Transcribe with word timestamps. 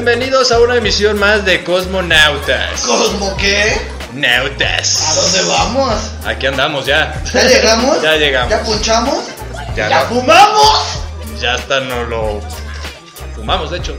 Bienvenidos 0.00 0.52
a 0.52 0.60
una 0.60 0.76
emisión 0.76 1.18
más 1.18 1.44
de 1.44 1.64
Cosmonautas. 1.64 2.82
¿Cosmo 2.82 3.36
qué? 3.36 3.76
Nautas. 4.14 5.02
¿A 5.08 5.14
dónde 5.20 5.42
vamos? 5.42 6.12
Aquí 6.24 6.46
andamos 6.46 6.86
ya. 6.86 7.20
¿Ya 7.34 7.42
llegamos? 7.42 8.00
Ya 8.00 8.14
llegamos. 8.14 8.48
¿Ya 8.48 8.62
punchamos? 8.62 9.24
Ya 9.74 9.88
¿Ya 9.88 10.04
no. 10.04 10.08
fumamos? 10.10 11.00
Ya 11.40 11.54
hasta 11.54 11.80
no 11.80 12.04
lo 12.04 12.40
fumamos, 13.34 13.72
de 13.72 13.78
hecho. 13.78 13.98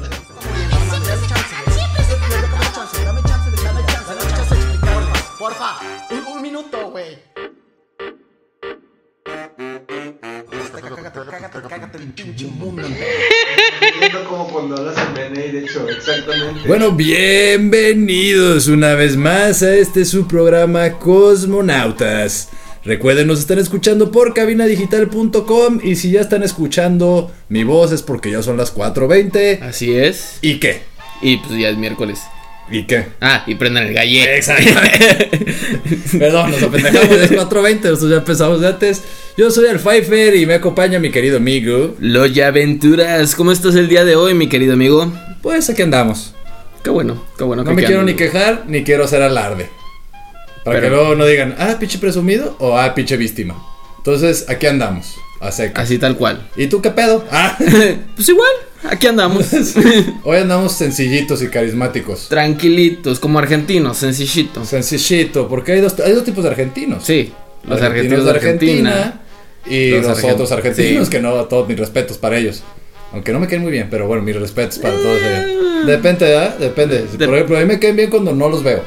Porfa, 5.37 5.79
un, 6.11 6.25
un 6.28 6.42
minuto, 6.42 6.92
güey. 6.92 7.18
Cágate, 10.81 11.20
cágate, 11.29 11.61
cágate 11.68 11.97
el 11.97 12.14
pinche 12.14 12.45
mundo. 12.45 12.87
Siento 14.00 14.23
como 14.29 14.47
cuando 14.47 14.78
hablas 14.78 14.97
en 14.97 15.14
BNI, 15.14 15.51
de 15.51 15.65
Bueno, 16.68 16.92
bienvenidos 16.92 18.68
una 18.68 18.93
vez 18.93 19.18
más 19.18 19.64
a 19.64 19.75
este 19.75 20.06
su 20.06 20.28
programa 20.28 20.92
Cosmonautas. 20.93 22.50
Recuerden, 22.84 23.28
nos 23.28 23.39
están 23.39 23.60
escuchando 23.60 24.12
por 24.12 24.34
cabinadigital.com 24.34 25.79
y 25.84 25.96
si 25.96 26.12
ya 26.12 26.21
están 26.21 26.43
escuchando 26.43 27.32
mi 27.50 27.64
voz 27.64 27.92
es 27.92 28.04
porque 28.04 28.32
ya 28.32 28.42
son 28.42 28.57
las 28.57 28.75
4.20. 28.75 29.62
Así 29.62 29.93
es. 29.93 30.39
¿Y 30.42 30.60
qué? 30.60 30.82
Y 31.21 31.38
pues 31.38 31.60
ya 31.60 31.70
es 31.70 31.78
miércoles. 31.78 32.20
¿Y 32.72 32.83
qué? 32.83 33.05
Ah, 33.19 33.44
y 33.47 33.55
prendan 33.55 33.88
el 33.88 33.94
gallete. 33.94 34.38
Exactamente. 34.38 35.30
Perdón, 36.20 36.52
nos 36.52 36.64
apendejamos, 36.64 37.17
es 37.17 37.31
4.20, 37.31 37.75
nosotros 37.84 38.09
ya 38.12 38.17
empezamos 38.17 38.62
de 38.62 38.67
antes. 38.67 39.03
Yo 39.38 39.50
soy 39.50 39.67
el 39.70 39.80
Pfeiffer 39.80 40.36
y 40.36 40.45
me 40.45 40.56
acompaña 40.56 41.00
mi 41.00 41.09
querido 41.12 41.38
amigo. 41.38 41.95
Loya 42.00 42.47
Aventuras, 42.47 43.36
¿cómo 43.36 43.52
estás 43.52 43.75
el 43.75 43.88
día 43.88 44.06
de 44.06 44.16
hoy, 44.16 44.34
mi 44.34 44.47
querido 44.47 44.73
amigo? 44.73 45.12
Pues 45.42 45.70
aquí 45.70 45.81
andamos. 45.81 46.34
Qué 46.84 46.90
bueno, 46.90 47.23
qué 47.38 47.44
bueno. 47.44 47.64
No 47.64 47.70
que 47.70 47.75
me 47.75 47.81
quiero 47.84 48.02
quedan, 48.02 48.06
ni 48.06 48.14
quejar 48.14 48.64
ni 48.67 48.84
quiero 48.84 49.06
hacer 49.06 49.22
alarde. 49.22 49.70
Para 50.64 50.80
Pero- 50.80 50.81
que 50.81 50.95
luego 50.95 51.16
no 51.16 51.25
digan, 51.25 51.56
ah, 51.58 51.78
pinche 51.80 51.97
presumido 51.97 52.56
o 52.59 52.78
ah, 52.78 52.94
pinche 52.94 53.17
víctima. 53.17 53.56
Entonces, 53.97 54.45
aquí 54.47 54.67
andamos, 54.67 55.16
a 55.42 55.52
seca. 55.52 55.81
Así 55.81 55.97
tal 55.97 56.16
cual. 56.16 56.47
¿Y 56.56 56.67
tú 56.67 56.81
qué 56.81 56.90
pedo? 56.92 57.25
Ah, 57.31 57.58
pues 58.16 58.30
igual, 58.30 58.52
aquí 58.83 59.08
andamos. 59.08 59.47
hoy 60.23 60.38
andamos 60.38 60.73
sencillitos 60.73 61.41
y 61.41 61.47
carismáticos. 61.47 62.27
Tranquilitos, 62.30 63.19
como 63.19 63.39
argentinos, 63.39 63.97
sencillito. 63.97 64.63
Sencillito, 64.66 65.47
porque 65.47 65.73
hay 65.73 65.81
dos, 65.81 65.99
hay 65.99 66.13
dos 66.13 66.23
tipos 66.23 66.44
de 66.44 66.49
argentinos. 66.52 67.03
Sí, 67.05 67.31
los 67.63 67.81
argentinos 67.81 68.25
de 68.25 68.31
Argentina. 68.31 69.22
y 69.69 69.91
Los 69.91 70.23
otros 70.23 70.52
argentinos, 70.52 71.05
sí. 71.05 71.11
que 71.11 71.19
no, 71.19 71.33
todos 71.45 71.67
mis 71.67 71.77
respetos 71.80 72.17
para 72.17 72.38
ellos. 72.38 72.63
Aunque 73.11 73.31
no 73.33 73.39
me 73.39 73.47
caen 73.47 73.61
muy 73.63 73.72
bien, 73.72 73.88
pero 73.89 74.07
bueno, 74.07 74.22
mis 74.23 74.35
respetos 74.35 74.77
para 74.80 74.94
todos. 74.95 75.17
eh. 75.22 75.57
Depende, 75.85 76.25
¿verdad? 76.25 76.57
Depende. 76.59 77.05
De- 77.17 77.25
Por 77.25 77.35
ejemplo, 77.35 77.57
a 77.57 77.61
mí 77.61 77.66
me 77.66 77.80
caen 77.80 77.95
bien 77.95 78.09
cuando 78.09 78.33
no 78.35 78.50
los 78.50 78.63
veo. 78.63 78.83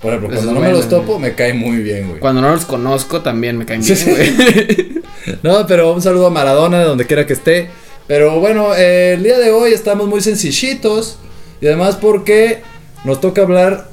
Por 0.00 0.14
ejemplo, 0.14 0.30
Eso 0.34 0.44
cuando 0.44 0.60
no 0.60 0.66
me 0.66 0.72
los 0.72 0.88
topo, 0.88 1.18
me 1.18 1.34
caen 1.34 1.58
muy 1.58 1.76
bien, 1.78 2.08
güey. 2.08 2.20
Cuando 2.20 2.40
no 2.40 2.50
los 2.54 2.64
conozco 2.64 3.20
también 3.20 3.58
me 3.58 3.66
caen 3.66 3.82
Sí, 3.84 3.92
bien, 3.92 4.16
sí. 4.16 4.34
güey. 4.76 5.00
No, 5.42 5.66
pero 5.66 5.92
un 5.92 6.00
saludo 6.00 6.26
a 6.28 6.30
Maradona, 6.30 6.78
de 6.78 6.84
donde 6.86 7.04
quiera 7.06 7.26
que 7.26 7.34
esté. 7.34 7.68
Pero 8.10 8.40
bueno, 8.40 8.74
eh, 8.74 9.12
el 9.12 9.22
día 9.22 9.38
de 9.38 9.52
hoy 9.52 9.72
estamos 9.72 10.08
muy 10.08 10.20
sencillitos. 10.20 11.16
Y 11.60 11.68
además 11.68 11.94
porque 11.94 12.60
nos 13.04 13.20
toca 13.20 13.42
hablar. 13.42 13.88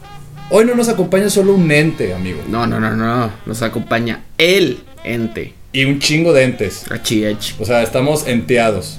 Hoy 0.50 0.66
no 0.66 0.74
nos 0.74 0.90
acompaña 0.90 1.30
solo 1.30 1.54
un 1.54 1.70
ente, 1.70 2.16
amigo. 2.16 2.40
No, 2.50 2.66
no, 2.66 2.80
no, 2.80 2.96
no. 2.96 3.32
Nos 3.46 3.62
acompaña 3.62 4.24
el 4.40 4.80
ente. 5.04 5.54
Y 5.72 5.86
un 5.86 6.00
chingo 6.00 6.34
de 6.34 6.46
entes. 6.46 6.90
Achi, 6.90 7.26
achi. 7.26 7.54
O 7.60 7.66
sea, 7.66 7.84
estamos 7.84 8.26
enteados. 8.26 8.98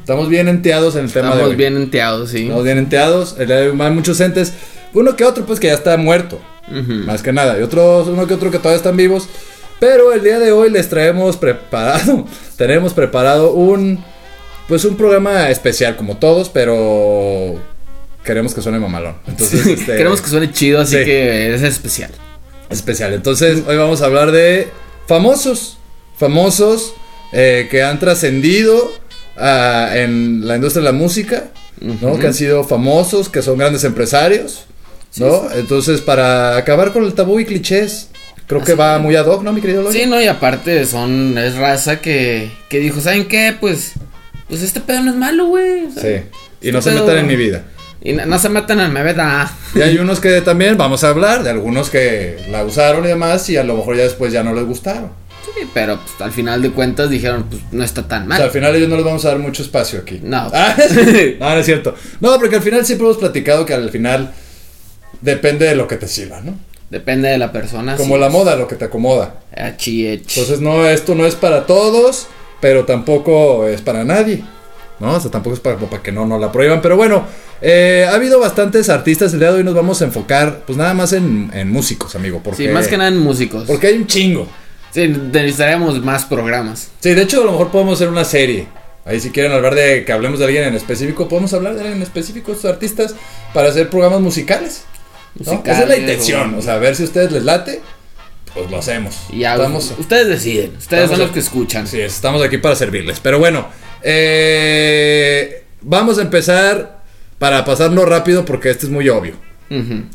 Estamos 0.00 0.28
bien 0.28 0.48
enteados 0.48 0.96
en 0.96 1.06
el 1.06 1.12
tema 1.12 1.28
de 1.28 1.36
Estamos 1.36 1.56
bien 1.56 1.76
enteados, 1.78 2.28
sí. 2.28 2.42
Estamos 2.42 2.64
bien 2.64 2.76
enteados. 2.76 3.36
Hay 3.38 3.90
muchos 3.90 4.20
entes. 4.20 4.52
Uno 4.92 5.16
que 5.16 5.24
otro, 5.24 5.46
pues 5.46 5.60
que 5.60 5.68
ya 5.68 5.74
está 5.74 5.96
muerto. 5.96 6.42
Más 7.06 7.22
que 7.22 7.32
nada. 7.32 7.58
Y 7.58 7.62
otros, 7.62 8.08
uno 8.08 8.26
que 8.26 8.34
otro 8.34 8.50
que 8.50 8.58
todavía 8.58 8.76
están 8.76 8.98
vivos. 8.98 9.30
Pero 9.80 10.12
el 10.12 10.22
día 10.22 10.38
de 10.38 10.52
hoy 10.52 10.68
les 10.68 10.90
traemos 10.90 11.38
preparado. 11.38 12.26
Tenemos 12.58 12.92
preparado 12.92 13.54
un. 13.54 14.04
Pues 14.68 14.84
un 14.84 14.96
programa 14.96 15.48
especial, 15.50 15.96
como 15.96 16.18
todos, 16.18 16.50
pero. 16.50 17.58
Queremos 18.22 18.54
que 18.54 18.60
suene 18.60 18.78
mamalón. 18.78 19.16
Entonces, 19.26 19.66
este, 19.66 19.96
Queremos 19.96 20.20
que 20.20 20.28
suene 20.28 20.52
chido, 20.52 20.80
así 20.80 20.98
sí. 20.98 21.04
que 21.04 21.54
es 21.54 21.62
especial. 21.62 22.10
especial. 22.68 23.14
Entonces, 23.14 23.62
hoy 23.66 23.76
vamos 23.76 24.02
a 24.02 24.04
hablar 24.04 24.30
de 24.30 24.68
famosos. 25.06 25.78
Famosos 26.18 26.92
eh, 27.32 27.68
que 27.70 27.82
han 27.82 27.98
trascendido 27.98 28.92
ah, 29.36 29.90
en 29.94 30.46
la 30.46 30.56
industria 30.56 30.84
de 30.84 30.92
la 30.92 30.98
música, 30.98 31.44
¿no? 31.80 32.18
Que 32.18 32.26
han 32.26 32.34
sido 32.34 32.64
famosos, 32.64 33.30
que 33.30 33.40
son 33.40 33.56
grandes 33.56 33.84
empresarios, 33.84 34.66
¿no? 35.16 35.50
Entonces, 35.54 36.02
para 36.02 36.56
acabar 36.56 36.92
con 36.92 37.04
el 37.04 37.14
tabú 37.14 37.38
y 37.40 37.44
clichés, 37.44 38.08
creo 38.46 38.62
que 38.62 38.74
va 38.74 38.98
muy 38.98 39.14
ad 39.16 39.26
hoc, 39.26 39.42
¿no, 39.42 39.52
mi 39.52 39.60
querido? 39.60 39.90
Sí, 39.92 40.06
no, 40.06 40.20
y 40.20 40.26
aparte 40.26 40.84
son, 40.86 41.38
es 41.38 41.54
raza 41.56 42.00
que, 42.00 42.50
que 42.68 42.80
dijo, 42.80 43.00
¿saben 43.00 43.28
qué? 43.28 43.54
Pues, 43.58 43.92
pues 44.48 44.62
este 44.62 44.80
pedo 44.80 45.02
no 45.02 45.10
es 45.10 45.16
malo, 45.16 45.46
güey. 45.46 45.84
O 45.86 45.90
sea, 45.92 46.02
Sí. 46.02 46.24
Y 46.68 46.72
no 46.72 46.78
este 46.78 46.90
se 46.90 46.96
pedo- 46.96 47.06
metan 47.06 47.18
en 47.20 47.26
mi 47.26 47.36
vida. 47.36 47.62
Y 48.00 48.12
no, 48.12 48.26
no 48.26 48.38
se 48.38 48.48
metan 48.48 48.80
en 48.80 48.92
mi 48.92 49.00
vida. 49.02 49.52
Y 49.74 49.80
hay 49.82 49.98
unos 49.98 50.20
que 50.20 50.40
también 50.40 50.76
vamos 50.76 51.02
a 51.04 51.08
hablar, 51.10 51.42
de 51.42 51.50
algunos 51.50 51.90
que 51.90 52.36
la 52.50 52.64
usaron 52.64 53.04
y 53.04 53.08
demás, 53.08 53.48
y 53.50 53.56
a 53.56 53.64
lo 53.64 53.76
mejor 53.76 53.96
ya 53.96 54.04
después 54.04 54.32
ya 54.32 54.42
no 54.44 54.54
les 54.54 54.64
gustaron. 54.64 55.10
Sí, 55.44 55.66
pero 55.74 55.96
pues, 55.98 56.20
al 56.20 56.30
final 56.30 56.62
de 56.62 56.70
cuentas 56.70 57.10
dijeron, 57.10 57.46
pues 57.50 57.62
no 57.72 57.82
está 57.82 58.06
tan 58.06 58.24
O 58.24 58.26
mal. 58.26 58.36
sea, 58.38 58.46
al 58.46 58.52
final 58.52 58.74
ellos 58.76 58.88
no 58.88 58.96
les 58.96 59.04
vamos 59.04 59.24
a 59.24 59.28
dar 59.28 59.38
mucho 59.38 59.62
espacio 59.62 59.98
aquí. 60.00 60.20
No. 60.22 60.50
Ah, 60.54 60.76
no, 61.40 61.50
no 61.50 61.56
es 61.58 61.66
cierto. 61.66 61.94
No, 62.20 62.38
porque 62.38 62.56
al 62.56 62.62
final 62.62 62.84
siempre 62.86 63.06
hemos 63.06 63.18
platicado 63.18 63.64
que 63.66 63.74
al 63.74 63.90
final 63.90 64.32
depende 65.20 65.66
de 65.66 65.74
lo 65.74 65.88
que 65.88 65.96
te 65.96 66.06
sirva, 66.06 66.40
¿no? 66.40 66.54
Depende 66.90 67.28
de 67.28 67.38
la 67.38 67.52
persona. 67.52 67.96
Como 67.96 68.14
sí. 68.14 68.20
la 68.20 68.28
moda, 68.28 68.56
lo 68.56 68.66
que 68.68 68.76
te 68.76 68.84
acomoda. 68.86 69.40
Achi, 69.56 70.06
achi. 70.08 70.22
Entonces, 70.40 70.60
no, 70.60 70.86
esto 70.86 71.14
no 71.14 71.26
es 71.26 71.34
para 71.34 71.66
todos, 71.66 72.28
pero 72.60 72.84
tampoco 72.84 73.66
es 73.66 73.80
para 73.82 74.04
nadie. 74.04 74.44
¿No? 75.00 75.12
O 75.14 75.20
sea, 75.20 75.30
tampoco 75.30 75.54
es 75.54 75.60
para, 75.60 75.76
que 76.02 76.10
no, 76.10 76.26
no 76.26 76.38
la 76.40 76.50
prohíban. 76.50 76.80
Pero 76.82 76.96
bueno, 76.96 77.24
eh, 77.62 78.04
ha 78.10 78.14
habido 78.14 78.40
bastantes 78.40 78.88
artistas. 78.88 79.32
El 79.32 79.38
día 79.38 79.52
de 79.52 79.58
hoy 79.58 79.64
nos 79.64 79.74
vamos 79.74 80.02
a 80.02 80.06
enfocar, 80.06 80.62
pues 80.66 80.76
nada 80.76 80.92
más 80.92 81.12
en, 81.12 81.52
en 81.54 81.70
músicos, 81.70 82.16
amigo. 82.16 82.40
Porque, 82.42 82.66
sí, 82.66 82.68
más 82.72 82.88
que 82.88 82.96
nada 82.96 83.08
en 83.10 83.18
músicos. 83.18 83.62
Porque 83.66 83.86
hay 83.86 83.94
un 83.94 84.08
chingo. 84.08 84.48
Sí, 84.90 85.06
necesitaríamos 85.06 86.02
más 86.04 86.24
programas. 86.24 86.88
Sí, 86.98 87.14
de 87.14 87.22
hecho, 87.22 87.42
a 87.42 87.44
lo 87.44 87.52
mejor 87.52 87.68
podemos 87.70 87.94
hacer 87.94 88.08
una 88.08 88.24
serie. 88.24 88.66
Ahí, 89.04 89.20
si 89.20 89.30
quieren 89.30 89.52
hablar 89.52 89.76
de 89.76 90.04
que 90.04 90.12
hablemos 90.12 90.40
de 90.40 90.46
alguien 90.46 90.64
en 90.64 90.74
específico, 90.74 91.28
podemos 91.28 91.54
hablar 91.54 91.74
de 91.74 91.80
alguien 91.80 91.98
en 91.98 92.02
específico, 92.02 92.50
estos 92.50 92.68
artistas, 92.70 93.14
para 93.54 93.68
hacer 93.68 93.88
programas 93.90 94.20
musicales. 94.20 94.82
¿no? 95.36 95.52
Musicales, 95.52 95.78
Esa 95.78 95.82
es 95.84 95.88
la 95.88 95.96
intención. 95.96 96.54
o- 96.54 96.58
O 96.58 96.62
sea, 96.62 96.74
a 96.74 96.78
ver 96.78 96.96
si 96.96 97.04
a 97.04 97.06
ustedes 97.06 97.30
les 97.30 97.44
late, 97.44 97.80
pues 98.58 98.70
lo 98.70 98.78
hacemos. 98.78 99.16
Y 99.32 99.40
ya, 99.40 99.54
Estamos- 99.54 99.94
ustedes 99.98 100.28
deciden. 100.28 100.72
Ustedes 100.76 101.08
son 101.10 101.18
los 101.20 101.30
que 101.30 101.38
escuchan. 101.40 101.84
Es, 101.84 101.94
estamos 101.94 102.42
aquí 102.42 102.58
para 102.58 102.74
servirles. 102.74 103.20
Pero 103.20 103.38
bueno, 103.38 103.66
eh, 104.02 105.62
vamos 105.82 106.18
a 106.18 106.22
empezar 106.22 106.98
para 107.38 107.64
pasarlo 107.64 108.04
rápido 108.04 108.44
porque 108.44 108.70
este 108.70 108.86
es 108.86 108.92
muy 108.92 109.08
obvio. 109.08 109.34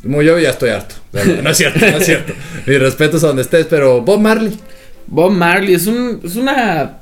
Muy 0.03 0.27
obvio, 0.29 0.39
ya 0.39 0.49
estoy 0.49 0.71
harto. 0.71 0.95
No 1.11 1.49
es 1.51 1.57
cierto, 1.57 1.79
no 1.79 1.97
es 1.97 2.05
cierto. 2.05 2.33
Mis 2.65 2.79
respetos 2.79 3.23
a 3.23 3.27
donde 3.27 3.43
estés, 3.43 3.67
pero 3.69 4.01
Bob 4.01 4.19
Marley. 4.19 4.57
Bob 5.05 5.31
Marley 5.31 5.75
es 5.75 5.85
un 5.85 6.21
es 6.23 6.35
una 6.35 6.97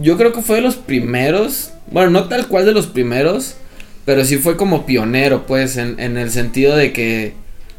yo 0.00 0.16
creo 0.16 0.32
que 0.32 0.40
fue 0.40 0.56
de 0.56 0.62
los 0.62 0.76
primeros, 0.76 1.70
bueno, 1.90 2.08
no 2.10 2.28
tal 2.28 2.46
cual 2.48 2.64
de 2.64 2.72
los 2.72 2.86
primeros, 2.86 3.56
pero 4.06 4.24
sí 4.24 4.38
fue 4.38 4.56
como 4.56 4.86
pionero, 4.86 5.46
pues, 5.46 5.76
en, 5.76 6.00
en 6.00 6.16
el 6.16 6.30
sentido 6.30 6.74
de 6.74 6.92
que 6.94 7.34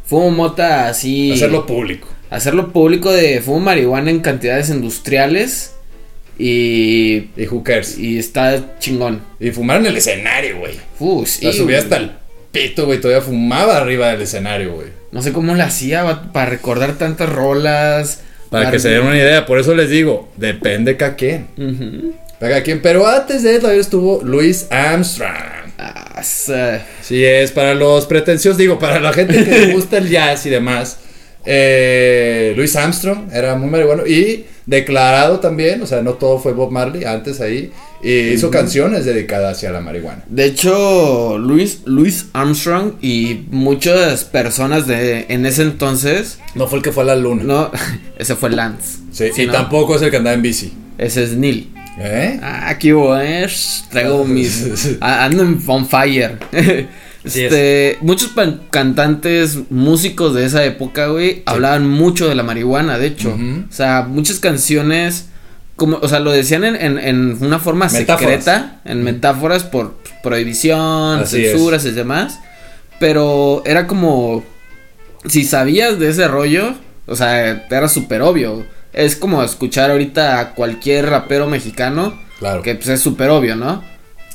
fumo 0.06 0.30
mota 0.30 0.88
así 0.88 1.31
Hacerlo 1.31 1.65
público. 1.65 2.07
Hacerlo 2.30 2.72
público 2.72 3.12
de 3.12 3.42
fumo 3.42 3.60
marihuana 3.60 4.10
en 4.12 4.19
cantidades 4.19 4.69
industriales 4.69 5.74
y 6.38 7.30
Y 7.38 7.48
cares. 7.63 7.98
y 7.98 8.18
está 8.18 8.77
chingón. 8.80 9.22
Y 9.39 9.51
fumar 9.51 9.77
en 9.77 9.88
el 9.88 9.98
escenario, 9.98 10.60
güey. 10.60 10.74
Uh, 11.00 11.25
La 11.42 11.54
subía 11.54 11.80
hasta 11.80 11.98
el 11.98 12.12
pito, 12.51 12.86
güey. 12.86 13.00
Todavía 13.00 13.22
fumaba 13.25 13.77
arriba 13.77 14.10
del 14.10 14.22
escenario, 14.22 14.74
güey. 14.74 14.88
No 15.12 15.22
sé 15.22 15.31
cómo 15.31 15.56
le 15.56 15.63
hacía 15.63 16.24
para 16.33 16.50
recordar 16.50 16.98
tantas 16.98 17.30
rolas. 17.30 18.22
Para 18.50 18.69
que 18.72 18.80
se 18.80 18.89
den 18.89 19.04
una 19.04 19.18
idea. 19.18 19.45
Por 19.45 19.60
eso 19.60 19.74
les 19.75 19.89
digo, 19.89 20.30
depende 20.38 20.98
cada 20.98 21.16
quien. 21.16 21.48
Ujú. 21.57 22.13
Cada 22.39 22.63
quien. 22.63 22.81
Pero 22.81 23.07
antes 23.07 23.44
de 23.44 23.56
él 23.56 23.62
todavía 23.62 23.81
estuvo 23.81 24.22
Louis 24.24 24.68
Armstrong. 24.69 25.31
Ah, 25.77 26.22
Sí, 27.01 27.24
es 27.24 27.51
para 27.51 27.74
los 27.75 28.06
pretenciosos, 28.07 28.57
digo, 28.57 28.80
para 28.80 29.00
la 29.00 29.13
gente 29.13 29.44
que 29.44 29.51
le 29.68 29.74
gusta 29.74 29.98
el 29.98 30.10
jazz 30.10 30.45
y 30.45 30.50
demás. 30.50 31.00
Eh, 31.45 32.53
Louis 32.56 32.75
Armstrong 32.75 33.30
era 33.31 33.56
muy 33.56 33.69
marihuano 33.69 34.06
y 34.06 34.45
declarado 34.65 35.39
también, 35.39 35.81
o 35.81 35.86
sea, 35.88 36.01
no 36.01 36.13
todo 36.13 36.39
fue 36.39 36.53
Bob 36.53 36.71
Marley, 36.71 37.03
antes 37.03 37.39
ahí, 37.39 37.71
y 38.01 38.30
hizo 38.30 38.50
canciones 38.50 39.06
dedicadas 39.06 39.57
hacia 39.57 39.71
la 39.71 39.80
marihuana. 39.80 40.24
De 40.27 40.45
hecho, 40.45 41.38
Louis, 41.38 41.81
Louis 41.86 42.25
Armstrong 42.33 42.94
y 43.01 43.45
muchas 43.51 44.24
personas 44.24 44.88
de 44.88 45.25
en 45.30 45.45
ese 45.45 45.62
entonces, 45.62 46.39
No 46.56 46.68
fue 46.68 46.80
el 46.80 46.83
que 46.83 46.92
fue 46.92 47.03
a 47.03 47.07
la 47.07 47.15
luna. 47.15 47.44
no, 47.44 47.71
ese 48.18 48.36
fue 48.36 48.50
Lance. 48.50 49.00
Sí, 49.12 49.30
Sí, 49.33 49.44
y 49.44 49.45
¿no? 49.48 49.53
tampoco 49.53 49.95
es 49.95 50.01
el 50.01 50.09
que 50.12 50.18
andaba 50.18 50.33
en 50.33 50.41
bici. 50.41 50.74
Ese 50.98 51.24
es 51.24 51.33
Neil. 51.33 51.71
¿Eh? 51.98 52.39
Ah, 52.44 52.69
aquí 52.69 52.91
hubo, 52.91 53.18
eh. 53.18 53.48
Traigo 53.89 54.25
mis. 54.25 54.98
Ando 55.00 55.44
en 55.44 55.62
on 55.65 55.88
fire. 55.88 56.38
Este, 57.25 57.98
muchos 58.01 58.31
cantantes, 58.69 59.57
músicos 59.69 60.33
de 60.36 60.45
esa 60.45 60.63
época, 60.63 61.07
güey, 61.07 61.44
hablaban 61.45 61.89
mucho 61.89 62.27
de 62.30 62.36
la 62.36 62.44
marihuana, 62.44 62.98
de 62.98 63.07
hecho. 63.07 63.36
O 63.69 63.74
sea, 63.74 64.04
muchas 64.07 64.39
canciones, 64.39 65.30
como, 65.75 65.98
o 65.98 66.07
sea, 66.07 66.19
lo 66.19 66.31
decían 66.31 66.63
en, 66.63 66.75
en, 66.75 66.98
en 67.00 67.38
una 67.44 67.60
forma 67.60 67.88
Metáforas. 67.88 68.19
secreta, 68.19 68.81
en 68.86 69.04
metáforas 69.04 69.63
por 69.63 69.95
prohibición, 70.24 71.19
Así 71.22 71.44
censuras 71.45 71.86
y 71.86 71.92
demás. 71.92 72.39
Pero 73.00 73.63
era 73.66 73.88
como, 73.88 74.44
si 75.25 75.44
sabías 75.44 76.00
de 76.00 76.10
ese 76.10 76.27
rollo, 76.27 76.74
o 77.07 77.16
sea, 77.16 77.66
era 77.69 77.89
súper 77.89 78.22
obvio. 78.22 78.66
Es 78.94 79.16
como 79.16 79.44
escuchar 79.44 79.92
ahorita 79.92 80.39
a 80.39 80.54
cualquier 80.54 81.07
rapero 81.10 81.48
mexicano, 81.48 82.18
Claro. 82.39 82.62
que 82.62 82.75
pues 82.75 82.88
es 82.89 83.01
súper 83.01 83.30
obvio, 83.30 83.56
¿no? 83.56 83.83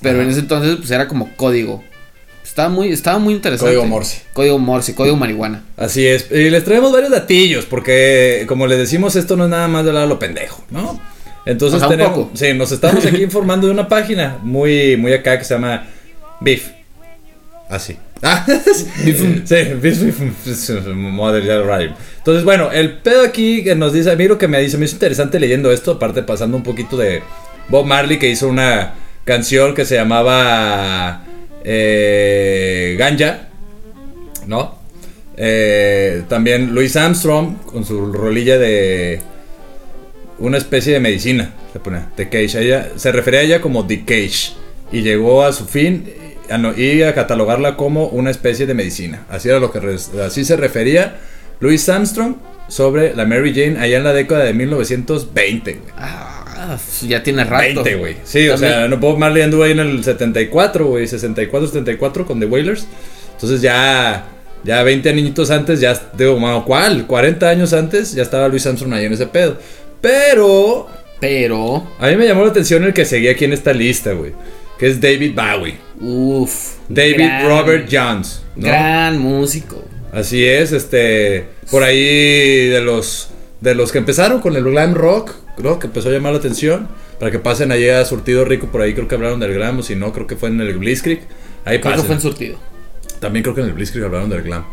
Pero 0.02 0.22
en 0.22 0.30
ese 0.30 0.40
entonces 0.40 0.76
pues 0.76 0.90
era 0.90 1.06
como 1.08 1.34
código. 1.36 1.82
Estaba 2.50 2.68
muy, 2.68 2.88
estaba 2.88 3.20
muy 3.20 3.34
interesante. 3.34 3.74
Código 3.76 3.86
Morse. 3.88 4.22
Código 4.32 4.58
Morse, 4.58 4.92
código 4.96 5.14
marihuana. 5.14 5.62
Así 5.76 6.04
es. 6.04 6.26
Y 6.32 6.50
les 6.50 6.64
traemos 6.64 6.92
varios 6.92 7.12
datillos, 7.12 7.64
porque 7.64 8.44
como 8.48 8.66
les 8.66 8.76
decimos, 8.76 9.14
esto 9.14 9.36
no 9.36 9.44
es 9.44 9.50
nada 9.50 9.68
más 9.68 9.84
de 9.84 9.90
hablar 9.90 10.02
a 10.02 10.06
lo 10.08 10.18
pendejo, 10.18 10.64
¿no? 10.70 11.00
Entonces 11.46 11.76
O 11.76 11.78
sea, 11.78 11.86
un 11.88 11.94
tenemos. 11.96 12.12
poco. 12.18 12.30
Sí, 12.34 12.52
nos 12.52 12.72
estamos 12.72 13.06
aquí 13.06 13.22
informando 13.22 13.68
de 13.68 13.72
una 13.72 13.86
página 13.86 14.38
muy, 14.42 14.96
muy 14.96 15.12
acá 15.12 15.38
que 15.38 15.44
se 15.44 15.54
llama 15.54 15.86
Beef. 16.40 16.70
Así. 17.68 17.96
Ah, 18.20 18.44
sí, 18.74 18.84
rhyme. 21.62 21.94
Entonces, 22.18 22.44
bueno, 22.44 22.72
el 22.72 22.98
pedo 22.98 23.22
aquí 23.22 23.62
que 23.62 23.76
nos 23.76 23.92
dice, 23.92 24.10
a 24.10 24.16
mí 24.16 24.26
lo 24.26 24.38
que 24.38 24.48
me 24.48 24.60
dice, 24.60 24.76
me 24.76 24.86
hizo 24.86 24.96
interesante 24.96 25.38
leyendo 25.38 25.70
esto, 25.70 25.92
aparte 25.92 26.24
pasando 26.24 26.56
un 26.56 26.64
poquito 26.64 26.96
de 26.96 27.22
Bob 27.68 27.86
Marley 27.86 28.18
que 28.18 28.28
hizo 28.28 28.48
una 28.48 28.94
canción 29.24 29.72
que 29.76 29.84
se 29.84 29.94
llamaba 29.94 31.22
eh, 31.64 32.96
Ganja, 32.98 33.48
¿no? 34.46 34.78
Eh, 35.36 36.22
también 36.28 36.74
Louis 36.74 36.94
Armstrong 36.96 37.56
con 37.64 37.84
su 37.84 38.12
rolilla 38.12 38.58
de 38.58 39.20
una 40.38 40.58
especie 40.58 40.92
de 40.92 41.00
medicina, 41.00 41.52
se 41.72 41.80
pone, 41.80 42.00
The 42.16 42.28
Cage. 42.28 42.60
Ella, 42.60 42.88
se 42.96 43.12
refería 43.12 43.40
a 43.40 43.42
ella 43.44 43.60
como 43.60 43.86
The 43.86 44.00
Cage 44.04 44.52
y 44.92 45.02
llegó 45.02 45.44
a 45.44 45.52
su 45.52 45.66
fin 45.66 46.10
no- 46.58 46.76
y 46.76 47.02
a 47.02 47.14
catalogarla 47.14 47.76
como 47.76 48.08
una 48.08 48.30
especie 48.30 48.66
de 48.66 48.74
medicina. 48.74 49.24
Así 49.30 49.48
era 49.48 49.60
lo 49.60 49.70
que 49.70 49.78
así 50.22 50.44
se 50.44 50.56
refería 50.56 51.18
Louis 51.60 51.88
Armstrong 51.88 52.36
sobre 52.68 53.14
la 53.14 53.24
Mary 53.24 53.52
Jane 53.54 53.78
allá 53.78 53.98
en 53.98 54.04
la 54.04 54.12
década 54.12 54.44
de 54.44 54.54
1920, 54.54 55.72
güey. 55.74 55.92
Ah, 56.62 56.78
ya 57.06 57.22
tiene 57.22 57.42
rato. 57.44 57.82
20, 57.82 57.94
güey. 57.94 58.16
Sí, 58.22 58.48
o 58.50 58.58
sea, 58.58 58.86
no 58.86 58.98
Bob 58.98 59.16
Marley 59.18 59.42
anduvo 59.42 59.62
ahí 59.62 59.72
en 59.72 59.80
el 59.80 60.04
74, 60.04 60.86
güey, 60.86 61.06
64, 61.06 61.68
74 61.68 62.26
con 62.26 62.38
The 62.38 62.44
Wailers. 62.46 62.86
Entonces 63.32 63.62
ya 63.62 64.26
ya 64.62 64.82
20 64.82 65.08
añitos 65.08 65.50
antes 65.50 65.80
ya 65.80 65.98
digo, 66.18 66.38
mano, 66.38 66.64
¿cuál? 66.66 67.06
40 67.06 67.48
años 67.48 67.72
antes 67.72 68.12
ya 68.12 68.22
estaba 68.22 68.46
Louis 68.48 68.66
Armstrong 68.66 68.92
ahí 68.92 69.06
en 69.06 69.14
ese 69.14 69.26
pedo. 69.26 69.56
Pero 70.02 70.88
Pero, 71.18 71.86
a 71.98 72.08
mí 72.08 72.16
me 72.16 72.26
llamó 72.26 72.44
la 72.44 72.50
atención 72.50 72.84
el 72.84 72.92
que 72.92 73.04
seguía 73.04 73.32
aquí 73.32 73.44
en 73.46 73.52
esta 73.54 73.72
lista, 73.72 74.12
güey, 74.12 74.32
que 74.78 74.88
es 74.88 75.00
David 75.00 75.34
Bowie. 75.34 75.76
uff. 76.00 76.74
David 76.88 77.46
Robert 77.46 77.88
Jones, 77.90 78.42
¿no? 78.56 78.68
Gran 78.68 79.18
músico. 79.18 79.82
Así 80.12 80.44
es, 80.44 80.72
este, 80.72 81.46
por 81.70 81.82
ahí 81.82 82.68
de 82.68 82.80
los 82.82 83.30
de 83.60 83.74
los 83.74 83.92
que 83.92 83.98
empezaron 83.98 84.40
con 84.40 84.56
el 84.56 84.64
glam 84.64 84.94
rock, 84.94 85.32
creo 85.60 85.78
que 85.78 85.86
empezó 85.86 86.08
a 86.08 86.12
llamar 86.12 86.32
la 86.32 86.38
atención, 86.38 86.88
para 87.18 87.30
que 87.30 87.38
pasen 87.38 87.72
allá 87.72 88.00
a 88.00 88.04
Surtido 88.04 88.44
Rico, 88.44 88.66
por 88.68 88.82
ahí 88.82 88.94
creo 88.94 89.08
que 89.08 89.14
hablaron 89.14 89.40
del 89.40 89.54
glam, 89.54 89.78
o 89.78 89.82
si 89.82 89.96
no, 89.96 90.12
creo 90.12 90.26
que 90.26 90.36
fue 90.36 90.48
en 90.48 90.60
el 90.60 90.76
Blitzkrieg. 90.78 91.20
Ahí 91.64 91.78
Creo 91.80 91.92
que 91.92 92.00
pasen. 92.02 92.06
fue 92.06 92.14
en 92.14 92.20
surtido. 92.20 92.58
También 93.20 93.42
creo 93.42 93.54
que 93.54 93.60
en 93.60 93.68
el 93.68 93.72
Blitzkrieg 93.74 94.04
hablaron 94.04 94.30
del 94.30 94.42
glam. 94.42 94.64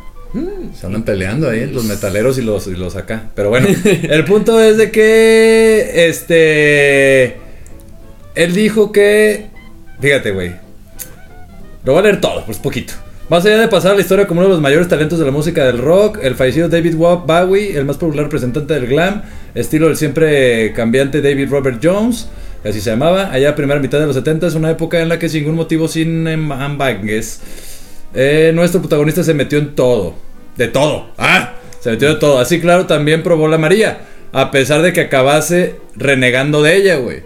Se 0.76 0.86
andan 0.86 1.04
peleando 1.04 1.50
ahí 1.50 1.66
los 1.72 1.86
metaleros 1.86 2.38
y 2.38 2.42
los, 2.42 2.68
y 2.68 2.76
los 2.76 2.96
acá. 2.96 3.30
Pero 3.34 3.50
bueno, 3.50 3.68
el 3.86 4.24
punto 4.26 4.62
es 4.62 4.78
de 4.78 4.92
que, 4.92 6.08
este, 6.10 7.38
él 8.36 8.54
dijo 8.54 8.92
que, 8.92 9.48
fíjate, 10.00 10.32
güey, 10.32 10.56
lo 11.84 11.94
voy 11.94 12.00
a 12.00 12.04
leer 12.04 12.22
todo, 12.22 12.46
pues 12.46 12.58
poquito. 12.60 12.94
Más 13.30 13.46
allá 13.46 13.58
de 13.58 13.68
pasar 13.68 13.96
la 13.96 14.02
historia 14.02 14.26
como 14.26 14.40
uno 14.40 14.48
de 14.48 14.54
los 14.54 14.62
mayores 14.62 14.88
talentos 14.88 15.20
de 15.20 15.26
la 15.26 15.32
música 15.32 15.66
del 15.66 15.80
rock, 15.80 16.20
el 16.22 16.36
fallecido 16.36 16.70
David 16.70 16.96
Bowie, 16.96 17.78
el 17.78 17.84
más 17.84 17.98
popular 17.98 18.24
representante 18.24 18.74
del 18.74 18.88
glam, 18.88 19.22
estilo 19.54 19.88
del 19.88 19.98
siempre 19.98 20.72
cambiante 20.72 21.22
David 21.22 21.50
Robert 21.50 21.82
Jones, 21.84 22.30
así 22.64 22.80
se 22.80 22.90
llamaba, 22.90 23.30
allá 23.34 23.54
primera 23.54 23.82
mitad 23.82 24.00
de 24.00 24.06
los 24.06 24.16
70 24.16 24.48
es 24.48 24.56
una 24.56 24.72
época 24.72 25.02
en 25.02 25.10
la 25.10 25.20
que 25.20 25.28
sin 25.28 25.42
ningún 25.42 25.58
motivo 25.58 25.90
sin 25.90 26.26
ambages, 26.26 27.42
eh, 28.14 28.54
nuestro 28.56 28.80
protagonista 28.80 29.26
se 29.26 29.34
metió 29.34 29.58
en 29.58 29.76
todo, 29.76 30.16
de 30.56 30.70
todo, 30.70 31.10
ah, 31.18 31.56
se 31.82 31.90
metió 31.90 32.08
de 32.08 32.16
todo, 32.22 32.40
así 32.40 32.62
claro 32.62 32.86
también 32.86 33.24
probó 33.24 33.50
la 33.50 33.58
María, 33.58 34.06
a 34.32 34.52
pesar 34.52 34.82
de 34.82 34.94
que 34.94 35.02
acabase 35.02 35.76
renegando 35.98 36.64
de 36.64 36.78
ella, 36.78 36.96
güey. 36.96 37.24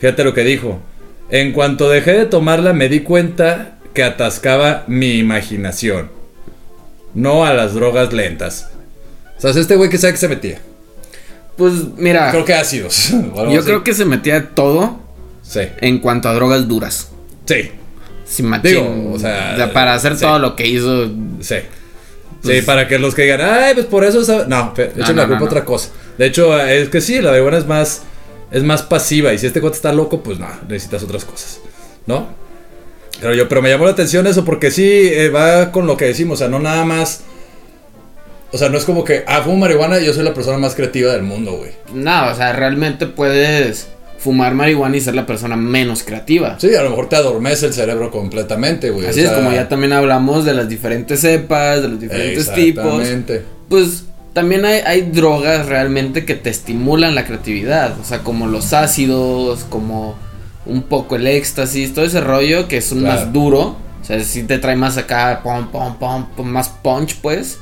Fíjate 0.00 0.24
lo 0.24 0.34
que 0.34 0.42
dijo. 0.42 0.80
En 1.28 1.52
cuanto 1.52 1.88
dejé 1.88 2.14
de 2.14 2.26
tomarla 2.26 2.72
me 2.72 2.88
di 2.88 3.00
cuenta 3.00 3.76
que 3.94 4.02
atascaba 4.02 4.84
mi 4.86 5.18
imaginación. 5.18 6.10
No 7.14 7.44
a 7.44 7.52
las 7.54 7.74
drogas 7.74 8.12
lentas. 8.12 8.68
O 9.36 9.40
sea, 9.40 9.50
es 9.50 9.56
este 9.56 9.76
güey 9.76 9.90
que 9.90 9.98
sabe 9.98 10.12
que 10.12 10.18
se 10.18 10.28
metía. 10.28 10.60
Pues 11.56 11.72
mira, 11.96 12.30
Creo 12.30 12.44
que 12.44 12.54
ácidos. 12.54 13.10
yo 13.34 13.58
así. 13.58 13.66
creo 13.66 13.84
que 13.84 13.94
se 13.94 14.04
metía 14.04 14.50
todo 14.50 15.00
Sí. 15.42 15.60
en 15.80 15.98
cuanto 15.98 16.28
a 16.28 16.34
drogas 16.34 16.68
duras. 16.68 17.08
Sí. 17.46 17.70
Sin 18.24 18.46
machín. 18.46 18.70
Digo, 18.70 19.12
o 19.12 19.18
sea, 19.18 19.70
para 19.72 19.94
hacer 19.94 20.14
sí. 20.14 20.20
todo 20.20 20.38
lo 20.38 20.54
que 20.54 20.66
hizo. 20.68 21.06
Sí. 21.40 21.56
Pues- 22.42 22.56
sí, 22.58 22.62
para 22.62 22.86
que 22.86 22.98
los 22.98 23.14
que 23.14 23.22
digan, 23.22 23.40
ay, 23.42 23.74
pues 23.74 23.86
por 23.86 24.04
eso. 24.04 24.24
sabe-". 24.24 24.46
No, 24.46 24.72
echen 24.76 24.92
no, 24.96 25.12
la 25.14 25.22
no, 25.22 25.28
culpa 25.28 25.36
a 25.36 25.38
no. 25.40 25.44
otra 25.46 25.64
cosa. 25.64 25.90
De 26.16 26.26
hecho, 26.26 26.58
es 26.64 26.88
que 26.88 27.00
sí, 27.00 27.20
la 27.20 27.30
marihuana 27.30 27.58
es 27.58 27.66
más. 27.66 28.02
Es 28.52 28.62
más 28.62 28.82
pasiva. 28.82 29.32
Y 29.32 29.38
si 29.38 29.46
este 29.46 29.60
cuate 29.60 29.76
está 29.76 29.92
loco, 29.92 30.22
pues 30.22 30.38
no, 30.38 30.48
necesitas 30.68 31.02
otras 31.02 31.24
cosas. 31.24 31.60
¿No? 32.06 32.28
Pero 33.20 33.34
yo, 33.34 33.48
pero 33.48 33.62
me 33.62 33.68
llamó 33.68 33.84
la 33.84 33.92
atención 33.92 34.26
eso 34.26 34.44
porque 34.44 34.70
sí 34.70 34.82
eh, 34.84 35.28
va 35.28 35.72
con 35.72 35.86
lo 35.86 35.96
que 35.96 36.06
decimos. 36.06 36.36
O 36.36 36.38
sea, 36.38 36.48
no 36.48 36.58
nada 36.58 36.84
más. 36.84 37.22
O 38.52 38.58
sea, 38.58 38.68
no 38.68 38.78
es 38.78 38.84
como 38.84 39.04
que, 39.04 39.22
ah, 39.26 39.42
fumo 39.42 39.58
marihuana 39.58 40.00
y 40.00 40.06
yo 40.06 40.12
soy 40.12 40.24
la 40.24 40.34
persona 40.34 40.58
más 40.58 40.74
creativa 40.74 41.12
del 41.12 41.22
mundo, 41.22 41.52
güey. 41.52 41.70
No, 41.94 42.28
o 42.28 42.34
sea, 42.34 42.52
realmente 42.52 43.06
puedes 43.06 43.88
fumar 44.18 44.54
marihuana 44.54 44.96
y 44.96 45.00
ser 45.00 45.14
la 45.14 45.24
persona 45.24 45.56
menos 45.56 46.02
creativa. 46.02 46.56
Sí, 46.58 46.74
a 46.74 46.82
lo 46.82 46.90
mejor 46.90 47.08
te 47.08 47.16
adormece 47.16 47.66
el 47.66 47.72
cerebro 47.72 48.10
completamente, 48.10 48.90
güey. 48.90 49.06
o 49.06 49.10
Así 49.10 49.20
es 49.20 49.30
como 49.30 49.52
ya 49.52 49.68
también 49.68 49.92
hablamos 49.92 50.44
de 50.44 50.54
las 50.54 50.68
diferentes 50.68 51.20
cepas, 51.20 51.80
de 51.82 51.88
los 51.88 52.00
diferentes 52.00 52.52
tipos. 52.52 52.84
Exactamente. 52.84 53.42
Pues 53.68 54.04
también 54.32 54.64
hay, 54.64 54.80
hay 54.84 55.02
drogas 55.02 55.66
realmente 55.66 56.24
que 56.24 56.34
te 56.34 56.50
estimulan 56.50 57.14
la 57.14 57.24
creatividad. 57.24 57.98
O 57.98 58.04
sea, 58.04 58.18
como 58.18 58.46
los 58.46 58.72
ácidos, 58.72 59.64
como 59.68 60.16
un 60.70 60.82
poco 60.84 61.16
el 61.16 61.26
éxtasis, 61.26 61.92
todo 61.94 62.04
ese 62.04 62.20
rollo 62.20 62.68
que 62.68 62.76
es 62.78 62.90
un 62.92 63.00
Claro. 63.00 63.20
más 63.20 63.32
duro. 63.32 63.76
O 64.00 64.04
sea, 64.04 64.18
sí 64.24 64.44
te 64.44 64.58
trae 64.58 64.76
más 64.76 64.96
acá, 64.96 65.40
pom, 65.42 65.68
pom, 65.70 65.98
pom, 65.98 66.26
pom, 66.36 66.46
más 66.48 66.68
punch, 66.68 67.16
pues. 67.20 67.58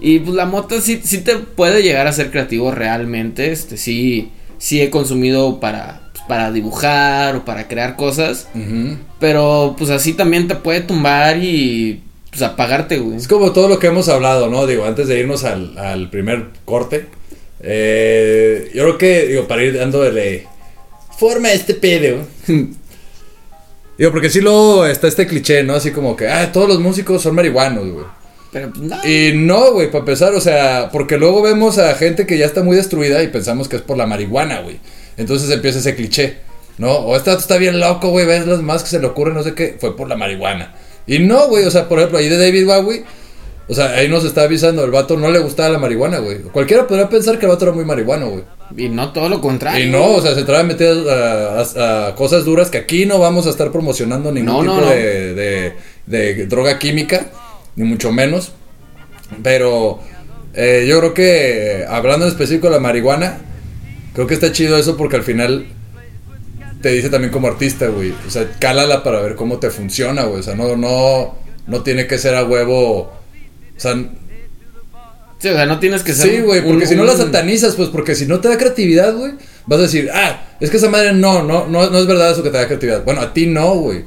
Y 0.00 0.18
pues 0.20 0.34
la 0.34 0.46
moto 0.46 0.80
sí, 0.80 1.00
sí 1.04 1.18
te 1.18 1.36
puede 1.36 1.82
llegar 1.82 2.06
a 2.06 2.12
ser 2.12 2.30
creativo 2.30 2.70
realmente. 2.70 3.52
Este, 3.52 3.76
sí, 3.76 4.30
sí 4.58 4.80
he 4.80 4.90
consumido 4.90 5.60
para, 5.60 6.00
pues, 6.12 6.24
para 6.26 6.50
dibujar 6.52 7.36
o 7.36 7.44
para 7.44 7.68
crear 7.68 7.96
cosas. 7.96 8.48
Pero 9.20 9.74
pues 9.78 9.90
así 9.90 10.12
también 10.14 10.48
te 10.48 10.54
puede 10.56 10.80
tumbar 10.80 11.36
y 11.38 12.02
pues 12.30 12.42
apagarte, 12.42 12.98
güey. 12.98 13.16
Es 13.16 13.28
como 13.28 13.52
todo 13.52 13.68
lo 13.68 13.78
que 13.78 13.86
hemos 13.86 14.08
hablado, 14.08 14.48
¿no? 14.48 14.66
Digo, 14.66 14.84
antes 14.86 15.06
de 15.06 15.20
irnos 15.20 15.44
al, 15.44 15.78
al 15.78 16.10
primer 16.10 16.46
corte. 16.64 17.06
eh, 17.60 18.70
yo 18.74 18.82
creo 18.82 18.98
que, 18.98 19.26
digo, 19.28 19.46
para 19.48 19.62
ir 19.62 19.78
dándole 19.78 20.46
forma 21.18 21.52
este 21.52 21.74
pedo. 21.74 22.26
digo, 23.98 24.10
porque 24.10 24.30
sí 24.30 24.40
luego 24.40 24.86
está 24.86 25.08
este 25.08 25.26
cliché, 25.26 25.62
¿no? 25.62 25.74
Así 25.74 25.90
como 25.90 26.16
que, 26.16 26.28
ah, 26.28 26.52
todos 26.52 26.68
los 26.68 26.80
músicos 26.80 27.22
son 27.22 27.34
marihuanos, 27.34 27.88
güey. 27.88 28.06
Pero 28.52 28.70
pues 28.70 28.82
no. 28.82 29.08
Y 29.08 29.32
no, 29.34 29.72
güey, 29.72 29.88
para 29.88 30.00
empezar, 30.00 30.34
o 30.34 30.40
sea, 30.40 30.90
porque 30.92 31.16
luego 31.16 31.42
vemos 31.42 31.78
a 31.78 31.94
gente 31.94 32.26
que 32.26 32.38
ya 32.38 32.46
está 32.46 32.62
muy 32.62 32.76
destruida 32.76 33.22
y 33.22 33.28
pensamos 33.28 33.68
que 33.68 33.76
es 33.76 33.82
por 33.82 33.96
la 33.96 34.06
marihuana, 34.06 34.60
güey. 34.60 34.78
Entonces 35.16 35.50
empieza 35.50 35.80
ese 35.80 35.96
cliché, 35.96 36.38
¿no? 36.78 36.92
O 36.92 37.16
este 37.16 37.32
está 37.32 37.56
bien 37.56 37.80
loco, 37.80 38.10
güey, 38.10 38.26
ves 38.26 38.46
las 38.46 38.62
más 38.62 38.82
que 38.84 38.90
se 38.90 39.00
le 39.00 39.06
ocurren, 39.06 39.34
no 39.34 39.42
sé 39.42 39.54
qué, 39.54 39.76
fue 39.80 39.96
por 39.96 40.08
la 40.08 40.16
marihuana. 40.16 40.74
Y 41.06 41.18
no, 41.18 41.48
güey, 41.48 41.64
o 41.64 41.70
sea, 41.70 41.88
por 41.88 41.98
ejemplo, 41.98 42.18
ahí 42.18 42.28
de 42.28 42.38
David 42.38 42.66
Bowie, 42.66 43.04
o 43.68 43.74
sea, 43.74 43.90
ahí 43.90 44.08
nos 44.08 44.24
está 44.24 44.42
avisando, 44.42 44.84
el 44.84 44.90
vato 44.90 45.16
no 45.16 45.30
le 45.30 45.38
gustaba 45.38 45.68
la 45.70 45.78
marihuana, 45.78 46.18
güey. 46.18 46.42
Cualquiera 46.42 46.86
podría 46.86 47.08
pensar 47.08 47.38
que 47.38 47.46
el 47.46 47.52
vato 47.52 47.64
era 47.64 47.74
muy 47.74 47.84
marihuano, 47.84 48.30
güey. 48.30 48.44
Y 48.76 48.88
no 48.88 49.12
todo 49.12 49.28
lo 49.28 49.40
contrario. 49.40 49.84
Y 49.86 49.90
no, 49.90 50.12
o 50.14 50.20
sea, 50.20 50.34
se 50.34 50.42
trata 50.42 50.62
de 50.62 50.68
meter 50.68 50.96
a, 51.08 51.60
a- 51.60 52.08
a 52.08 52.14
cosas 52.16 52.44
duras 52.44 52.70
que 52.70 52.78
aquí 52.78 53.06
no 53.06 53.18
vamos 53.18 53.46
a 53.46 53.50
estar 53.50 53.70
promocionando 53.70 54.32
ningún 54.32 54.52
No, 54.52 54.60
tipo 54.62 54.74
no, 54.74 54.80
no. 54.80 54.88
De, 54.90 55.34
de- 55.34 55.72
de 56.06 56.46
droga 56.46 56.78
química, 56.78 57.30
ni 57.76 57.84
mucho 57.84 58.10
menos. 58.12 58.52
Pero 59.42 60.00
eh, 60.54 60.86
yo 60.88 60.98
creo 61.00 61.14
que, 61.14 61.84
hablando 61.88 62.26
en 62.26 62.32
específico 62.32 62.66
de 62.68 62.74
la 62.74 62.80
marihuana, 62.80 63.38
creo 64.12 64.26
que 64.26 64.34
está 64.34 64.52
chido 64.52 64.76
eso 64.76 64.96
porque 64.96 65.16
al 65.16 65.22
final 65.22 65.66
te 66.82 66.90
dice 66.90 67.08
también 67.10 67.32
como 67.32 67.46
artista, 67.48 67.86
güey. 67.88 68.12
O 68.26 68.30
sea, 68.30 68.50
cálala 68.58 69.02
para 69.02 69.20
ver 69.20 69.34
cómo 69.36 69.58
te 69.58 69.70
funciona, 69.70 70.24
güey. 70.24 70.40
O 70.40 70.42
sea, 70.42 70.54
no, 70.54 70.76
no, 70.76 71.36
no 71.66 71.82
tiene 71.82 72.06
que 72.06 72.18
ser 72.18 72.34
a 72.34 72.44
huevo. 72.44 73.12
O 73.76 73.80
sea, 73.80 73.94
Sí, 75.44 75.50
o 75.50 75.52
sea, 75.54 75.66
no 75.66 75.78
tienes 75.78 76.02
que 76.02 76.14
ser. 76.14 76.30
sí, 76.30 76.40
güey, 76.40 76.60
un- 76.60 76.68
porque 76.68 76.86
si 76.86 76.96
no 76.96 77.04
la 77.04 77.14
satanizas, 77.14 77.74
pues 77.74 77.90
porque 77.90 78.14
si 78.14 78.24
no 78.24 78.40
te 78.40 78.48
da 78.48 78.56
creatividad, 78.56 79.14
güey, 79.14 79.32
vas 79.66 79.78
a 79.78 79.82
decir, 79.82 80.08
ah, 80.14 80.42
es 80.58 80.70
que 80.70 80.78
esa 80.78 80.88
madre 80.88 81.12
no, 81.12 81.42
no, 81.42 81.66
no, 81.66 81.90
no 81.90 81.98
es 81.98 82.06
verdad 82.06 82.32
eso 82.32 82.42
que 82.42 82.48
te 82.48 82.56
da 82.56 82.66
creatividad. 82.66 83.04
Bueno, 83.04 83.20
a 83.20 83.34
ti 83.34 83.46
no, 83.46 83.74
güey. 83.74 84.04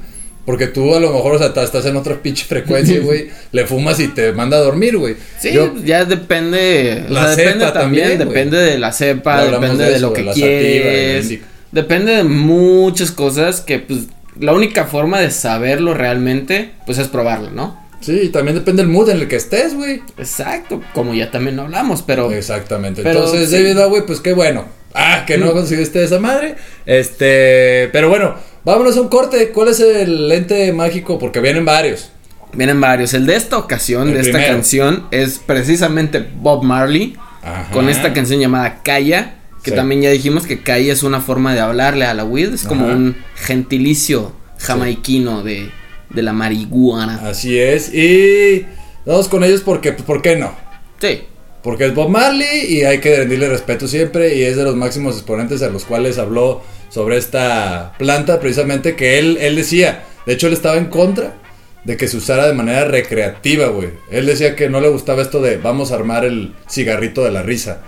Porque 0.48 0.66
tú 0.68 0.96
a 0.96 1.00
lo 1.00 1.12
mejor, 1.12 1.36
o 1.36 1.38
sea, 1.38 1.54
estás 1.64 1.86
en 1.86 1.96
otra 1.96 2.16
pinche 2.24 2.46
frecuencia, 2.46 3.00
güey. 3.04 3.28
le 3.52 3.68
fumas 3.68 4.00
y 4.00 4.08
te 4.08 4.32
manda 4.32 4.58
a 4.58 4.62
dormir, 4.62 4.98
güey. 4.98 5.16
Sí, 5.40 5.52
Yo- 5.54 5.76
ya 5.86 6.06
depende. 6.06 7.06
o 7.08 7.14
La 7.14 7.36
depende 7.36 7.66
también, 7.72 8.18
depende 8.18 8.58
de 8.58 8.80
la 8.80 8.92
cepa, 8.92 9.44
depende 9.46 9.92
de 9.92 10.00
lo 10.00 10.14
que 10.14 10.24
la 10.24 10.34
quieres. 10.34 11.38
Depende 11.72 12.16
de 12.16 12.24
muchas 12.24 13.12
cosas 13.12 13.62
que, 13.62 13.78
pues, 13.80 14.08
la 14.40 14.54
única 14.54 14.86
forma 14.86 15.20
de 15.20 15.32
saberlo 15.32 15.94
realmente, 15.94 16.72
pues, 16.86 16.98
es 16.98 17.08
probarlo, 17.10 17.52
¿no? 17.52 17.86
Sí, 18.02 18.20
y 18.24 18.30
también 18.30 18.56
depende 18.56 18.84
del 18.84 18.92
mood 18.92 19.10
en 19.10 19.18
el 19.18 19.28
que 19.28 19.36
estés, 19.38 19.74
güey. 19.74 20.02
Exacto, 20.18 20.82
como 20.94 21.14
ya 21.14 21.32
también 21.32 21.56
lo 21.56 21.64
hablamos, 21.64 22.02
pero. 22.04 22.32
Exactamente. 22.32 23.02
Pero 23.04 23.20
Entonces, 23.20 23.50
sí. 23.50 23.56
David 23.64 23.76
Bowie, 23.78 24.02
pues 24.04 24.20
qué 24.22 24.34
bueno. 24.34 24.66
Ah, 24.94 25.24
que 25.28 25.38
no 25.38 25.52
conseguiste 25.52 26.04
esa 26.04 26.20
madre. 26.20 26.56
Este, 26.86 27.90
pero 27.92 28.10
bueno, 28.10 28.36
vámonos 28.64 28.98
a 28.98 29.02
un 29.02 29.10
corte. 29.10 29.50
¿Cuál 29.50 29.70
es 29.70 29.80
el 29.80 30.28
lente 30.30 30.72
mágico? 30.74 31.20
Porque 31.20 31.40
vienen 31.40 31.66
varios. 31.66 32.10
Vienen 32.54 32.80
varios. 32.82 33.14
El 33.14 33.26
de 33.26 33.36
esta 33.36 33.58
ocasión, 33.58 34.08
El 34.10 34.14
de 34.16 34.22
esta 34.22 34.46
canción, 34.46 35.08
es 35.12 35.40
precisamente 35.40 36.20
Bob 36.20 36.64
Marley. 36.64 37.16
Ajá. 37.44 37.70
Con 37.72 37.90
esta 37.90 38.14
canción 38.14 38.40
llamada 38.40 38.82
Calla. 38.84 39.34
Que 39.64 39.72
Sí. 39.72 39.76
también 39.76 40.02
ya 40.02 40.10
dijimos 40.12 40.46
que 40.48 40.62
Calla 40.64 40.94
es 40.94 41.04
una 41.04 41.20
forma 41.20 41.54
de 41.54 41.60
hablarle 41.60 42.06
a 42.06 42.14
la 42.14 42.24
weed. 42.24 42.54
Es 42.54 42.64
como 42.64 42.86
Ajá. 42.86 42.96
un 42.96 43.18
gentilicio 43.36 44.34
jamaiquino 44.60 45.44
de, 45.44 45.70
de 46.10 46.22
la 46.22 46.34
marihuana. 46.34 47.28
Así 47.28 47.60
es. 47.60 47.94
Y 47.94 48.66
vamos 49.06 49.28
con 49.28 49.44
ellos 49.44 49.62
porque, 49.62 49.94
pues, 49.94 50.04
¿por 50.04 50.22
qué 50.22 50.36
no? 50.36 50.54
Sí. 51.00 51.22
Porque 51.64 51.86
es 51.86 51.96
Bob 51.96 52.10
Marley 52.10 52.66
y 52.68 52.84
hay 52.84 53.00
que 53.00 53.18
rendirle 53.18 53.50
respeto 53.50 53.88
siempre 53.88 54.36
y 54.36 54.44
es 54.44 54.56
de 54.56 54.64
los 54.64 54.76
máximos 54.76 55.16
exponentes 55.16 55.62
a 55.62 55.70
los 55.70 55.86
cuales 55.86 56.18
habló 56.18 56.62
sobre 56.90 57.18
esta 57.18 57.94
planta 57.98 58.40
precisamente 58.40 58.96
que 58.96 59.20
él, 59.20 59.38
él 59.42 59.56
decía, 59.56 60.06
de 60.26 60.34
hecho 60.34 60.48
él 60.48 60.54
estaba 60.54 60.78
en 60.78 60.86
contra 60.86 61.36
de 61.84 61.98
que 61.98 62.08
se 62.08 62.18
usara 62.18 62.48
de 62.48 62.54
manera 62.54 62.86
recreativa, 62.86 63.68
güey. 63.68 63.90
Él 64.12 64.26
decía 64.26 64.56
que 64.56 64.70
no 64.70 64.82
le 64.82 64.90
gustaba 64.90 65.22
esto 65.22 65.42
de 65.42 65.58
vamos 65.58 65.92
a 65.92 65.96
armar 65.96 66.26
el 66.26 66.54
cigarrito 66.70 67.24
de 67.24 67.32
la 67.32 67.44
risa. 67.44 67.82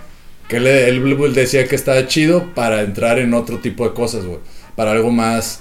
Que 0.48 0.56
él, 0.56 0.66
él 0.66 1.34
decía 1.34 1.68
que 1.68 1.76
estaba 1.76 2.06
chido 2.06 2.54
para 2.54 2.80
entrar 2.80 3.18
en 3.18 3.34
otro 3.34 3.58
tipo 3.58 3.86
de 3.86 3.94
cosas, 3.94 4.24
güey. 4.24 4.40
Para 4.74 4.92
algo 4.92 5.10
más, 5.10 5.60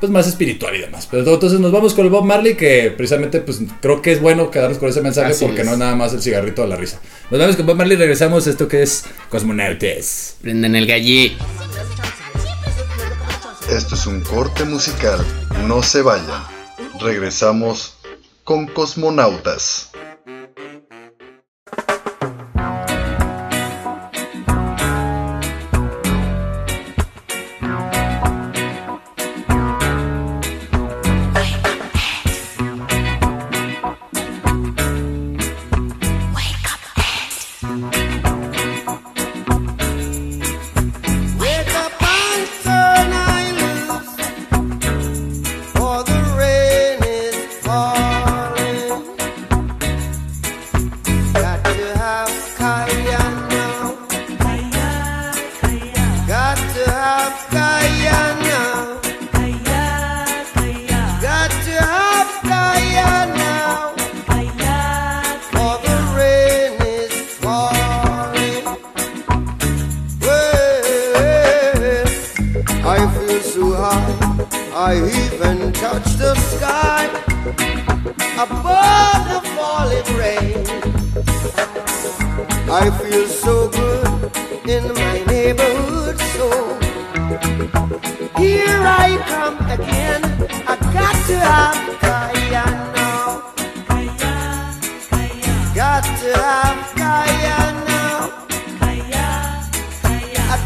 pues 0.00 0.10
más 0.10 0.26
espiritual 0.26 0.74
y 0.74 0.80
demás. 0.80 1.06
Pero 1.10 1.30
entonces 1.34 1.60
nos 1.60 1.70
vamos 1.70 1.94
con 1.94 2.04
el 2.06 2.10
Bob 2.10 2.24
Marley 2.24 2.56
que 2.56 2.92
precisamente 2.96 3.40
pues 3.40 3.60
creo 3.80 4.00
que 4.02 4.12
es 4.12 4.20
bueno 4.20 4.50
quedarnos 4.50 4.78
con 4.78 4.88
ese 4.88 5.02
mensaje 5.02 5.32
Así 5.32 5.44
porque 5.44 5.60
es. 5.60 5.66
no 5.66 5.72
es 5.74 5.78
nada 5.78 5.94
más 5.94 6.12
el 6.14 6.22
cigarrito 6.22 6.62
de 6.62 6.68
la 6.68 6.76
risa. 6.76 7.00
Nos 7.30 7.38
vemos 7.38 7.56
con 7.56 7.66
Bob 7.66 7.76
Marley 7.76 7.96
y 7.96 8.00
regresamos 8.00 8.46
a 8.46 8.50
esto 8.50 8.66
que 8.66 8.82
es 8.82 9.04
Cosmonautes. 9.28 10.36
Prenden 10.40 10.74
el 10.74 10.86
gallé. 10.86 11.36
Esto 13.70 13.94
es 13.94 14.06
un 14.06 14.20
corte 14.22 14.64
musical. 14.64 15.24
No 15.68 15.82
se 15.82 16.02
vayan. 16.02 16.42
Regresamos 17.00 17.94
con 18.42 18.66
Cosmonautas. 18.66 19.90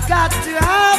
Got 0.09 0.31
to 0.31 0.51
have 0.51 0.94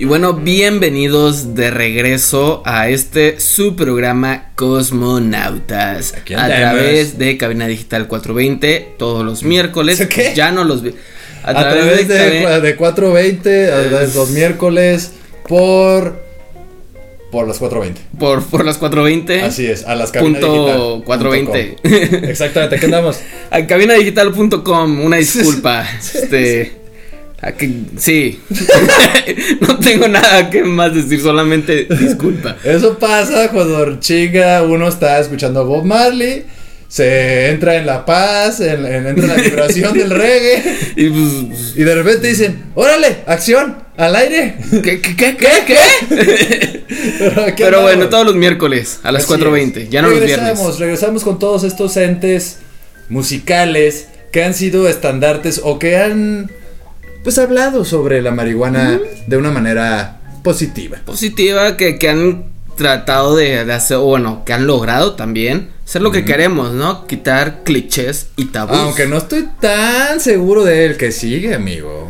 Y 0.00 0.04
bueno, 0.04 0.32
bienvenidos 0.34 1.56
de 1.56 1.72
regreso 1.72 2.62
a 2.64 2.88
este 2.88 3.40
su 3.40 3.74
programa 3.74 4.52
Cosmonautas. 4.54 6.14
Aquí 6.14 6.34
a 6.34 6.46
través 6.46 7.18
de 7.18 7.36
Cabina 7.36 7.66
Digital 7.66 8.06
420 8.06 8.94
todos 8.96 9.24
los 9.24 9.42
miércoles. 9.42 10.06
¿Qué? 10.08 10.34
Ya 10.36 10.52
no 10.52 10.62
los 10.62 10.82
vi. 10.82 10.94
A, 11.42 11.52
través 11.52 12.06
de, 12.06 12.44
Cabi- 12.44 12.60
de 12.60 12.76
420, 12.76 13.72
a 13.72 13.88
través 13.88 14.12
de 14.14 14.20
los 14.20 14.30
miércoles, 14.30 15.12
por. 15.48 16.28
Por 17.32 17.46
las 17.46 17.58
420. 17.58 18.00
por, 18.18 18.42
por 18.46 18.64
las 18.64 18.78
420. 18.78 19.42
Así 19.42 19.66
es, 19.66 19.84
a 19.84 19.94
las 19.96 20.12
Punto 20.12 20.40
cabinadigital.com. 20.40 21.02
420. 21.02 22.30
Exactamente, 22.30 22.78
¿qué 22.78 22.86
andamos? 22.86 23.18
A 23.50 23.66
cabinadigital.com, 23.66 25.00
una 25.04 25.16
disculpa. 25.16 25.86
este. 25.98 26.77
A 27.40 27.52
que- 27.52 27.70
sí. 27.98 28.40
no 29.60 29.78
tengo 29.78 30.08
nada 30.08 30.50
que 30.50 30.64
más 30.64 30.94
decir, 30.94 31.20
solamente 31.20 31.86
disculpa. 32.00 32.56
Eso 32.64 32.98
pasa 32.98 33.50
cuando 33.50 34.00
chinga 34.00 34.62
uno 34.62 34.88
está 34.88 35.18
escuchando 35.20 35.60
a 35.60 35.62
Bob 35.64 35.84
Marley, 35.84 36.44
se 36.88 37.50
entra 37.50 37.76
en 37.76 37.86
la 37.86 38.04
paz, 38.04 38.60
en, 38.60 38.84
en- 38.84 39.06
entra 39.06 39.24
en 39.24 39.28
la 39.28 39.34
vibración 39.36 39.96
del 39.96 40.10
reggae, 40.10 40.62
Y 40.96 41.10
pues. 41.10 41.74
y 41.76 41.84
de 41.84 41.94
repente 41.94 42.28
dicen, 42.28 42.64
órale, 42.74 43.18
acción, 43.26 43.76
al 43.96 44.16
aire. 44.16 44.56
¿Qué, 44.82 45.00
qué, 45.00 45.14
qué, 45.16 45.36
qué, 45.36 45.48
qué? 45.66 46.84
Pero, 47.18 47.42
aquí 47.42 47.62
Pero 47.62 47.82
bueno, 47.82 48.08
todos 48.08 48.24
los 48.26 48.34
miércoles 48.36 49.00
a 49.02 49.12
las 49.12 49.24
Así 49.24 49.32
4.20, 49.42 49.76
es. 49.76 49.90
ya 49.90 50.02
no 50.02 50.08
los 50.08 50.20
regresamos, 50.20 50.56
viernes. 50.58 50.78
Regresamos 50.78 51.24
con 51.24 51.38
todos 51.38 51.64
estos 51.64 51.96
entes 51.96 52.58
musicales 53.08 54.06
que 54.32 54.44
han 54.44 54.54
sido 54.54 54.88
estandartes 54.88 55.60
o 55.64 55.78
que 55.78 55.96
han 55.96 56.50
pues 57.28 57.36
hablado 57.36 57.84
sobre 57.84 58.22
la 58.22 58.30
marihuana 58.30 58.98
de 59.26 59.36
una 59.36 59.50
manera 59.50 60.18
positiva. 60.42 60.96
Positiva 61.04 61.76
que, 61.76 61.98
que 61.98 62.08
han 62.08 62.44
tratado 62.74 63.36
de, 63.36 63.66
de 63.66 63.72
hacer, 63.74 63.98
o 63.98 64.04
bueno, 64.04 64.44
que 64.46 64.54
han 64.54 64.66
logrado 64.66 65.12
también 65.12 65.68
hacer 65.84 66.00
lo 66.00 66.10
que 66.10 66.24
queremos, 66.24 66.72
¿no? 66.72 67.06
Quitar 67.06 67.64
clichés 67.64 68.28
y 68.36 68.46
tabús. 68.46 68.78
Aunque 68.78 69.06
no 69.06 69.18
estoy 69.18 69.46
tan 69.60 70.20
seguro 70.20 70.64
de 70.64 70.86
él 70.86 70.96
que 70.96 71.12
sigue, 71.12 71.54
amigo. 71.54 72.08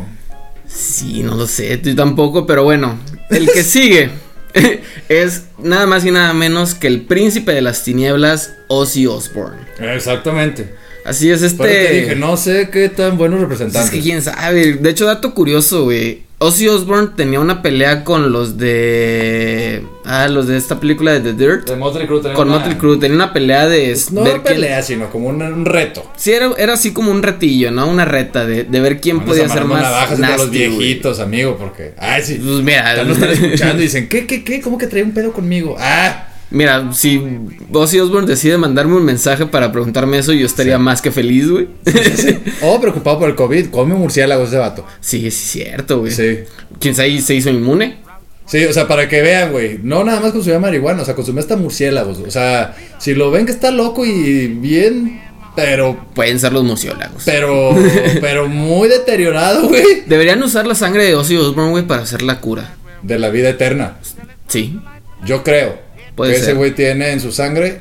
Sí, 0.65 1.21
no 1.21 1.35
lo 1.35 1.47
sé, 1.47 1.75
tú 1.75 1.93
tampoco, 1.93 2.47
pero 2.47 2.63
bueno, 2.63 2.97
el 3.29 3.51
que 3.51 3.63
sigue 3.65 4.11
es 5.09 5.47
nada 5.57 5.85
más 5.85 6.05
y 6.05 6.11
nada 6.11 6.33
menos 6.33 6.75
que 6.75 6.87
el 6.87 7.01
príncipe 7.01 7.51
de 7.51 7.61
las 7.61 7.83
tinieblas, 7.83 8.53
Ozzy 8.69 9.05
Osbourne. 9.05 9.67
Exactamente. 9.79 10.75
Así 11.05 11.29
es 11.31 11.41
este. 11.41 11.57
Por 11.57 11.67
eso 11.67 11.87
te 11.89 12.01
dije, 12.01 12.15
no 12.15 12.37
sé 12.37 12.69
qué 12.71 12.89
tan 12.89 13.17
buenos 13.17 13.39
representantes. 13.39 13.85
Es 13.85 13.91
que 13.91 14.01
quién 14.01 14.21
sabe. 14.21 14.73
De 14.73 14.89
hecho, 14.89 15.05
dato 15.05 15.33
curioso, 15.33 15.85
güey. 15.85 16.27
Ozzy 16.41 16.69
Osbourne 16.69 17.09
tenía 17.17 17.41
una 17.41 17.61
pelea 17.61 18.05
con 18.05 18.31
los 18.31 18.57
de. 18.57 19.83
Ah, 20.05 20.27
los 20.29 20.47
de 20.47 20.55
esta 20.57 20.79
película 20.79 21.11
de 21.11 21.19
The 21.19 21.33
Dirt. 21.33 21.67
De 21.69 21.75
Motley 21.75 22.07
Crue 22.07 22.21
tenía 22.21 22.33
Con 22.35 22.47
una- 22.47 22.59
Motley 22.59 22.77
Crue. 22.77 22.97
Tenía 22.97 23.15
una 23.15 23.33
pelea 23.33 23.67
de. 23.67 23.87
Pues 23.89 24.11
no 24.11 24.23
ver 24.23 24.35
una 24.35 24.43
quién- 24.43 24.55
pelea, 24.55 24.81
sino 24.81 25.09
como 25.09 25.27
un, 25.27 25.41
un 25.41 25.65
reto. 25.65 26.09
Sí, 26.15 26.31
era, 26.31 26.49
era 26.57 26.73
así 26.73 26.93
como 26.93 27.11
un 27.11 27.23
retillo, 27.23 27.71
¿no? 27.71 27.87
Una 27.89 28.05
reta 28.05 28.45
de, 28.45 28.63
de 28.63 28.79
ver 28.79 29.01
quién 29.01 29.17
Vamos 29.17 29.29
podía 29.31 29.49
ser 29.49 29.63
amarrando 29.63 29.73
más. 29.75 29.83
navajas 29.83 30.11
entre 30.19 30.29
los 30.31 30.37
nasty, 30.45 30.57
güey. 30.67 30.77
viejitos, 30.77 31.19
amigo, 31.19 31.57
porque. 31.57 31.93
Ay, 31.97 32.21
sí. 32.23 32.35
Pues 32.41 32.63
mira, 32.63 32.95
Ya 32.95 33.03
lo 33.03 33.13
están 33.13 33.31
escuchando 33.31 33.79
y 33.79 33.81
dicen, 33.87 34.07
¿qué, 34.07 34.25
qué, 34.25 34.43
qué? 34.45 34.61
¿Cómo 34.61 34.77
que 34.77 34.87
trae 34.87 35.03
un 35.03 35.11
pedo 35.11 35.33
conmigo? 35.33 35.75
Ah, 35.77 36.28
mira, 36.51 36.91
si 36.93 37.21
Ozzy 37.71 37.99
Osbourne 37.99 38.27
decide 38.27 38.57
mandarme 38.57 38.95
un 38.95 39.05
mensaje 39.05 39.45
para 39.45 39.71
preguntarme 39.71 40.17
eso, 40.17 40.33
yo 40.33 40.45
estaría 40.45 40.77
más 40.77 41.01
que 41.01 41.11
feliz, 41.11 41.49
güey. 41.49 41.67
oh, 42.61 42.79
preocupado 42.79 43.19
por 43.19 43.29
el 43.29 43.35
COVID, 43.35 43.67
come 43.67 43.95
murciélagos 43.95 44.49
ese 44.49 44.57
vato. 44.57 44.85
sí, 44.99 45.27
es 45.27 45.35
cierto, 45.35 45.99
güey. 45.99 46.11
Sí. 46.11 46.39
¿Quién 46.79 46.95
sabe 46.95 47.19
se 47.21 47.35
hizo 47.35 47.49
inmune? 47.49 47.97
Sí, 48.45 48.65
o 48.65 48.73
sea, 48.73 48.87
para 48.87 49.07
que 49.07 49.21
vean, 49.21 49.51
güey. 49.51 49.79
No 49.83 50.03
nada 50.03 50.19
más 50.21 50.31
consumía 50.31 50.59
marihuana, 50.59 51.03
o 51.03 51.05
sea, 51.05 51.13
consumía 51.13 51.41
hasta 51.41 51.55
murciélagos. 51.55 52.17
O 52.19 52.31
sea, 52.31 52.75
si 52.97 53.13
lo 53.13 53.29
ven 53.29 53.45
que 53.45 53.51
está 53.51 53.69
loco 53.69 54.05
y 54.05 54.47
bien, 54.47 55.21
pero, 55.55 56.07
Pueden 56.15 56.39
ser 56.39 56.53
los 56.53 56.63
murciélagos. 56.63 57.23
pero, 57.25 57.75
pero 58.21 58.47
muy 58.47 58.87
deteriorado, 58.87 59.67
güey. 59.67 60.03
Deberían 60.07 60.41
usar 60.41 60.65
la 60.65 60.73
sangre 60.73 61.03
de 61.03 61.15
Ozzy 61.15 61.37
Osbourne, 61.37 61.71
güey, 61.71 61.83
para 61.85 62.01
hacer 62.01 62.21
la 62.21 62.39
cura. 62.39 62.75
De 63.03 63.19
la 63.19 63.29
vida 63.29 63.49
eterna. 63.49 63.97
Sí. 64.47 64.79
Yo 65.25 65.43
creo 65.43 65.88
Puede 66.19 66.33
que 66.33 66.39
ese 66.39 66.53
güey 66.53 66.75
tiene 66.75 67.11
en 67.11 67.21
su 67.21 67.31
sangre 67.31 67.79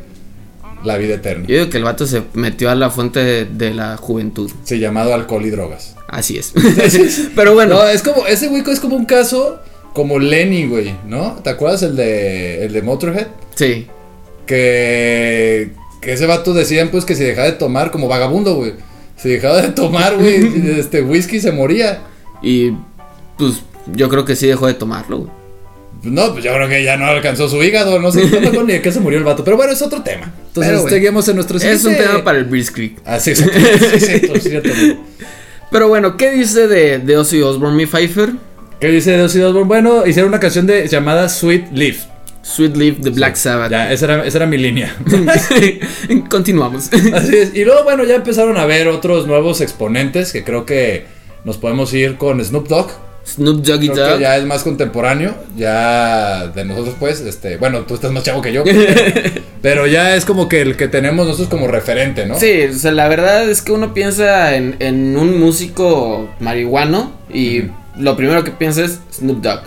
la 0.84 0.96
vida 0.96 1.16
eterna. 1.16 1.44
Yo 1.48 1.56
digo 1.56 1.70
que 1.70 1.76
el 1.76 1.82
vato 1.82 2.06
se 2.06 2.22
metió 2.34 2.70
a 2.70 2.76
la 2.76 2.88
fuente 2.88 3.18
de, 3.18 3.44
de 3.46 3.74
la 3.74 3.96
juventud. 3.96 4.48
Sí, 4.62 4.78
llamado 4.78 5.12
alcohol 5.12 5.44
y 5.44 5.50
drogas. 5.50 5.96
Así 6.06 6.38
es. 6.38 6.52
Pero 7.34 7.54
bueno, 7.54 7.74
No, 7.74 7.88
es 7.88 8.00
como, 8.00 8.28
ese 8.28 8.46
güey 8.46 8.62
es 8.64 8.78
como 8.78 8.94
un 8.94 9.06
caso 9.06 9.58
como 9.92 10.20
Lenny, 10.20 10.68
güey, 10.68 10.94
¿no? 11.04 11.40
¿Te 11.42 11.50
acuerdas 11.50 11.82
el 11.82 11.96
de, 11.96 12.64
el 12.64 12.72
de 12.72 12.82
Motorhead? 12.82 13.26
sí. 13.56 13.88
Que, 14.46 15.72
que 16.00 16.12
ese 16.12 16.26
vato 16.26 16.54
decían 16.54 16.90
pues 16.90 17.04
que 17.04 17.16
si 17.16 17.24
dejaba 17.24 17.48
de 17.48 17.54
tomar 17.54 17.90
como 17.90 18.06
vagabundo, 18.06 18.54
güey. 18.54 18.74
Si 19.16 19.30
dejaba 19.30 19.60
de 19.60 19.72
tomar, 19.72 20.16
güey, 20.16 20.78
este 20.78 21.02
whisky 21.02 21.40
se 21.40 21.50
moría. 21.50 22.02
Y 22.40 22.70
pues 23.36 23.62
yo 23.92 24.08
creo 24.08 24.24
que 24.24 24.36
sí 24.36 24.46
dejó 24.46 24.68
de 24.68 24.74
tomarlo, 24.74 25.18
güey. 25.18 25.37
No, 26.02 26.32
pues 26.32 26.44
yo 26.44 26.52
creo 26.54 26.68
que 26.68 26.84
ya 26.84 26.96
no 26.96 27.06
alcanzó 27.06 27.48
su 27.48 27.62
hígado, 27.62 27.98
no 27.98 28.12
sé, 28.12 28.22
acuerdo 28.22 28.62
ni 28.64 28.74
de 28.74 28.82
qué 28.82 28.92
se 28.92 29.00
murió 29.00 29.18
el 29.18 29.24
vato. 29.24 29.42
Pero 29.44 29.56
bueno, 29.56 29.72
es 29.72 29.82
otro 29.82 30.02
tema. 30.02 30.32
Entonces 30.48 30.72
Pero, 30.76 30.88
seguimos 30.88 31.28
en 31.28 31.34
nuestro 31.36 31.58
Es 31.58 31.64
un 31.64 31.78
siguiente- 31.78 32.04
tema 32.04 32.22
para 32.24 32.38
el 32.38 32.44
Breeze 32.44 32.72
Creek. 32.72 32.98
Ah, 33.04 33.18
sí, 33.18 33.30
exacto, 33.30 33.58
sí, 34.34 34.40
cierto. 34.48 34.68
Pero 35.70 35.88
bueno, 35.88 36.16
¿qué 36.16 36.30
dice 36.30 36.66
de, 36.68 36.98
de 36.98 37.16
Ozzy 37.16 37.42
Osbourne, 37.42 37.76
mi 37.76 37.86
Pfeiffer? 37.86 38.30
¿Qué 38.80 38.88
dice 38.88 39.10
de 39.12 39.22
Ozzy 39.22 39.40
Osbourne? 39.40 39.66
Bueno, 39.68 40.06
hicieron 40.06 40.28
una 40.30 40.40
canción 40.40 40.66
de, 40.66 40.86
llamada 40.86 41.28
Sweet 41.28 41.72
Leaf. 41.72 42.04
Sweet 42.42 42.76
Leaf 42.76 42.98
de 42.98 43.10
Black 43.10 43.34
Sabbath. 43.34 43.70
Ya, 43.70 43.92
esa 43.92 44.04
era, 44.06 44.24
esa 44.26 44.38
era 44.38 44.46
mi 44.46 44.56
línea. 44.56 44.96
Continuamos. 46.30 46.90
Así 47.12 47.36
es. 47.36 47.54
Y 47.54 47.64
luego, 47.64 47.84
bueno, 47.84 48.04
ya 48.04 48.14
empezaron 48.14 48.56
a 48.56 48.64
ver 48.66 48.88
otros 48.88 49.26
nuevos 49.26 49.60
exponentes 49.60 50.32
que 50.32 50.44
creo 50.44 50.64
que 50.64 51.04
nos 51.44 51.58
podemos 51.58 51.92
ir 51.92 52.16
con 52.16 52.42
Snoop 52.42 52.68
Dogg. 52.68 52.90
Snoop 53.34 53.62
Doggy 53.62 53.88
Creo 53.90 54.04
que 54.06 54.10
Dogg. 54.12 54.20
ya 54.20 54.36
es 54.38 54.44
más 54.44 54.62
contemporáneo. 54.62 55.34
Ya 55.56 56.46
de 56.48 56.64
nosotros, 56.64 56.94
pues, 56.98 57.20
este, 57.20 57.56
bueno, 57.58 57.80
tú 57.82 57.94
estás 57.94 58.10
más 58.10 58.22
chavo 58.24 58.40
que 58.40 58.52
yo. 58.52 58.64
pero 59.62 59.86
ya 59.86 60.14
es 60.16 60.24
como 60.24 60.48
que 60.48 60.60
el 60.62 60.76
que 60.76 60.88
tenemos 60.88 61.26
nosotros 61.26 61.48
como 61.48 61.66
referente, 61.68 62.26
¿no? 62.26 62.38
Sí, 62.38 62.62
o 62.64 62.74
sea, 62.74 62.92
la 62.92 63.08
verdad 63.08 63.48
es 63.48 63.60
que 63.62 63.72
uno 63.72 63.92
piensa 63.94 64.54
en, 64.56 64.76
en 64.78 65.16
un 65.16 65.38
músico 65.38 66.30
marihuano 66.40 67.12
y 67.32 67.64
lo 67.98 68.16
primero 68.16 68.44
que 68.44 68.50
piensa 68.52 68.84
es 68.84 68.98
Snoop 69.12 69.42
Dogg. 69.42 69.60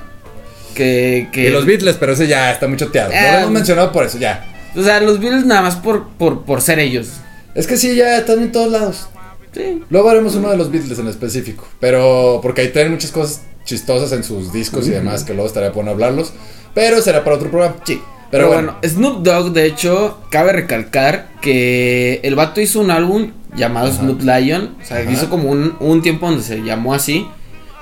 Que, 0.76 1.28
que 1.32 1.48
Y 1.48 1.52
los 1.52 1.66
Beatles, 1.66 1.98
pero 2.00 2.14
ese 2.14 2.28
ya 2.28 2.52
está 2.52 2.68
muy 2.68 2.78
choteado. 2.78 3.10
No 3.12 3.16
Eh, 3.16 3.32
lo 3.34 3.38
hemos 3.40 3.52
mencionado 3.52 3.92
por 3.92 4.06
eso, 4.06 4.18
ya. 4.18 4.48
O 4.76 4.82
sea, 4.82 5.02
los 5.02 5.20
Beatles 5.20 5.46
nada 5.46 5.62
más 5.62 5.76
por, 5.76 6.08
por, 6.18 6.44
por 6.46 6.62
ser 6.62 6.80
ellos. 6.80 7.10
Es 7.54 7.68
que 7.68 7.76
sí, 7.76 7.94
ya 7.96 8.18
están 8.18 8.40
en 8.42 8.52
todos 8.54 8.72
lados. 8.72 9.08
Sí. 9.54 9.84
Luego 9.90 10.10
haremos 10.10 10.34
uno 10.36 10.50
de 10.50 10.56
los 10.56 10.72
Beatles 10.72 10.98
en 10.98 11.10
específico. 11.10 11.68
Pero 11.82 12.40
porque 12.42 12.62
ahí 12.62 12.70
tienen 12.70 12.94
muchas 12.94 13.12
cosas 13.12 13.42
chistosas 13.66 14.12
en 14.12 14.24
sus 14.24 14.52
discos 14.54 14.88
y 14.88 14.92
demás 14.92 15.24
que 15.24 15.34
luego 15.34 15.48
estaría 15.48 15.70
bueno 15.72 15.92
hablarlos. 15.92 16.34
Pero 16.74 17.02
será 17.02 17.24
para 17.24 17.36
otro 17.38 17.50
programa. 17.50 17.76
Sí. 17.86 18.02
Pero 18.32 18.46
Pero, 18.46 18.48
bueno. 18.48 18.76
bueno. 18.82 18.88
Snoop 18.96 19.24
Dogg, 19.24 19.52
de 19.54 19.66
hecho, 19.66 20.20
cabe 20.30 20.54
recalcar 20.54 21.28
que 21.42 22.22
el 22.24 22.36
vato 22.36 22.62
hizo 22.62 22.80
un 22.80 22.90
álbum 22.92 23.32
llamado 23.56 23.92
Snoop 23.92 24.22
Lion. 24.22 24.76
O 24.82 24.86
sea, 24.86 24.98
Ajá. 25.00 25.12
hizo 25.12 25.30
como 25.30 25.50
un, 25.50 25.76
un 25.82 26.02
tiempo 26.02 26.28
donde 26.28 26.42
se 26.44 26.62
llamó 26.64 26.94
así. 26.94 27.28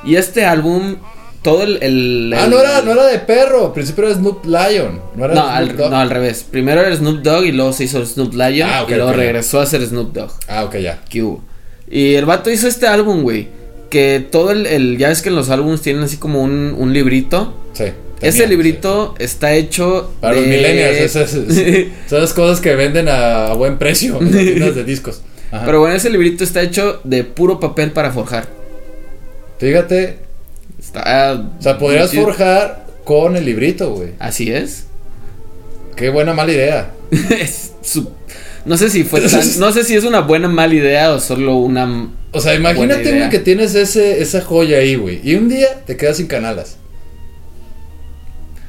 Y 0.04 0.16
este 0.16 0.46
álbum, 0.46 0.96
todo 1.44 1.62
el. 1.62 1.78
el- 1.84 2.34
Ah, 2.36 2.48
no 2.48 2.60
era, 2.60 2.82
no 2.82 2.94
era 2.94 3.06
de 3.06 3.20
perro. 3.20 3.68
Al 3.68 3.74
principio 3.74 4.06
era 4.06 4.16
Snoop 4.16 4.44
Lion. 4.46 5.00
No 5.16 5.26
era 5.26 5.36
No, 5.36 5.42
Snoop 5.42 5.54
al, 5.56 5.78
Dogg. 5.78 5.92
no, 5.92 5.98
al 5.98 6.10
revés. 6.10 6.44
Primero 6.50 6.82
era 6.82 6.96
Snoop 6.96 7.22
Dogg 7.22 7.46
y 7.46 7.52
luego 7.52 7.72
se 7.74 7.84
hizo 7.84 8.04
Snoop 8.04 8.34
Lion. 8.34 8.68
Ah, 8.74 8.82
ok, 8.84 8.90
y 8.90 8.96
luego 8.96 9.14
regresó 9.14 9.60
a 9.60 9.68
ser 9.68 9.86
Snoop 9.86 10.14
Dogg. 10.14 10.32
Ah, 10.48 10.64
ok, 10.64 10.78
ya. 10.78 11.00
¿Qué 11.08 11.22
hubo? 11.22 11.44
Y 11.92 12.16
el 12.16 12.26
vato 12.26 12.50
hizo 12.50 12.68
este 12.68 12.88
álbum, 12.88 13.22
güey. 13.22 13.50
Que 13.90 14.20
todo 14.32 14.52
el, 14.52 14.66
el- 14.68 14.98
Ya 14.98 15.10
ves 15.10 15.22
que 15.22 15.32
los 15.32 15.50
álbumes 15.50 15.82
tienen 15.82 16.04
así 16.04 16.18
como 16.18 16.42
un, 16.44 16.76
un 16.78 16.94
librito. 16.94 17.54
Sí. 17.74 17.86
Ese 18.22 18.48
librito 18.48 19.16
está 19.18 19.54
hecho. 19.54 20.12
Para 20.20 20.36
los 20.36 20.44
de- 20.44 20.50
millennials, 20.50 20.98
esas, 21.00 21.34
esas 21.34 22.34
cosas 22.34 22.60
que 22.62 22.76
venden 22.76 23.08
a, 23.10 23.54
buen 23.54 23.78
precio 23.78 24.20
en 24.22 24.32
tiendas 24.32 24.76
de 24.76 24.84
discos. 24.84 25.22
Ajá. 25.52 25.66
Pero 25.66 25.80
bueno, 25.80 25.96
ese 25.96 26.10
librito 26.10 26.44
está 26.44 26.62
hecho 26.62 27.00
de 27.04 27.24
puro 27.24 27.60
papel 27.60 27.92
para 27.92 28.12
forjar. 28.12 28.48
Fíjate, 29.58 30.18
Está. 30.80 31.46
o 31.60 31.62
sea, 31.62 31.78
podrías 31.78 32.14
forjar 32.14 32.86
con 33.04 33.36
el 33.36 33.46
librito, 33.46 33.90
güey. 33.96 34.10
Así 34.20 34.52
es. 34.52 34.86
Qué 35.96 36.10
buena 36.10 36.34
mala 36.34 36.52
idea. 36.52 36.92
Es 37.32 37.72
su- 37.82 38.12
No 38.66 38.78
sé 38.78 38.90
si 38.90 39.04
fue 39.04 39.22
tan- 39.22 39.60
No 39.60 39.72
sé 39.72 39.84
si 39.84 39.96
es 39.96 40.04
una 40.04 40.22
buena 40.22 40.48
mala 40.48 40.74
idea 40.74 41.12
o 41.14 41.20
solo 41.20 41.56
una. 41.56 42.10
O 42.32 42.40
sea, 42.42 42.54
imagínate, 42.56 43.04
güey, 43.18 43.30
que 43.30 43.40
tienes 43.40 43.74
ese, 43.76 44.22
esa 44.22 44.42
joya 44.42 44.78
ahí, 44.80 44.96
güey. 44.96 45.20
Y 45.24 45.36
un 45.36 45.50
día 45.50 45.68
te 45.86 45.98
quedas 45.98 46.18
sin 46.18 46.28
canalas. 46.28 46.78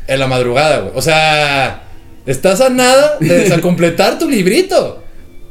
En 0.07 0.19
la 0.19 0.27
madrugada, 0.27 0.81
güey. 0.81 0.93
O 0.97 1.03
sea, 1.03 1.83
estás 2.27 2.61
a 2.61 2.69
nada 2.71 3.17
de 3.21 3.61
completar 3.63 4.19
tu 4.19 4.29
librito. 4.29 5.03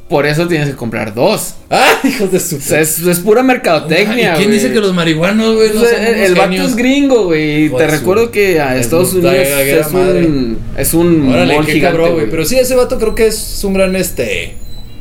Por 0.09 0.25
eso 0.25 0.47
tienes 0.47 0.67
que 0.69 0.75
comprar 0.75 1.13
dos. 1.13 1.53
¡Ah, 1.69 1.99
hijos 2.03 2.31
de 2.31 2.39
su. 2.39 2.55
O 2.57 2.59
sea, 2.59 2.81
es, 2.81 2.99
es 2.99 3.19
pura 3.19 3.43
mercadotecnia. 3.43 4.33
¿Y 4.33 4.37
quién 4.37 4.49
güey. 4.49 4.59
dice 4.59 4.73
que 4.73 4.79
los 4.79 4.93
marihuanos, 4.93 5.55
güey, 5.55 5.69
no 5.69 5.79
Pues, 5.81 5.91
son 5.91 6.01
el, 6.03 6.15
el 6.15 6.35
vato 6.35 6.51
es 6.65 6.75
gringo, 6.75 7.25
güey. 7.25 7.65
Hijo 7.65 7.77
Te 7.77 7.85
su- 7.85 7.91
recuerdo 7.91 8.31
que 8.31 8.59
a 8.59 8.75
es 8.75 8.81
Estados 8.81 9.13
un- 9.13 9.19
Unidos 9.25 9.47
es 9.47 9.87
un, 9.93 10.59
es 10.77 10.93
un 10.95 11.29
Órale, 11.29 11.57
qué 11.65 11.73
gigante, 11.73 11.97
cabrón, 11.97 12.13
güey. 12.15 12.29
Pero 12.29 12.43
sí, 12.45 12.57
ese 12.57 12.75
vato 12.75 12.97
creo 12.97 13.13
que 13.15 13.27
es 13.27 13.63
un 13.63 13.73
gran, 13.73 13.95
este, 13.95 14.55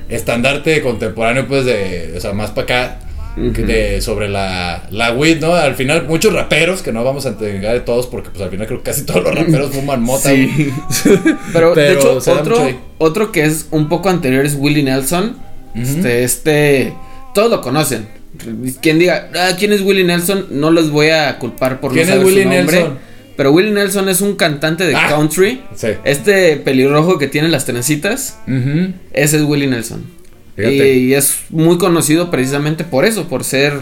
estandarte 0.09 0.81
contemporáneo, 0.83 1.47
pues, 1.49 1.65
de, 1.65 2.13
o 2.17 2.21
sea, 2.21 2.33
más 2.33 2.51
para 2.51 2.63
acá, 2.63 3.01
de, 3.39 4.01
sobre 4.01 4.29
la, 4.29 4.87
la 4.91 5.13
weed, 5.13 5.41
¿no? 5.41 5.55
Al 5.55 5.75
final, 5.75 6.07
muchos 6.07 6.33
raperos, 6.33 6.83
que 6.83 6.93
no 6.93 7.05
vamos 7.05 7.27
a 7.27 7.31
entregar 7.31 7.75
de 7.75 7.81
todos, 7.81 8.07
porque, 8.07 8.31
pues, 8.31 8.43
al 8.43 8.51
final 8.51 8.67
creo 8.67 8.79
que 8.83 8.91
casi 8.91 9.03
todos 9.05 9.23
los 9.25 9.35
raperos 9.35 9.71
fuman 9.71 10.03
mota, 10.03 10.31
Sí. 10.31 10.73
Pero, 11.53 11.75
de 11.75 11.93
hecho, 11.93 12.19
otro, 12.19 12.71
otro 12.99 13.33
que 13.33 13.45
es 13.45 13.67
un 13.71 13.89
poco 13.89 14.09
anterior 14.09 14.45
es 14.45 14.55
Willie 14.55 14.83
Nelson. 14.83 15.37
Este, 15.75 16.25
este, 16.25 16.93
todos 17.35 17.51
lo 17.51 17.61
conocen. 17.61 18.09
Quien 18.83 18.99
diga, 18.99 19.31
ah, 19.35 19.51
¿quién 19.59 19.73
es 19.73 19.81
Willie 19.83 20.05
Nelson? 20.05 20.47
No 20.51 20.71
los 20.71 20.91
voy 20.91 21.11
a 21.11 21.39
culpar 21.39 21.81
por 21.81 21.93
¿Quién 21.93 22.07
no 22.07 22.13
es 22.15 22.19
saber 22.19 22.27
Willie 22.27 22.43
su 22.45 22.49
nombre. 22.51 22.77
Nelson? 22.79 22.99
Pero 23.37 23.53
Willie 23.53 23.71
Nelson 23.73 24.09
es 24.09 24.21
un 24.21 24.35
cantante 24.35 24.85
de 24.85 24.97
Ah. 24.97 25.07
country. 25.09 25.63
Sí. 25.77 25.89
Este 26.05 26.57
pelirrojo 26.57 27.19
que 27.19 27.29
tiene 27.29 27.49
las 27.49 27.65
trencitas, 27.65 28.39
ese 29.13 29.37
es 29.37 29.43
Willie 29.45 29.69
Nelson. 29.69 30.05
Fíjate. 30.59 30.95
Y, 30.95 31.15
es 31.15 31.45
muy 31.51 31.79
conocido 31.79 32.33
precisamente 32.33 32.83
por 32.83 33.05
eso, 33.05 33.29
por 33.29 33.45
ser 33.45 33.75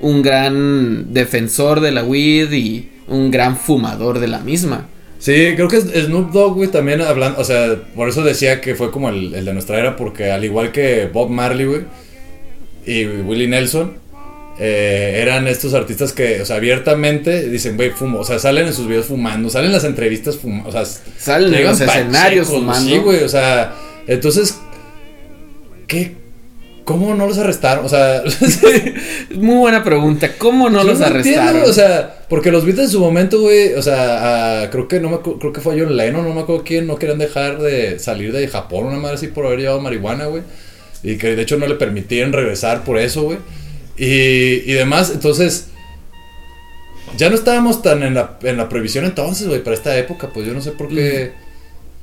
un 0.00 0.22
gran 0.22 1.12
defensor 1.12 1.80
de 1.80 1.90
la 1.90 2.04
weed 2.04 2.52
y 2.52 2.88
un 3.08 3.32
gran 3.32 3.56
fumador 3.56 4.20
de 4.20 4.28
la 4.28 4.38
misma. 4.38 4.86
Sí, 5.18 5.52
creo 5.56 5.66
que 5.66 5.80
Snoop 5.80 6.30
Dogg, 6.30 6.54
güey, 6.54 6.68
también 6.68 7.02
hablando, 7.02 7.40
o 7.40 7.44
sea, 7.44 7.76
por 7.96 8.08
eso 8.08 8.22
decía 8.22 8.60
que 8.60 8.76
fue 8.76 8.92
como 8.92 9.08
el, 9.08 9.34
el 9.34 9.44
de 9.44 9.52
nuestra 9.52 9.78
era, 9.78 9.96
porque 9.96 10.30
al 10.30 10.44
igual 10.44 10.70
que 10.70 11.10
Bob 11.12 11.30
Marley, 11.30 11.66
güey, 11.66 11.82
y 12.86 13.04
Willie 13.04 13.48
Nelson, 13.48 13.98
eh, 14.62 15.18
eran 15.22 15.48
estos 15.48 15.74
artistas 15.74 16.12
que, 16.12 16.42
o 16.42 16.46
sea, 16.46 16.56
abiertamente 16.56 17.48
dicen, 17.48 17.76
güey, 17.76 17.90
fumo, 17.90 18.20
o 18.20 18.24
sea, 18.24 18.38
salen 18.38 18.68
en 18.68 18.72
sus 18.72 18.86
videos 18.86 19.06
fumando, 19.06 19.50
salen 19.50 19.66
en 19.68 19.72
las 19.72 19.84
entrevistas 19.84 20.36
fumando, 20.36 20.68
o 20.68 20.72
sea, 20.72 20.84
Salen 20.84 21.52
en 21.52 21.64
los 21.64 21.80
escenarios 21.80 22.46
pachecos, 22.46 22.48
fumando. 22.48 22.90
Sí, 22.90 22.98
güey, 22.98 23.22
o 23.24 23.28
sea, 23.28 23.74
entonces, 24.06 24.58
¿qué? 25.86 26.19
¿Cómo 26.84 27.14
no 27.14 27.26
los 27.26 27.38
arrestaron? 27.38 27.84
O 27.84 27.88
sea, 27.88 28.22
Muy 29.34 29.56
buena 29.56 29.82
pregunta. 29.84 30.30
¿Cómo 30.38 30.68
no 30.70 30.82
Yo 30.82 30.88
los 30.92 31.00
entiendo, 31.00 31.40
arrestaron? 31.42 31.62
o 31.70 31.72
sea, 31.72 32.24
porque 32.28 32.50
los 32.50 32.64
Beatles 32.64 32.86
en 32.86 32.92
su 32.92 33.00
momento, 33.00 33.40
güey, 33.40 33.74
o 33.74 33.82
sea, 33.82 34.62
a- 34.62 34.70
creo 34.70 34.88
que 34.88 35.00
no 35.00 35.08
me 35.10 35.18
creo 35.20 35.52
que 35.52 35.60
fue 35.60 35.78
John 35.80 35.96
Lennon, 35.96 36.24
no 36.26 36.34
me 36.34 36.40
acuerdo 36.40 36.64
quién, 36.64 36.86
no 36.86 36.96
querían 36.96 37.18
dejar 37.18 37.58
de 37.60 37.98
salir 37.98 38.32
de 38.32 38.46
Japón, 38.48 38.86
una 38.86 38.98
madre 38.98 39.16
así 39.16 39.28
por 39.28 39.46
haber 39.46 39.60
llevado 39.60 39.80
marihuana, 39.80 40.26
güey. 40.26 40.42
Y 41.02 41.16
que 41.16 41.34
de 41.36 41.42
hecho 41.42 41.56
no 41.56 41.66
le 41.66 41.76
permitían 41.76 42.32
regresar 42.32 42.84
por 42.84 42.98
eso, 42.98 43.22
güey. 43.22 43.38
Y, 43.96 44.70
y 44.70 44.72
demás, 44.72 45.10
entonces 45.14 45.68
ya 47.16 47.28
no 47.28 47.34
estábamos 47.34 47.82
tan 47.82 48.02
en 48.02 48.14
la, 48.14 48.38
en 48.42 48.56
la 48.56 48.68
prohibición 48.68 49.04
entonces, 49.04 49.48
güey, 49.48 49.62
para 49.62 49.76
esta 49.76 49.96
época, 49.98 50.30
pues 50.32 50.46
yo 50.46 50.52
no 50.54 50.60
sé 50.60 50.72
por 50.72 50.88
qué. 50.88 51.32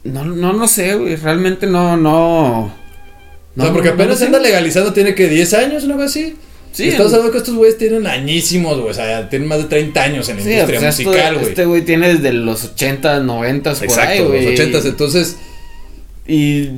no, 0.03 0.23
no, 0.25 0.53
no 0.53 0.67
sé, 0.67 0.95
güey. 0.95 1.15
Realmente 1.15 1.65
no, 1.67 1.95
no. 1.97 2.73
O 3.57 3.61
sea, 3.61 3.67
no, 3.69 3.73
porque 3.73 3.89
apenas 3.89 4.21
anda 4.21 4.39
legalizando, 4.39 4.93
tiene 4.93 5.15
que 5.15 5.27
10 5.27 5.53
años, 5.55 5.83
una 5.83 6.03
así. 6.05 6.35
Sí, 6.73 6.89
Estamos 6.89 7.11
hablando 7.13 7.31
que 7.31 7.39
estos 7.39 7.55
güeyes 7.55 7.77
tienen 7.79 8.05
añísimos, 8.05 8.77
güey, 8.77 8.91
o 8.91 8.93
sea, 8.93 9.27
tienen 9.29 9.47
más 9.47 9.57
de 9.57 9.63
30 9.65 10.03
años 10.03 10.29
en 10.29 10.37
la 10.37 10.43
Sí, 10.43 10.51
industria 10.51 10.81
musical, 10.81 11.35
güey. 11.35 11.47
Este 11.49 11.65
güey 11.65 11.81
tiene 11.83 12.13
desde 12.13 12.33
los 12.33 12.65
80, 12.65 13.19
90 13.21 13.71
por 13.73 13.81
ahí, 13.81 13.87
Exacto, 13.87 14.27
güey. 14.27 14.43
los 14.45 14.53
ochentas, 14.53 14.85
entonces, 14.85 15.37
Y 16.29 16.69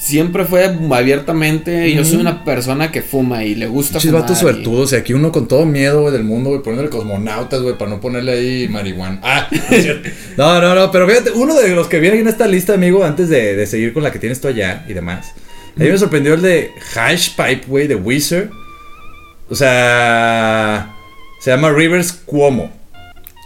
siempre 0.00 0.46
fue 0.46 0.64
abiertamente. 0.90 1.92
Yo 1.92 2.02
soy 2.02 2.16
una 2.16 2.44
persona 2.44 2.90
que 2.90 3.02
fuma 3.02 3.44
y 3.44 3.54
le 3.54 3.66
gusta 3.66 3.94
pinches 3.98 4.10
fumar. 4.10 4.22
vatos 4.22 4.38
y- 4.38 4.40
suertudos, 4.40 4.92
y 4.92 4.96
aquí 4.96 5.12
uno 5.12 5.30
con 5.32 5.46
todo 5.46 5.66
miedo, 5.66 6.00
güey, 6.00 6.12
del 6.14 6.24
mundo, 6.24 6.48
güey, 6.50 6.62
poniéndole 6.62 6.88
cosmonautas, 6.88 7.60
güey, 7.60 7.76
para 7.76 7.90
no 7.90 8.00
ponerle 8.00 8.32
ahí 8.32 8.68
marihuana. 8.68 9.20
Ah, 9.22 9.48
no 9.52 9.76
es 9.76 9.82
cierto. 9.82 10.08
no, 10.38 10.60
no, 10.62 10.74
no, 10.74 10.90
pero 10.90 11.06
fíjate, 11.06 11.30
uno 11.32 11.54
de 11.54 11.68
los 11.74 11.88
que 11.88 12.00
viene 12.00 12.18
en 12.20 12.28
esta 12.28 12.46
lista, 12.46 12.72
amigo, 12.72 13.04
antes 13.04 13.28
de, 13.28 13.54
de 13.54 13.66
seguir 13.66 13.92
con 13.92 14.02
la 14.02 14.10
que 14.10 14.18
tienes 14.18 14.40
tú 14.40 14.48
allá 14.48 14.84
y 14.88 14.94
demás, 14.94 15.26
a 15.76 15.80
mí 15.80 15.88
me 15.90 15.98
sorprendió 15.98 16.34
el 16.34 16.42
de 16.42 16.72
Hash 16.94 17.30
Pipe, 17.36 17.64
güey, 17.66 17.86
de 17.86 17.94
Weezer. 17.94 18.50
O 19.48 19.54
sea, 19.54 20.94
se 21.40 21.50
llama 21.50 21.70
Rivers 21.70 22.12
Cuomo, 22.12 22.72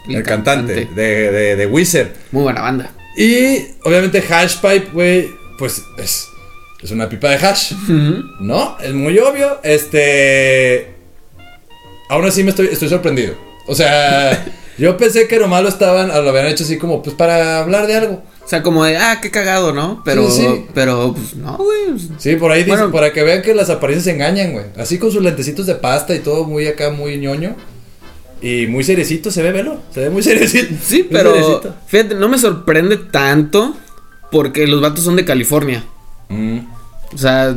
el, 0.09 0.23
cantante, 0.23 0.89
de, 0.95 1.31
de, 1.31 1.57
de 1.57 1.67
Weezer. 1.67 2.15
Muy 2.33 2.45
buena 2.45 2.63
banda. 2.63 2.91
Y 3.17 3.67
obviamente 3.85 4.25
Hash 4.31 4.57
Pipe, 4.57 4.89
güey, 4.93 5.29
pues 5.59 5.83
es, 5.99 6.27
es 6.83 6.91
una 6.91 7.09
pipa 7.09 7.29
de 7.29 7.37
hash. 7.37 7.73
¿No? 8.41 8.79
Es 8.81 8.95
muy 8.95 9.19
obvio. 9.19 9.61
Este. 9.63 10.95
Aún 12.09 12.25
así 12.25 12.43
me 12.43 12.51
estoy, 12.51 12.69
estoy 12.69 12.89
sorprendido. 12.89 13.35
O 13.67 13.75
sea, 13.75 14.47
yo 14.79 14.97
pensé 14.97 15.29
que 15.29 15.39
nomás 15.39 15.63
lo 15.63 15.69
estaban, 15.69 16.09
lo 16.09 16.31
habían 16.31 16.47
hecho 16.47 16.65
así 16.65 16.79
como, 16.79 17.03
pues 17.03 17.15
para 17.15 17.59
hablar 17.59 17.87
de 17.87 17.97
algo. 17.97 18.23
O 18.51 18.53
sea, 18.53 18.65
como 18.65 18.83
de, 18.85 18.97
ah, 18.97 19.21
qué 19.23 19.31
cagado, 19.31 19.73
¿no? 19.73 20.03
Pero, 20.05 20.29
Sí, 20.29 20.41
sí. 20.43 20.67
pero, 20.75 21.15
pues, 21.15 21.37
no, 21.37 21.57
güey. 21.57 22.01
Sí, 22.19 22.35
por 22.35 22.51
ahí 22.51 22.65
dicen, 22.65 22.81
Bueno. 22.81 22.93
para 22.93 23.13
que 23.13 23.23
vean 23.23 23.43
que 23.43 23.55
las 23.55 23.71
apariencias 23.71 24.13
engañan, 24.13 24.51
güey. 24.55 24.65
Así 24.77 24.99
con 24.99 25.13
sus 25.13 25.23
lentecitos 25.23 25.67
de 25.67 25.77
pasta 25.77 26.17
y 26.17 26.19
todo 26.19 26.43
muy 26.47 26.67
acá, 26.67 26.91
muy 26.91 27.17
ñoño. 27.17 27.55
Y 28.43 28.67
muy 28.67 28.83
seriecito, 28.83 29.31
se 29.31 29.43
ve, 29.45 29.53
velo. 29.53 29.79
Se 29.95 30.01
ve 30.01 30.11
muy 30.11 30.25
seriecito. 30.25 30.75
Sí, 30.85 30.97
Muy 31.09 31.09
pero, 31.13 31.33
seriecito. 31.33 31.75
fíjate, 31.87 32.15
no 32.17 32.29
me 32.29 32.39
sorprende 32.39 32.97
tanto 32.97 33.77
porque 34.33 34.67
los 34.67 34.81
vatos 34.81 35.05
son 35.05 35.15
de 35.15 35.25
California. 35.25 35.85
Mm. 36.29 36.59
O 37.15 37.19
sea, 37.19 37.55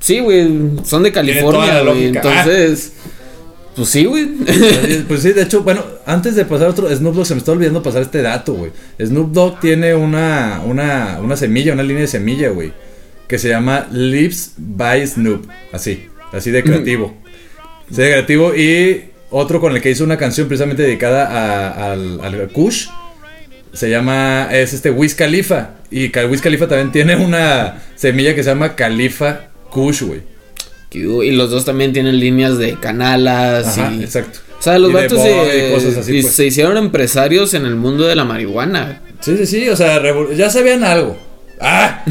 sí, 0.00 0.20
güey, 0.20 0.50
son 0.84 1.02
de 1.02 1.12
California, 1.12 1.80
güey. 1.80 2.10
lógica. 2.10 2.18
Entonces, 2.18 2.92
pues 3.76 3.88
sí, 3.90 4.04
güey. 4.06 4.26
Pues 5.06 5.22
sí, 5.22 5.32
de 5.32 5.42
hecho, 5.42 5.62
bueno, 5.62 5.84
antes 6.06 6.34
de 6.34 6.44
pasar 6.44 6.68
otro, 6.68 6.88
Snoop 6.94 7.14
Dogg 7.14 7.26
se 7.26 7.34
me 7.34 7.38
está 7.38 7.52
olvidando 7.52 7.82
pasar 7.82 8.02
este 8.02 8.22
dato, 8.22 8.54
güey. 8.54 8.72
Snoop 9.00 9.32
Dogg 9.32 9.60
tiene 9.60 9.94
una, 9.94 10.62
una, 10.64 11.18
una 11.22 11.36
semilla, 11.36 11.72
una 11.74 11.82
línea 11.82 12.02
de 12.02 12.08
semilla, 12.08 12.48
güey. 12.50 12.72
Que 13.28 13.38
se 13.38 13.48
llama 13.48 13.86
Lips 13.92 14.52
by 14.56 15.06
Snoop. 15.06 15.46
Así, 15.72 16.06
así 16.32 16.50
de 16.50 16.62
creativo. 16.62 17.14
Así 17.90 18.00
de 18.02 18.08
creativo. 18.10 18.54
Y 18.54 19.10
otro 19.30 19.60
con 19.60 19.74
el 19.76 19.82
que 19.82 19.90
hizo 19.90 20.04
una 20.04 20.16
canción 20.16 20.48
precisamente 20.48 20.82
dedicada 20.82 21.26
a- 21.26 21.92
al, 21.92 22.20
al 22.22 22.48
Kush. 22.48 22.86
Se 23.72 23.90
llama, 23.90 24.48
es 24.52 24.72
este 24.72 24.90
Wiz 24.90 25.14
Khalifa. 25.14 25.70
Y 25.90 26.10
Wiz 26.30 26.40
Khalifa 26.40 26.66
también 26.66 26.92
tiene 26.92 27.16
una 27.16 27.82
semilla 27.94 28.34
que 28.34 28.42
se 28.42 28.48
llama 28.50 28.74
Khalifa 28.74 29.48
Kush, 29.70 30.02
güey. 30.02 30.35
Y 30.98 31.30
los 31.30 31.50
dos 31.50 31.64
también 31.64 31.92
tienen 31.92 32.18
líneas 32.18 32.58
de 32.58 32.74
canalas 32.78 33.78
Ajá, 33.78 33.92
y... 33.92 34.02
exacto. 34.02 34.40
O 34.58 34.62
sea, 34.62 34.78
los 34.78 34.92
vatos 34.92 35.20
se, 35.20 35.70
cosas 35.72 35.96
así, 35.98 36.22
pues. 36.22 36.34
se 36.34 36.46
hicieron 36.46 36.76
empresarios 36.76 37.54
en 37.54 37.66
el 37.66 37.76
mundo 37.76 38.06
de 38.06 38.16
la 38.16 38.24
marihuana. 38.24 39.02
Sí, 39.20 39.36
sí, 39.36 39.46
sí, 39.46 39.68
o 39.68 39.76
sea, 39.76 40.02
ya 40.34 40.50
sabían 40.50 40.82
algo. 40.82 41.16
¡Ah! 41.60 42.04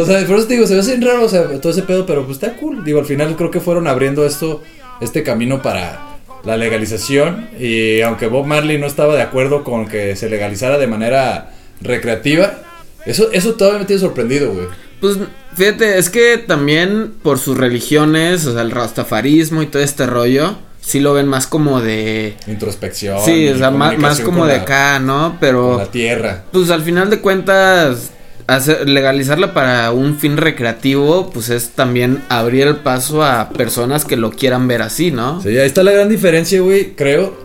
O 0.00 0.04
sea, 0.04 0.24
por 0.26 0.36
eso 0.36 0.46
te 0.46 0.54
digo, 0.54 0.66
se 0.66 0.74
ve 0.74 0.80
así 0.80 0.94
raro, 1.00 1.24
o 1.24 1.28
sea, 1.28 1.44
todo 1.60 1.72
ese 1.72 1.82
pedo, 1.82 2.06
pero 2.06 2.24
pues 2.24 2.36
está 2.36 2.54
cool. 2.54 2.84
Digo, 2.84 3.00
al 3.00 3.06
final 3.06 3.36
creo 3.36 3.50
que 3.50 3.60
fueron 3.60 3.86
abriendo 3.86 4.26
esto, 4.26 4.62
este 5.00 5.22
camino 5.22 5.62
para 5.62 6.18
la 6.44 6.56
legalización. 6.56 7.48
Y 7.58 8.00
aunque 8.00 8.26
Bob 8.26 8.46
Marley 8.46 8.78
no 8.78 8.86
estaba 8.86 9.14
de 9.14 9.22
acuerdo 9.22 9.64
con 9.64 9.86
que 9.86 10.16
se 10.16 10.28
legalizara 10.28 10.78
de 10.78 10.86
manera 10.86 11.52
recreativa, 11.80 12.58
eso, 13.06 13.30
eso 13.32 13.54
todavía 13.54 13.80
me 13.80 13.84
tiene 13.86 14.00
sorprendido, 14.00 14.52
güey. 14.52 14.66
Pues 15.02 15.18
fíjate, 15.54 15.98
es 15.98 16.08
que 16.08 16.38
también 16.38 17.12
por 17.22 17.38
sus 17.38 17.58
religiones, 17.58 18.46
o 18.46 18.52
sea, 18.54 18.62
el 18.62 18.70
rastafarismo 18.70 19.60
y 19.62 19.66
todo 19.66 19.82
este 19.82 20.06
rollo, 20.06 20.56
sí 20.80 21.00
lo 21.00 21.12
ven 21.12 21.26
más 21.26 21.46
como 21.48 21.80
de... 21.80 22.36
Introspección. 22.46 23.18
Sí, 23.24 23.48
o 23.48 23.58
sea, 23.58 23.70
más, 23.72 23.98
más 23.98 24.20
como 24.20 24.46
de 24.46 24.56
la- 24.56 24.62
acá, 24.62 24.98
¿no? 25.00 25.36
Pero... 25.40 25.76
la 25.76 25.90
tierra. 25.90 26.44
Pues 26.52 26.70
al 26.70 26.82
final 26.82 27.10
de 27.10 27.20
cuentas, 27.20 28.12
hacer, 28.46 28.88
legalizarla 28.88 29.52
para 29.52 29.90
un 29.90 30.16
fin 30.18 30.36
recreativo, 30.36 31.30
pues 31.30 31.48
es 31.50 31.70
también 31.70 32.22
abrir 32.28 32.68
el 32.68 32.76
paso 32.76 33.24
a 33.24 33.48
personas 33.50 34.04
que 34.04 34.16
lo 34.16 34.30
quieran 34.30 34.68
ver 34.68 34.82
así, 34.82 35.10
¿no? 35.10 35.42
Sí, 35.42 35.48
ahí 35.48 35.66
está 35.66 35.82
la 35.82 35.90
gran 35.92 36.08
diferencia, 36.08 36.60
güey, 36.60 36.94
creo. 36.94 37.36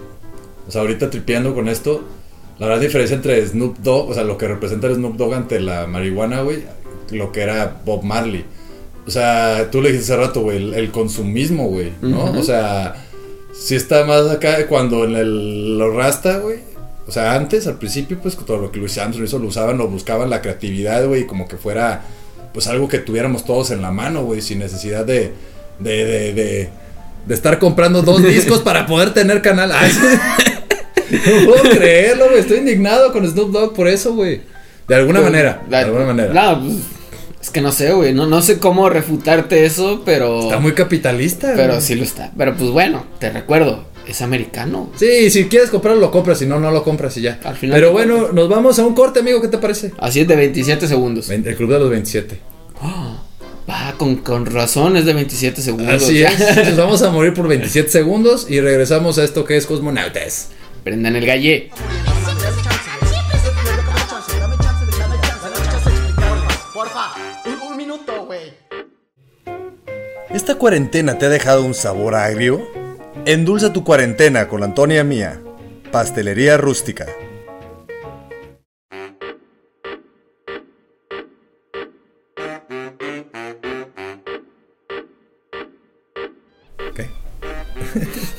O 0.67 0.72
sea, 0.72 0.82
ahorita 0.82 1.10
tripeando 1.10 1.56
con 1.56 1.70
esto. 1.70 2.04
La 2.60 2.67
gran 2.67 2.82
diferencia 2.82 3.15
entre 3.15 3.46
Snoop 3.48 3.78
Dogg, 3.80 4.10
o 4.10 4.13
sea, 4.13 4.24
lo 4.24 4.38
que 4.38 4.48
representa 4.48 4.88
el 4.88 4.96
Snoop 4.96 5.15
Dogg 5.15 5.34
ante 5.36 5.60
la 5.60 5.86
marihuana, 5.88 6.41
güey, 6.41 6.63
lo 7.12 7.32
que 7.32 7.41
era 7.41 7.82
Bob 7.86 8.04
Marley. 8.04 8.46
O 9.06 9.12
sea, 9.12 9.70
tú 9.72 9.82
le 9.82 9.91
dijiste 9.91 10.13
hace 10.13 10.22
rato, 10.22 10.41
güey, 10.41 10.58
el, 10.58 10.74
el 10.74 10.91
consumismo, 10.91 11.67
güey, 11.70 11.93
¿no? 12.02 12.26
O 12.32 12.43
sea, 12.43 12.96
sí 13.54 13.76
está 13.76 14.06
más 14.06 14.30
acá 14.30 14.67
cuando 14.67 15.06
en 15.06 15.15
el, 15.15 15.78
lo 15.78 15.91
rasta, 15.91 16.39
güey. 16.39 16.60
O 17.08 17.12
sea, 17.12 17.36
antes, 17.36 17.67
al 17.67 17.78
principio, 17.78 18.20
pues 18.22 18.36
todo 18.36 18.58
lo 18.58 18.70
que 18.70 18.80
Louis 18.80 18.98
Armstrong 18.98 19.26
hizo, 19.26 19.39
lo 19.39 19.48
usaban, 19.48 19.78
lo 19.78 19.88
buscaban 19.88 20.30
la 20.30 20.41
creatividad, 20.41 21.08
güey, 21.08 21.26
como 21.26 21.48
que 21.48 21.56
fuera, 21.56 22.02
pues 22.54 22.67
algo 22.67 22.89
que 22.89 23.00
tuviéramos 23.00 23.46
todos 23.46 23.72
en 23.72 23.82
la 23.82 23.91
mano, 23.91 24.24
güey, 24.26 24.41
sin 24.41 24.60
necesidad 24.60 25.06
de, 25.06 25.32
de, 25.80 26.06
de, 26.06 26.34
de, 26.34 26.70
de 27.26 27.34
estar 27.34 27.60
comprando 27.60 28.02
dos 28.02 28.22
discos 28.28 28.60
para 28.60 28.86
poder 28.86 29.13
tener 29.13 29.41
canal. 29.41 29.72
Ay, 29.72 29.89
no 31.10 31.46
puedo 31.46 31.78
creerlo, 31.78 32.26
güey, 32.26 32.39
estoy 32.39 32.58
indignado 32.58 33.13
con 33.13 33.26
Snoop 33.26 33.52
Dogg 33.52 33.74
por 33.74 33.88
eso, 33.88 34.13
güey. 34.13 34.41
De 34.86 34.96
alguna 34.96 35.22
manera, 35.22 35.63
de 35.70 35.78
alguna 35.78 36.06
manera. 36.06 36.34
No, 36.34 36.62
pues, 36.62 36.76
Es 37.41 37.50
que 37.52 37.62
no 37.62 37.71
sé, 37.71 37.93
güey. 37.93 38.13
No, 38.13 38.26
no 38.28 38.41
sé 38.41 38.58
cómo 38.60 38.89
refutarte 38.89 39.65
eso, 39.65 40.02
pero. 40.06 40.41
Está 40.43 40.60
muy 40.60 40.73
capitalista. 40.73 41.54
Pero 41.56 41.73
güey. 41.73 41.82
sí 41.82 41.95
lo 41.95 42.04
está. 42.04 42.32
Pero 42.38 42.56
pues 42.56 42.69
bueno, 42.71 43.06
te 43.19 43.30
recuerdo, 43.30 43.86
es 44.08 44.21
americano. 44.21 44.91
Sí, 44.95 45.30
si 45.30 45.45
quieres 45.45 45.69
comprarlo, 45.69 46.02
lo 46.02 46.12
compras. 46.12 46.39
Si 46.39 46.45
no, 46.45 46.60
no 46.60 46.71
lo 46.71 46.84
compras 46.84 47.15
y 47.17 47.21
ya. 47.21 47.39
Al 47.43 47.56
final 47.56 47.80
Pero 47.80 47.91
bueno, 47.91 48.32
nos 48.34 48.50
vamos 48.50 48.80
a 48.80 48.86
un 48.86 48.95
corte, 48.95 49.19
amigo. 49.19 49.41
¿Qué 49.41 49.47
te 49.50 49.60
parece? 49.60 49.91
Así 50.00 50.19
es 50.21 50.28
de 50.28 50.36
27 50.36 50.88
segundos. 50.88 51.30
El 51.30 51.43
club 51.56 51.71
de 51.71 51.80
los 51.80 51.89
27. 51.89 52.39
Va, 53.69 53.93
con, 53.97 54.17
con 54.17 54.45
razón 54.45 54.97
es 54.97 55.06
de 55.06 55.13
27 55.13 55.62
segundos. 55.62 56.04
Así 56.04 56.19
Ya. 56.19 56.30
es. 56.30 56.39
Nos 56.69 56.78
vamos 56.78 57.02
a 57.04 57.12
morir 57.12 57.34
por 57.34 57.47
27 57.47 57.89
segundos 57.89 58.47
y 58.50 58.60
regresamos 58.62 59.19
a 59.19 59.23
esto 59.23 59.45
que 59.45 59.58
es 59.58 59.65
Cosmonautas. 59.67 60.50
Prendan 60.84 61.15
el 61.15 61.26
galle. 61.26 61.69
¿Esta 70.38 70.54
cuarentena 70.54 71.17
te 71.17 71.26
ha 71.26 71.30
dejado 71.30 71.63
un 71.63 71.73
sabor 71.73 72.13
agrio? 72.13 72.62
Endulza 73.26 73.73
tu 73.73 73.84
cuarentena 73.84 74.47
con 74.47 74.60
la 74.60 74.67
Antonia 74.67 75.04
Mía, 75.04 75.41
Pastelería 75.91 76.58
Rústica. 76.58 77.08
Ok. 86.88 87.00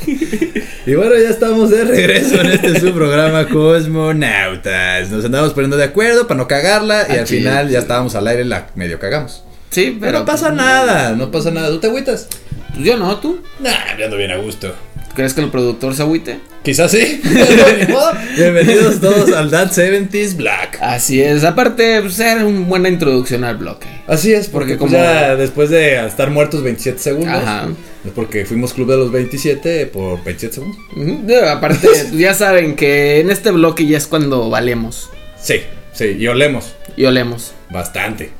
y 0.86 0.94
bueno, 0.94 1.16
ya 1.16 1.30
estamos 1.30 1.70
de 1.70 1.84
regreso 1.84 2.40
en 2.42 2.46
este 2.52 2.78
su 2.78 2.94
programa 2.94 3.48
Cosmonautas. 3.48 5.10
Nos 5.10 5.24
andamos 5.24 5.52
poniendo 5.52 5.76
de 5.76 5.82
acuerdo 5.82 6.28
para 6.28 6.38
no 6.38 6.46
cagarla 6.46 7.08
y 7.08 7.14
al 7.14 7.20
Aquí, 7.22 7.38
final 7.38 7.68
ya 7.68 7.80
estábamos 7.80 8.14
al 8.14 8.28
aire, 8.28 8.44
la 8.44 8.68
medio 8.76 9.00
cagamos. 9.00 9.47
Sí, 9.70 9.96
Pero 10.00 10.20
no 10.20 10.24
pasa 10.24 10.50
nada, 10.50 11.14
no 11.14 11.30
pasa 11.30 11.50
nada. 11.50 11.68
¿Tú 11.68 11.78
te 11.78 11.86
agüitas? 11.88 12.28
Pues 12.74 12.84
yo 12.86 12.96
no, 12.96 13.16
tú. 13.18 13.40
Nah, 13.60 13.96
yo 13.98 14.04
ando 14.06 14.16
bien 14.16 14.30
a 14.30 14.36
gusto. 14.36 14.74
¿Crees 15.14 15.34
que 15.34 15.40
el 15.40 15.50
productor 15.50 15.94
se 15.94 16.02
agüite? 16.02 16.38
Quizás 16.62 16.90
sí. 16.92 17.20
Bienvenidos 18.36 19.00
todos 19.00 19.32
al 19.32 19.50
That 19.50 19.72
70s 19.72 20.36
Black. 20.36 20.78
Así 20.80 21.20
es. 21.20 21.44
Aparte, 21.44 22.00
pues 22.02 22.18
era 22.20 22.44
una 22.46 22.66
buena 22.66 22.88
introducción 22.88 23.42
al 23.44 23.56
bloque. 23.56 23.88
Así 24.06 24.32
es, 24.32 24.46
porque 24.48 24.76
Porque 24.76 24.78
como 24.78 24.92
ya 24.92 25.34
después 25.36 25.70
de 25.70 26.06
estar 26.06 26.30
muertos 26.30 26.62
27 26.62 26.98
segundos, 27.00 27.42
Ajá. 27.42 27.68
es 28.04 28.12
porque 28.14 28.44
fuimos 28.44 28.72
club 28.74 28.90
de 28.90 28.96
los 28.96 29.10
27 29.10 29.86
por 29.86 30.22
27 30.24 30.54
segundos. 30.54 30.78
Digo, 31.26 31.48
Aparte, 31.48 31.88
ya 32.12 32.32
saben 32.34 32.76
que 32.76 33.20
en 33.20 33.30
este 33.30 33.50
bloque 33.50 33.86
ya 33.86 33.98
es 33.98 34.06
cuando 34.06 34.48
valemos 34.50 35.10
Sí, 35.40 35.56
sí, 35.92 36.16
y 36.18 36.26
olemos 36.28 36.74
y 36.96 37.04
olemos. 37.06 37.54
bastante. 37.70 38.30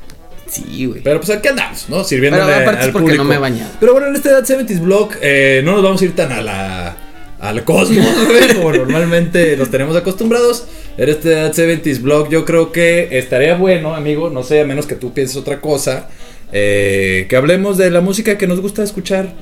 Sí, 0.49 0.85
güey. 0.85 1.01
Pero 1.01 1.19
pues 1.19 1.29
aquí 1.29 1.47
andamos, 1.47 1.87
¿no? 1.89 2.03
Sirviéndole 2.03 2.45
Pero 2.45 2.57
aparte 2.61 2.79
es 2.81 2.85
al 2.87 2.91
porque 2.91 3.03
público. 3.05 3.23
no 3.23 3.29
me 3.29 3.35
he 3.35 3.39
bañado. 3.39 3.71
Pero 3.79 3.91
bueno, 3.93 4.07
en 4.07 4.15
este 4.15 4.29
That 4.29 4.45
70s 4.45 4.81
Blog 4.81 5.11
eh, 5.21 5.61
no 5.63 5.73
nos 5.73 5.83
vamos 5.83 6.01
a 6.01 6.05
ir 6.05 6.15
tan 6.15 6.31
a 6.31 6.41
la 6.41 6.97
al 7.39 7.63
cosmos, 7.63 8.05
güey, 8.27 8.53
como 8.55 8.73
normalmente 8.73 9.55
nos 9.55 9.69
tenemos 9.71 9.95
acostumbrados. 9.95 10.65
En 10.97 11.07
este 11.09 11.33
That 11.35 11.53
70s 11.53 12.01
Blog 12.01 12.29
yo 12.29 12.43
creo 12.45 12.71
que 12.71 13.17
estaría 13.17 13.55
bueno, 13.55 13.95
amigo, 13.95 14.29
no 14.29 14.43
sé, 14.43 14.61
a 14.61 14.65
menos 14.65 14.85
que 14.87 14.95
tú 14.95 15.13
pienses 15.13 15.37
otra 15.37 15.61
cosa, 15.61 16.09
eh, 16.51 17.27
que 17.29 17.35
hablemos 17.35 17.77
de 17.77 17.91
la 17.91 18.01
música 18.01 18.37
que 18.37 18.47
nos 18.47 18.59
gusta 18.59 18.83
escuchar, 18.83 19.33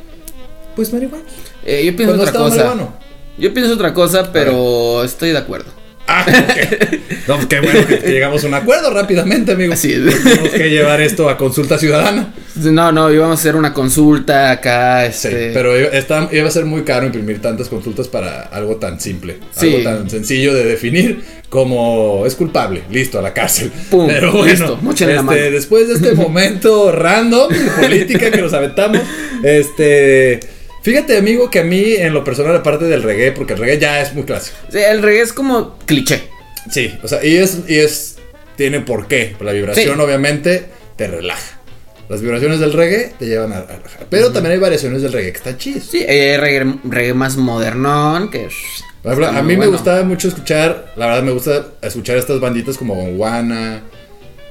pues 0.75 0.93
marihuana. 0.93 1.23
Eh, 1.65 1.83
yo 1.85 1.95
pienso 1.95 2.15
otra 2.15 2.31
cosa. 2.31 2.55
marihuano. 2.55 2.93
Yo 3.39 3.53
pienso 3.53 3.73
otra 3.73 3.93
cosa, 3.93 4.31
pero 4.31 5.03
estoy 5.03 5.31
de 5.31 5.37
acuerdo. 5.37 5.76
Ah, 6.09 6.25
ok. 6.25 7.27
No, 7.27 7.35
pues 7.35 7.47
qué 7.47 7.59
bueno 7.59 7.85
que, 7.85 7.99
que 7.99 8.07
llegamos 8.11 8.41
a 8.43 8.47
un 8.47 8.53
acuerdo 8.53 8.91
rápidamente, 8.93 9.51
amigo. 9.51 9.73
Así 9.73 9.91
es. 9.91 10.23
Tenemos 10.23 10.49
que 10.51 10.69
llevar 10.69 11.01
esto 11.01 11.29
a 11.29 11.37
consulta 11.37 11.77
ciudadana. 11.77 12.33
No, 12.55 12.91
no, 12.93 13.11
íbamos 13.11 13.37
a 13.37 13.39
hacer 13.41 13.55
una 13.57 13.73
consulta 13.73 14.51
acá, 14.51 15.03
Sí, 15.11 15.27
este. 15.27 15.51
pero 15.53 15.77
iba, 15.77 15.89
está- 15.89 16.29
iba 16.31 16.47
a 16.47 16.51
ser 16.51 16.63
muy 16.65 16.83
caro 16.83 17.05
imprimir 17.05 17.41
tantas 17.41 17.67
consultas 17.67 18.07
para 18.07 18.43
algo 18.43 18.77
tan 18.77 18.99
simple, 19.01 19.37
Sí. 19.51 19.67
algo 19.67 19.83
tan 19.83 20.09
sencillo 20.09 20.53
de 20.53 20.63
definir 20.63 21.21
como 21.49 22.23
es 22.25 22.35
culpable, 22.35 22.83
listo, 22.89 23.19
a 23.19 23.21
la 23.21 23.33
cárcel. 23.33 23.69
Pum, 23.91 24.07
pero 24.07 24.31
bueno, 24.31 24.45
listo, 24.45 24.79
móchenle 24.81 25.13
la 25.15 25.19
este, 25.21 25.35
mano. 25.35 25.51
después 25.51 25.87
de 25.89 25.93
este 25.95 26.11
momento 26.15 26.91
random 26.91 27.49
de 27.51 27.69
política 27.81 28.31
que 28.31 28.41
nos 28.41 28.53
aventamos, 28.53 29.01
este, 29.43 30.39
fíjate 30.87 31.17
amigo 31.17 31.49
que 31.49 31.59
a 31.59 31.63
mí 31.65 31.95
en 31.97 32.13
lo 32.13 32.23
personal 32.23 32.55
aparte 32.55 32.85
del 32.85 33.03
reggae, 33.03 33.33
porque 33.33 33.51
el 33.51 33.59
reggae 33.59 33.77
ya 33.77 33.99
es 34.01 34.13
muy 34.13 34.23
clásico. 34.23 34.55
Sí, 34.71 34.77
el 34.77 35.01
reggae 35.01 35.19
es 35.21 35.33
como 35.33 35.77
cliché. 35.79 36.29
Sí, 36.71 36.97
o 37.03 37.09
sea, 37.09 37.25
y 37.25 37.35
es, 37.35 37.59
y 37.67 37.75
es, 37.75 38.15
tiene 38.55 38.79
por 38.79 39.09
qué, 39.09 39.35
la 39.41 39.51
vibración 39.51 39.97
Sí. 39.97 40.01
obviamente 40.01 40.63
te 40.95 41.07
relaja. 41.07 41.59
Las 42.07 42.21
vibraciones 42.21 42.61
del 42.61 42.71
reggae 42.71 43.11
te 43.19 43.25
llevan 43.25 43.51
a 43.51 43.63
relajar. 43.63 44.07
Pero 44.09 44.31
también 44.31 44.53
hay 44.53 44.59
variaciones 44.59 45.01
del 45.01 45.11
reggae 45.11 45.33
que 45.33 45.37
están 45.39 45.57
chidas. 45.57 45.83
Sí, 45.83 46.05
hay 46.05 46.37
reggae, 46.37 46.75
reggae 46.85 47.13
más 47.13 47.35
modernón 47.35 48.31
que. 48.31 48.47
A 49.03 49.41
mí 49.41 49.57
me 49.57 49.67
gustaba 49.67 50.03
mucho 50.03 50.29
escuchar, 50.29 50.93
la 50.95 51.07
verdad 51.07 51.23
me 51.23 51.31
gusta 51.31 51.67
escuchar 51.81 52.15
estas 52.15 52.39
banditas 52.39 52.77
como 52.77 52.95
Gonguana, 52.95 53.81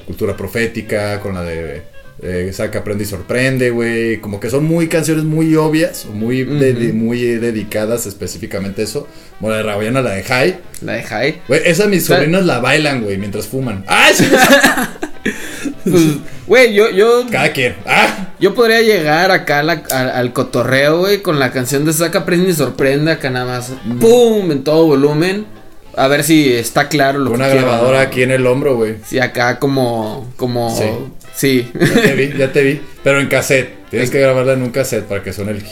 Cultura 0.05 0.37
Profética, 0.37 1.18
con 1.20 1.33
la 1.33 1.42
de 1.42 1.95
eh, 2.22 2.50
Saca, 2.52 2.79
Aprende 2.81 3.05
y 3.05 3.07
Sorprende, 3.07 3.70
güey. 3.70 4.18
Como 4.20 4.40
que 4.40 4.50
son 4.50 4.64
muy 4.64 4.88
canciones 4.88 5.24
muy 5.24 5.55
obvias, 5.57 6.07
muy, 6.07 6.44
de- 6.44 6.92
muy 6.92 7.20
dedicadas 7.20 8.07
específicamente 8.07 8.83
a 8.83 8.85
eso. 8.85 9.07
Como 9.38 9.50
la 9.50 9.59
de 9.59 9.62
Rabayana, 9.64 10.00
la 10.02 10.12
de 10.12 10.22
High. 10.22 10.59
La 10.83 10.92
de 10.94 11.02
High. 11.02 11.42
Güey, 11.48 11.61
esa 11.66 11.87
mis 11.87 12.07
sobrinas 12.07 12.44
la 12.46 12.59
bailan, 12.61 13.02
güey, 13.02 13.18
mientras 13.18 13.46
fuman. 13.46 13.85
¡Ay, 13.87 14.14
sí! 14.14 14.24
Pues, 15.85 16.02
güey, 16.46 16.74
yo, 16.74 16.90
yo, 16.90 17.24
Cada 17.31 17.52
quien. 17.52 17.74
¡Ah! 17.87 18.29
yo 18.40 18.55
podría 18.55 18.81
llegar 18.83 19.31
acá 19.31 19.62
la- 19.62 19.83
al, 19.90 20.11
al 20.11 20.33
cotorreo, 20.33 20.98
güey, 21.00 21.22
con 21.22 21.38
la 21.38 21.50
canción 21.52 21.85
de 21.85 21.92
Saca, 21.92 22.24
Prende 22.24 22.50
y 22.50 22.55
Sorprende, 22.55 23.12
acá 23.12 23.31
nada 23.31 23.46
más. 23.46 23.72
¡Pum! 24.00 24.50
En 24.50 24.62
todo 24.64 24.87
volumen. 24.87 25.46
A 25.96 26.09
ver 26.09 26.24
si 26.24 26.52
está 26.52 26.88
claro 26.88 27.18
lo 27.18 27.31
que 27.31 27.37
una 27.37 27.46
quiero, 27.46 27.62
grabadora 27.66 28.00
aquí 28.02 28.22
en 28.22 28.31
el 28.31 28.46
hombro, 28.46 28.76
güey. 28.76 28.96
Sí, 29.07 29.18
acá 29.18 29.59
como. 29.59 30.31
como. 30.37 30.76
Sí. 30.76 30.85
Sí. 31.37 31.70
Ya 31.79 31.94
te 32.03 32.14
vi, 32.14 32.38
ya 32.38 32.53
te 32.53 32.62
vi. 32.62 32.81
Pero 33.05 33.20
en 33.20 33.29
cassette. 33.29 33.88
Tienes 33.90 34.11
que 34.11 34.18
grabarla 34.20 34.55
en 34.55 34.62
un 34.62 34.70
cassette 34.70 35.05
para 35.05 35.22
que 35.22 35.33
suene 35.33 35.53
el. 35.53 35.64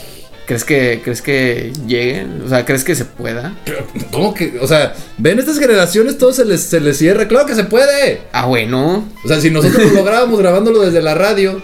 ¿Crees 0.45 0.63
que, 0.63 1.01
¿Crees 1.03 1.23
que 1.23 1.73
lleguen? 1.87 2.43
O 2.45 2.49
sea, 2.49 2.65
¿crees 2.65 2.83
que 2.83 2.93
se 2.93 3.03
pueda? 3.05 3.55
¿Cómo 4.11 4.33
que? 4.35 4.59
O 4.61 4.67
sea, 4.67 4.93
ven 5.17 5.39
estas 5.39 5.57
generaciones, 5.59 6.19
todo 6.19 6.31
se 6.33 6.45
les, 6.45 6.61
se 6.61 6.79
les 6.79 6.97
cierra. 6.97 7.27
¡Claro 7.27 7.47
que 7.47 7.55
se 7.55 7.63
puede! 7.63 8.21
Ah, 8.31 8.45
bueno. 8.45 9.09
O 9.23 9.27
sea, 9.27 9.41
si 9.41 9.49
nosotros 9.49 9.83
lo 9.87 9.93
lográbamos 9.93 10.39
grabándolo 10.39 10.81
desde 10.81 11.01
la 11.01 11.15
radio, 11.15 11.61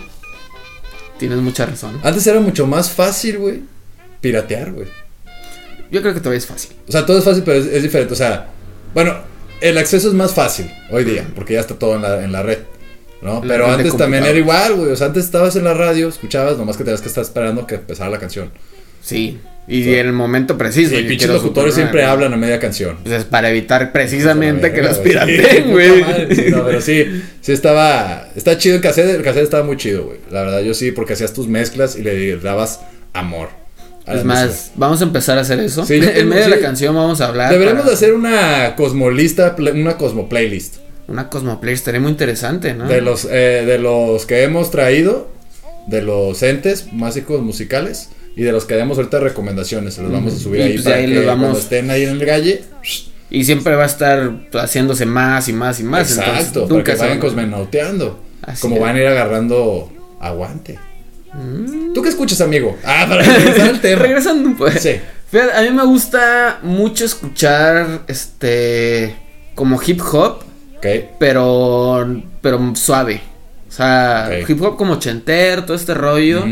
Tienes 1.20 1.38
mucha 1.38 1.68
razón. 1.68 2.00
antes 2.04 2.26
era 2.26 2.40
mucho 2.40 2.66
más 2.66 2.90
fácil, 2.90 3.38
güey. 3.38 3.62
Piratear, 4.20 4.72
güey. 4.72 4.88
Yo 5.92 6.02
creo 6.02 6.16
que 6.16 6.20
todavía 6.20 6.40
es 6.40 6.48
fácil. 6.48 6.72
O 6.88 6.92
sea, 6.92 7.06
todo 7.06 7.20
es 7.20 7.24
fácil, 7.24 7.44
pero 7.44 7.60
es, 7.60 7.68
es 7.68 7.84
diferente. 7.84 8.14
O 8.14 8.18
sea, 8.18 8.48
bueno, 8.96 9.16
el 9.62 9.78
acceso 9.78 10.08
es 10.08 10.16
más 10.16 10.34
fácil 10.34 10.72
hoy 10.90 11.04
día, 11.04 11.28
porque 11.36 11.54
ya 11.54 11.60
está 11.60 11.76
todo 11.76 11.96
en 11.98 12.02
la, 12.02 12.24
en 12.24 12.32
la 12.32 12.42
red. 12.42 12.60
¿No? 13.21 13.41
Pero 13.41 13.67
antes 13.67 13.95
también 13.97 14.23
era 14.25 14.38
igual, 14.38 14.75
güey. 14.75 14.91
O 14.91 14.95
sea, 14.95 15.07
antes 15.07 15.25
estabas 15.25 15.55
en 15.55 15.63
la 15.63 15.73
radio, 15.73 16.07
escuchabas, 16.10 16.57
nomás 16.57 16.77
que 16.77 16.84
tenías 16.84 17.01
que 17.01 17.07
estar 17.07 17.23
esperando 17.23 17.67
que 17.67 17.75
empezara 17.75 18.10
la 18.10 18.19
canción. 18.19 18.51
Sí. 19.01 19.39
Y 19.67 19.93
en 19.93 20.07
el 20.07 20.13
momento 20.13 20.57
preciso. 20.57 20.97
y 20.99 21.03
pinches 21.03 21.29
locutores 21.29 21.75
siempre 21.75 22.03
hablan 22.03 22.34
a 22.34 22.38
media 22.38 22.60
canción. 22.60 22.97
Pues 23.03 23.15
es 23.15 23.25
para 23.25 23.49
evitar 23.49 23.91
precisamente 23.91 24.73
que 24.73 24.81
los 24.81 24.97
puta 24.97 25.25
güey. 25.25 26.03
sí, 26.36 26.45
no, 26.49 26.65
pero 26.65 26.81
sí, 26.81 27.23
sí 27.41 27.51
estaba, 27.51 28.27
está 28.36 28.57
chido 28.57 28.75
el 28.75 28.81
cassette, 28.81 29.15
el 29.15 29.21
cassette 29.23 29.43
estaba 29.43 29.63
muy 29.63 29.77
chido, 29.77 30.05
güey. 30.05 30.17
La 30.31 30.41
verdad, 30.41 30.62
yo 30.62 30.73
sí, 30.73 30.91
porque 30.91 31.13
hacías 31.13 31.34
tus 31.34 31.47
mezclas 31.47 31.95
y 31.95 32.01
le 32.01 32.38
dabas 32.38 32.81
amor. 33.13 33.49
Es 34.07 34.25
más, 34.25 34.47
mezcla. 34.47 34.71
vamos 34.75 35.01
a 35.01 35.03
empezar 35.05 35.38
a 35.38 35.41
hacer 35.41 35.60
eso. 35.60 35.86
Sí, 35.86 35.95
en 36.01 36.27
medio 36.27 36.43
de 36.43 36.49
la 36.49 36.60
canción 36.60 36.95
vamos 36.95 37.21
a 37.21 37.27
hablar. 37.27 37.51
Deberíamos 37.51 37.84
para- 37.84 37.91
de 37.91 37.95
hacer 37.95 38.13
una 38.13 38.75
cosmolista, 38.75 39.55
una 39.73 39.95
cosmo 39.95 40.27
playlist. 40.27 40.77
Una 41.12 41.30
Cosmoplay, 41.30 41.74
estaría 41.74 42.00
muy 42.00 42.12
interesante, 42.12 42.74
¿no? 42.74 42.88
De 42.88 43.02
los, 43.02 43.26
eh, 43.26 43.63
de 43.65 43.78
los 43.78 44.26
que 44.26 44.43
hemos 44.43 44.71
traído, 44.71 45.30
de 45.88 46.02
los 46.02 46.41
entes 46.43 46.88
básicos 46.93 47.41
musicales 47.41 48.10
y 48.36 48.43
de 48.43 48.52
los 48.52 48.65
que 48.65 48.76
damos 48.76 48.97
ahorita 48.97 49.19
recomendaciones. 49.19 49.93
Se 49.95 50.02
los 50.02 50.12
vamos 50.12 50.34
a 50.34 50.38
subir 50.38 50.62
Y 50.62 50.63
ahí 50.63 50.71
pues 50.74 50.84
para 50.86 50.95
ahí 50.97 51.06
que 51.08 51.13
les 51.15 51.26
vamos- 51.26 51.43
cuando 51.43 51.60
estén 51.60 51.89
ahí 51.91 52.04
en 52.04 52.10
el 52.12 52.26
galle. 52.26 52.63
Y 53.30 53.45
siempre 53.45 53.76
va 53.76 53.84
a 53.84 53.88
estar 53.88 54.32
haciéndose 54.54 55.06
más 55.06 55.47
y 55.47 55.54
más 55.54 55.80
y 55.80 55.84
más. 55.84 56.17
Exacto, 56.17 56.67
para 56.67 56.84
que 56.84 56.95
vayan 56.95 57.19
cosmonauteando. 57.19 58.19
Así 58.41 58.62
Como 58.62 58.76
es. 58.78 58.82
van 58.82 58.95
a 58.95 59.00
ir 59.00 59.08
agarrando 59.08 59.91
aguante. 60.19 60.80
¿Tú 61.93 62.02
qué 62.02 62.10
escuchas, 62.10 62.41
amigo? 62.41 62.78
Ah, 62.84 63.06
para 63.08 63.24
regresar 63.24 63.69
al 63.69 63.82
tema. 63.82 64.02
Regresando 64.02 64.50
un 64.50 64.58
poco. 64.58 64.71
Sí. 64.71 64.95
Fíjate, 65.30 65.54
a 65.54 65.62
mí 65.62 65.69
me 65.69 65.86
gusta 65.86 66.60
mucho 66.62 67.06
escuchar 67.06 68.02
este 68.08 69.15
como 69.56 69.80
hip 69.86 70.02
hop, 70.12 70.39
Pero 71.20 72.22
pero 72.41 72.76
suave. 72.76 73.22
O 73.70 73.72
sea, 73.72 74.30
hip 74.48 74.62
hop 74.62 74.76
como 74.78 75.00
chenter, 75.00 75.65
todo 75.65 75.76
este 75.76 75.94
rollo. 75.94 76.44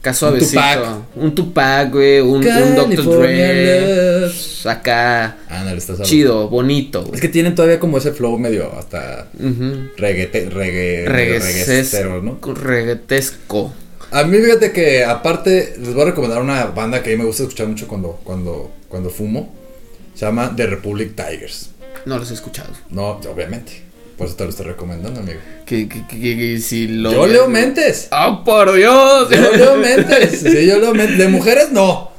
Acá 0.00 0.14
suavecito. 0.14 0.60
Tupac. 0.62 1.16
Un 1.16 1.34
Tupac, 1.34 1.90
güey. 1.92 2.20
Un, 2.20 2.46
un 2.46 2.74
Dr. 2.74 3.18
Dre. 3.20 4.30
Acá. 4.64 5.36
Está. 5.76 6.02
Chido, 6.02 6.48
bonito, 6.48 7.10
Es 7.12 7.20
que 7.20 7.28
tienen 7.28 7.54
todavía 7.54 7.78
como 7.80 7.98
ese 7.98 8.12
flow 8.12 8.38
medio 8.38 8.72
hasta 8.78 9.28
Ujú. 9.38 9.88
reguete, 9.96 10.48
reggae, 10.50 11.06
Regueces- 11.06 11.66
reguecero, 11.66 12.22
¿no? 12.22 12.38
Reguetesco. 12.54 13.72
A 14.10 14.24
mí 14.24 14.38
fíjate 14.38 14.72
que 14.72 15.04
aparte 15.04 15.74
les 15.78 15.92
voy 15.94 16.02
a 16.02 16.06
recomendar 16.06 16.40
una 16.42 16.66
banda 16.66 17.02
que 17.02 17.10
a 17.10 17.12
mí 17.16 17.18
me 17.18 17.24
gusta 17.26 17.42
escuchar 17.44 17.68
mucho 17.68 17.86
cuando, 17.88 18.18
cuando, 18.24 18.70
cuando 18.88 19.10
fumo. 19.10 19.54
Se 20.14 20.26
llama 20.26 20.52
The 20.54 20.66
Republic 20.66 21.14
Tigers. 21.14 21.70
No 22.06 22.18
los 22.18 22.30
he 22.30 22.34
escuchado. 22.34 22.70
No, 22.90 23.20
obviamente. 23.30 23.82
Por 24.16 24.26
eso 24.26 24.36
te 24.36 24.44
lo 24.44 24.50
estoy 24.50 24.66
recomendando, 24.66 25.20
amigo. 25.20 25.38
Que, 25.64 25.88
que, 25.88 26.06
que- 26.06 26.20
que- 26.20 26.36
que 26.36 26.58
si 26.60 26.86
lo. 26.88 27.10
Yo 27.12 27.26
leo 27.26 27.48
mentes. 27.48 28.08
¡Ah, 28.10 28.42
por 28.44 28.72
Dios! 28.74 29.30
Yo 29.30 29.52
leo 29.56 29.76
mentes. 29.76 30.40
Sí, 30.40 30.66
yo 30.66 30.78
leo 30.78 30.92
mentes. 30.94 31.16
De 31.18 31.28
mujeres 31.28 31.70
no. 31.72 32.10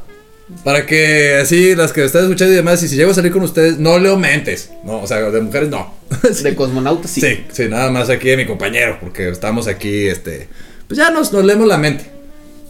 Para 0.66 0.86
que 0.86 1.36
así 1.36 1.76
las 1.76 1.94
que 1.94 2.04
están 2.04 2.24
escuchando 2.24 2.52
y 2.54 2.58
demás, 2.58 2.82
y 2.84 2.88
si 2.90 2.96
llego 2.98 3.12
a 3.12 3.14
salir 3.14 3.32
con 3.32 3.42
ustedes, 3.44 3.78
no 3.78 3.98
leo 4.00 4.18
mentes. 4.18 4.72
No, 4.84 5.00
o 5.02 5.08
sea, 5.08 5.20
de 5.22 5.42
mujeres 5.42 5.70
no. 5.70 5.94
De 6.44 6.56
cosmonautas, 6.56 7.10
sí. 7.12 7.22
Sí, 7.22 7.46
sí, 7.52 7.66
nada 7.70 7.90
más 7.90 8.10
aquí 8.10 8.28
de 8.30 8.38
mi 8.38 8.46
compañero, 8.46 8.98
porque 9.00 9.30
estamos 9.30 9.68
aquí, 9.68 10.08
este, 10.08 10.48
pues 10.88 10.98
ya 10.98 11.10
nos, 11.10 11.32
nos 11.32 11.46
leemos 11.46 11.68
la 11.68 11.78
mente, 11.78 12.06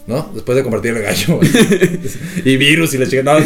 ¿no? 0.06 0.30
Después 0.34 0.56
de 0.58 0.62
compartir 0.64 0.96
el 0.96 1.02
gallo 1.02 1.40
y 2.46 2.58
virus 2.58 2.94
y 2.94 2.98
la 3.00 3.08
chica. 3.08 3.24
No, 3.24 3.40
no, 3.40 3.46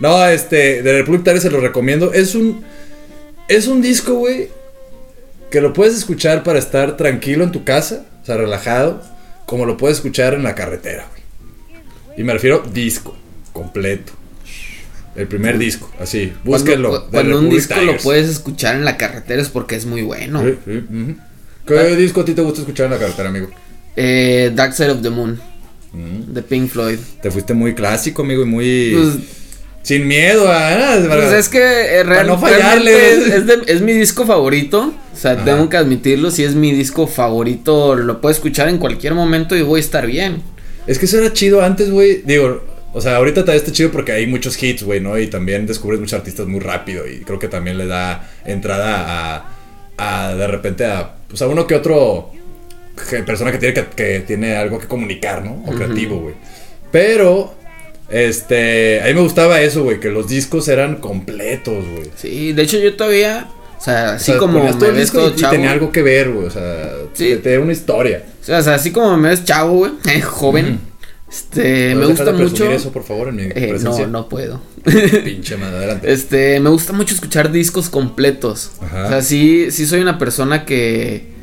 no, 0.00 0.26
este, 0.26 0.82
de 0.82 0.92
Republic 1.02 1.38
se 1.38 1.48
lo 1.50 1.60
recomiendo. 1.60 2.12
Es 2.12 2.34
un, 2.34 2.64
es 3.48 3.66
un 3.66 3.82
disco, 3.82 4.14
güey, 4.14 4.48
que 5.50 5.60
lo 5.60 5.72
puedes 5.72 5.96
escuchar 5.96 6.42
para 6.42 6.58
estar 6.58 6.96
tranquilo 6.96 7.44
en 7.44 7.52
tu 7.52 7.64
casa, 7.64 8.04
o 8.22 8.26
sea, 8.26 8.36
relajado, 8.36 9.02
como 9.46 9.66
lo 9.66 9.76
puedes 9.76 9.98
escuchar 9.98 10.34
en 10.34 10.42
la 10.42 10.54
carretera, 10.54 11.08
güey. 11.10 11.22
Y 12.18 12.24
me 12.24 12.32
refiero 12.32 12.62
disco, 12.72 13.16
completo. 13.52 14.12
El 15.16 15.26
primer 15.26 15.58
disco, 15.58 15.90
así, 15.98 16.32
búsquenlo. 16.44 17.08
Cuando, 17.10 17.38
un 17.38 17.50
disco 17.50 17.80
lo 17.80 17.96
puedes 17.96 18.28
escuchar 18.28 18.76
en 18.76 18.84
la 18.84 18.96
carretera 18.96 19.42
es 19.42 19.48
porque 19.48 19.74
es 19.74 19.86
muy 19.86 20.02
bueno. 20.02 20.44
Sí, 20.44 20.58
sí, 20.64 20.78
ujú. 20.78 21.16
¿Qué 21.66 21.96
disco 21.96 22.20
a 22.20 22.24
ti 22.24 22.34
te 22.34 22.42
gusta 22.42 22.60
escuchar 22.60 22.86
en 22.86 22.92
la 22.92 22.98
carretera, 22.98 23.28
amigo? 23.28 23.48
Eh, 23.96 24.52
Dark 24.54 24.74
Side 24.74 24.90
of 24.90 25.02
the 25.02 25.10
Moon. 25.10 25.40
Mm. 25.92 26.32
De 26.32 26.42
Pink 26.42 26.70
Floyd. 26.70 26.98
Te 27.20 27.30
fuiste 27.30 27.54
muy 27.54 27.74
clásico, 27.74 28.22
amigo, 28.22 28.42
y 28.42 28.46
muy. 28.46 28.94
Pues, 28.94 29.16
sin 29.88 30.06
miedo, 30.06 30.44
¿ah? 30.50 30.98
pues 31.08 31.32
es 31.32 31.48
que 31.48 31.58
eh, 31.58 32.04
Para 32.04 32.14
real- 32.16 32.26
no 32.26 32.38
fallarle. 32.38 32.92
realmente 32.92 33.12
es, 33.28 33.34
es 33.34 33.46
de- 33.46 33.72
es 33.72 33.80
mi 33.80 33.92
disco 33.94 34.26
favorito. 34.26 34.92
O 35.14 35.16
sea, 35.16 35.32
Ajá. 35.32 35.44
tengo 35.44 35.68
que 35.70 35.76
admitirlo. 35.78 36.30
Si 36.30 36.44
es 36.44 36.54
mi 36.54 36.72
disco 36.72 37.06
favorito, 37.06 37.94
lo 37.96 38.20
puedo 38.20 38.32
escuchar 38.32 38.68
en 38.68 38.76
cualquier 38.78 39.14
momento 39.14 39.56
y 39.56 39.62
voy 39.62 39.78
a 39.78 39.80
estar 39.80 40.06
bien. 40.06 40.42
Es 40.86 40.98
que 40.98 41.06
eso 41.06 41.18
era 41.18 41.32
chido 41.32 41.62
antes, 41.62 41.90
güey. 41.90 42.22
Digo, 42.24 42.62
o 42.92 43.00
sea, 43.00 43.16
ahorita 43.16 43.40
todavía 43.42 43.60
está 43.60 43.72
chido 43.72 43.90
porque 43.90 44.12
hay 44.12 44.26
muchos 44.26 44.62
hits, 44.62 44.82
güey, 44.82 45.00
¿no? 45.00 45.18
Y 45.18 45.26
también 45.28 45.66
descubres 45.66 45.98
muchos 46.00 46.18
artistas 46.18 46.46
muy 46.46 46.60
rápido. 46.60 47.06
Y 47.06 47.20
creo 47.20 47.38
que 47.38 47.48
también 47.48 47.78
le 47.78 47.86
da 47.86 48.28
entrada 48.44 49.46
a. 49.96 50.26
a 50.28 50.34
de 50.34 50.46
repente 50.46 50.84
a. 50.84 51.14
Pues 51.28 51.40
a 51.42 51.46
uno 51.48 51.66
que 51.66 51.74
otro. 51.74 52.30
que- 53.10 53.22
persona 53.22 53.52
que 53.52 53.58
tiene, 53.58 53.74
que, 53.74 53.84
que 53.96 54.20
tiene 54.26 54.56
algo 54.56 54.78
que 54.78 54.86
comunicar, 54.86 55.42
¿no? 55.44 55.62
O 55.66 55.72
creativo, 55.72 56.20
güey. 56.20 56.34
Pero. 56.92 57.54
Este. 58.08 59.00
A 59.02 59.06
mí 59.06 59.14
me 59.14 59.20
gustaba 59.20 59.60
eso, 59.60 59.82
güey. 59.84 60.00
Que 60.00 60.08
los 60.10 60.28
discos 60.28 60.68
eran 60.68 60.96
completos, 60.96 61.84
güey. 61.94 62.10
Sí, 62.16 62.52
de 62.52 62.62
hecho 62.62 62.78
yo 62.78 62.94
todavía. 62.96 63.48
O 63.78 63.80
sea, 63.80 64.10
O 64.12 64.14
así 64.14 64.24
sea, 64.32 64.38
como 64.38 64.58
me 64.58 64.66
ves 64.66 65.12
todo 65.12 65.28
y- 65.28 65.32
y 65.32 65.36
chavo. 65.36 65.52
tenía 65.52 65.70
algo 65.70 65.92
que 65.92 66.02
ver, 66.02 66.30
güey. 66.30 66.46
O 66.46 66.50
sea, 66.50 66.92
Sí. 67.12 67.28
te, 67.30 67.36
te 67.36 67.58
una 67.58 67.72
historia. 67.72 68.24
O 68.40 68.44
sea, 68.44 68.58
o 68.58 68.62
sea, 68.62 68.74
así 68.74 68.90
como 68.90 69.16
me 69.16 69.28
ves 69.28 69.44
chavo, 69.44 69.74
güey. 69.74 69.92
eh, 70.12 70.20
joven. 70.20 70.80
Este, 71.30 71.90
me 71.90 71.94
¿Puedes 71.96 72.08
gusta 72.18 72.32
de 72.32 72.42
mucho. 72.42 72.72
eso, 72.72 72.90
por 72.90 73.04
favor, 73.04 73.28
en 73.28 73.36
mi 73.36 73.42
Eh, 73.54 73.76
no, 73.82 74.06
no 74.06 74.28
puedo. 74.30 74.62
Pinche 75.24 75.56
madre, 75.58 75.76
adelante. 75.78 76.10
Este, 76.12 76.58
me 76.58 76.70
gusta 76.70 76.92
mucho 76.94 77.14
escuchar 77.14 77.52
discos 77.52 77.90
completos. 77.90 78.70
Ajá. 78.80 79.04
O 79.04 79.08
sea, 79.10 79.22
sí, 79.22 79.70
sí 79.70 79.86
soy 79.86 80.00
una 80.00 80.18
persona 80.18 80.64
que 80.64 81.37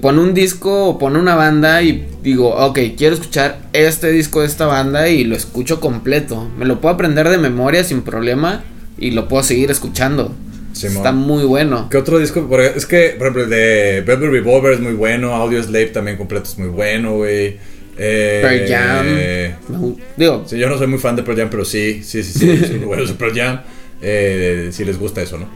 pone 0.00 0.20
un 0.20 0.32
disco 0.32 0.88
o 0.88 0.98
pone 0.98 1.18
una 1.18 1.34
banda 1.34 1.82
y 1.82 2.06
digo, 2.22 2.48
ok, 2.54 2.78
quiero 2.96 3.14
escuchar 3.14 3.58
este 3.74 4.10
disco 4.10 4.40
de 4.40 4.46
esta 4.46 4.66
banda 4.66 5.08
y 5.08 5.24
lo 5.24 5.36
escucho 5.36 5.80
completo. 5.80 6.50
Me 6.58 6.64
lo 6.64 6.80
puedo 6.80 6.94
aprender 6.94 7.28
de 7.28 7.36
memoria 7.36 7.84
sin 7.84 8.02
problema 8.02 8.64
y 8.96 9.10
lo 9.10 9.28
puedo 9.28 9.42
seguir 9.42 9.70
escuchando. 9.70 10.34
Simón. 10.72 10.96
Está 10.96 11.12
muy 11.12 11.44
bueno. 11.44 11.88
¿Qué 11.90 11.98
otro 11.98 12.18
disco? 12.18 12.48
Es 12.58 12.86
que, 12.86 13.14
por 13.18 13.28
ejemplo, 13.28 13.44
el 13.44 13.50
de 13.50 14.02
Velvet 14.06 14.30
Revolver 14.30 14.72
es 14.72 14.80
muy 14.80 14.94
bueno. 14.94 15.34
Audio 15.34 15.62
Slave 15.62 15.86
también 15.86 16.16
completo 16.16 16.48
es 16.48 16.58
muy 16.58 16.68
bueno, 16.68 17.16
güey. 17.16 17.58
Eh, 17.96 18.40
Pearl 18.42 18.68
Jam. 18.68 19.96
Digo, 20.16 20.44
Sí, 20.46 20.58
yo 20.58 20.68
no 20.68 20.78
soy 20.78 20.86
muy 20.88 20.98
fan 20.98 21.14
de 21.14 21.22
Pearl 21.22 21.38
Jam, 21.38 21.48
pero 21.50 21.64
sí, 21.64 22.02
sí, 22.02 22.22
sí, 22.22 22.56
sí. 22.56 22.78
buenos 22.84 23.08
de 23.08 23.14
Pearl 23.14 23.34
Jam. 23.34 23.60
Eh, 24.02 24.70
si 24.72 24.84
les 24.84 24.98
gusta 24.98 25.22
eso, 25.22 25.38
¿no? 25.38 25.48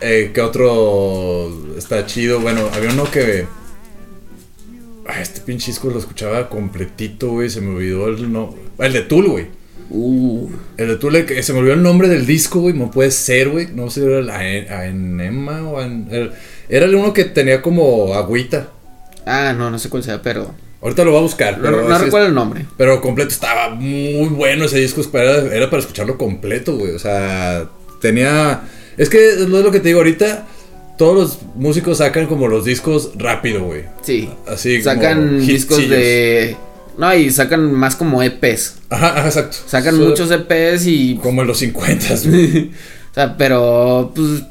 Eh, 0.00 0.30
¿Qué 0.34 0.40
otro 0.40 1.76
está 1.76 2.06
chido? 2.06 2.40
Bueno, 2.40 2.68
había 2.72 2.90
uno 2.90 3.10
que. 3.10 3.46
Ah, 5.06 5.20
este 5.20 5.40
pinche 5.40 5.66
disco 5.72 5.90
lo 5.90 5.98
escuchaba 5.98 6.48
completito, 6.48 7.30
güey. 7.30 7.50
Se 7.50 7.60
me 7.60 7.74
olvidó 7.74 8.08
el 8.08 8.32
no. 8.32 8.54
El 8.78 8.92
de 8.92 9.02
Tool, 9.02 9.28
güey. 9.28 9.46
uh, 9.90 10.48
El 10.76 10.88
de 10.88 10.96
Tool, 10.96 11.16
el 11.16 11.26
que- 11.26 11.42
se 11.42 11.52
me 11.52 11.58
olvidó 11.58 11.74
el 11.74 11.82
nombre 11.82 12.08
del 12.08 12.24
disco, 12.26 12.60
güey. 12.60 12.74
No 12.74 12.90
puede 12.90 13.10
ser, 13.10 13.48
güey. 13.50 13.68
No 13.74 13.90
sé, 13.90 14.04
era 14.04 14.22
la 14.22 14.36
a 14.36 14.86
Enema 14.86 15.68
o 15.68 15.82
en- 15.82 16.06
Era, 16.10 16.30
era 16.68 16.86
el 16.86 16.94
uno 16.94 17.12
que 17.12 17.24
tenía 17.24 17.60
como 17.60 18.14
agüita. 18.14 18.68
ah, 19.26 19.52
no, 19.56 19.70
no 19.70 19.78
sé 19.78 19.88
cuál 19.90 20.02
sea, 20.02 20.22
pero 20.22 20.54
Ahorita 20.82 21.04
lo 21.04 21.10
voy 21.10 21.18
a 21.20 21.22
buscar. 21.24 21.58
no, 21.58 21.64
pero 21.64 21.82
no 21.88 21.94
ese- 21.94 22.04
recuerdo 22.06 22.28
el 22.28 22.34
nombre. 22.34 22.64
pero 22.78 23.00
completo, 23.02 23.30
estaba 23.30 23.74
muy 23.74 24.28
bueno 24.28 24.64
ese 24.64 24.78
disco. 24.78 25.02
Era, 25.12 25.54
era 25.54 25.68
para 25.68 25.80
escucharlo 25.80 26.16
completo, 26.16 26.76
güey. 26.76 26.92
O 26.94 26.98
sea, 26.98 27.68
tenía. 28.00 28.62
Es 29.00 29.08
que 29.08 29.30
es 29.30 29.48
lo 29.48 29.70
que 29.70 29.80
te 29.80 29.88
digo 29.88 30.00
ahorita. 30.00 30.46
Todos 30.98 31.16
los 31.16 31.38
músicos 31.56 31.98
sacan 31.98 32.26
como 32.26 32.46
los 32.46 32.66
discos 32.66 33.12
rápido, 33.16 33.64
güey. 33.64 33.84
Sí. 34.02 34.28
Así 34.46 34.82
como 34.82 34.94
Sacan 34.94 35.46
discos 35.46 35.88
de 35.88 36.56
no, 36.98 37.14
y 37.14 37.30
sacan 37.30 37.72
más 37.72 37.96
como 37.96 38.22
EPs. 38.22 38.74
Ajá, 38.90 39.18
ajá, 39.18 39.26
exacto. 39.28 39.56
Sacan 39.66 39.96
So- 39.96 40.02
muchos 40.02 40.30
EPs 40.30 40.86
y 40.86 41.16
Como 41.22 41.40
en 41.40 41.48
los 41.48 41.58
50, 41.58 42.06
güey. 42.26 42.70
O 43.10 43.14
sea, 43.14 43.36
pero 43.38 44.12
pues 44.14 44.42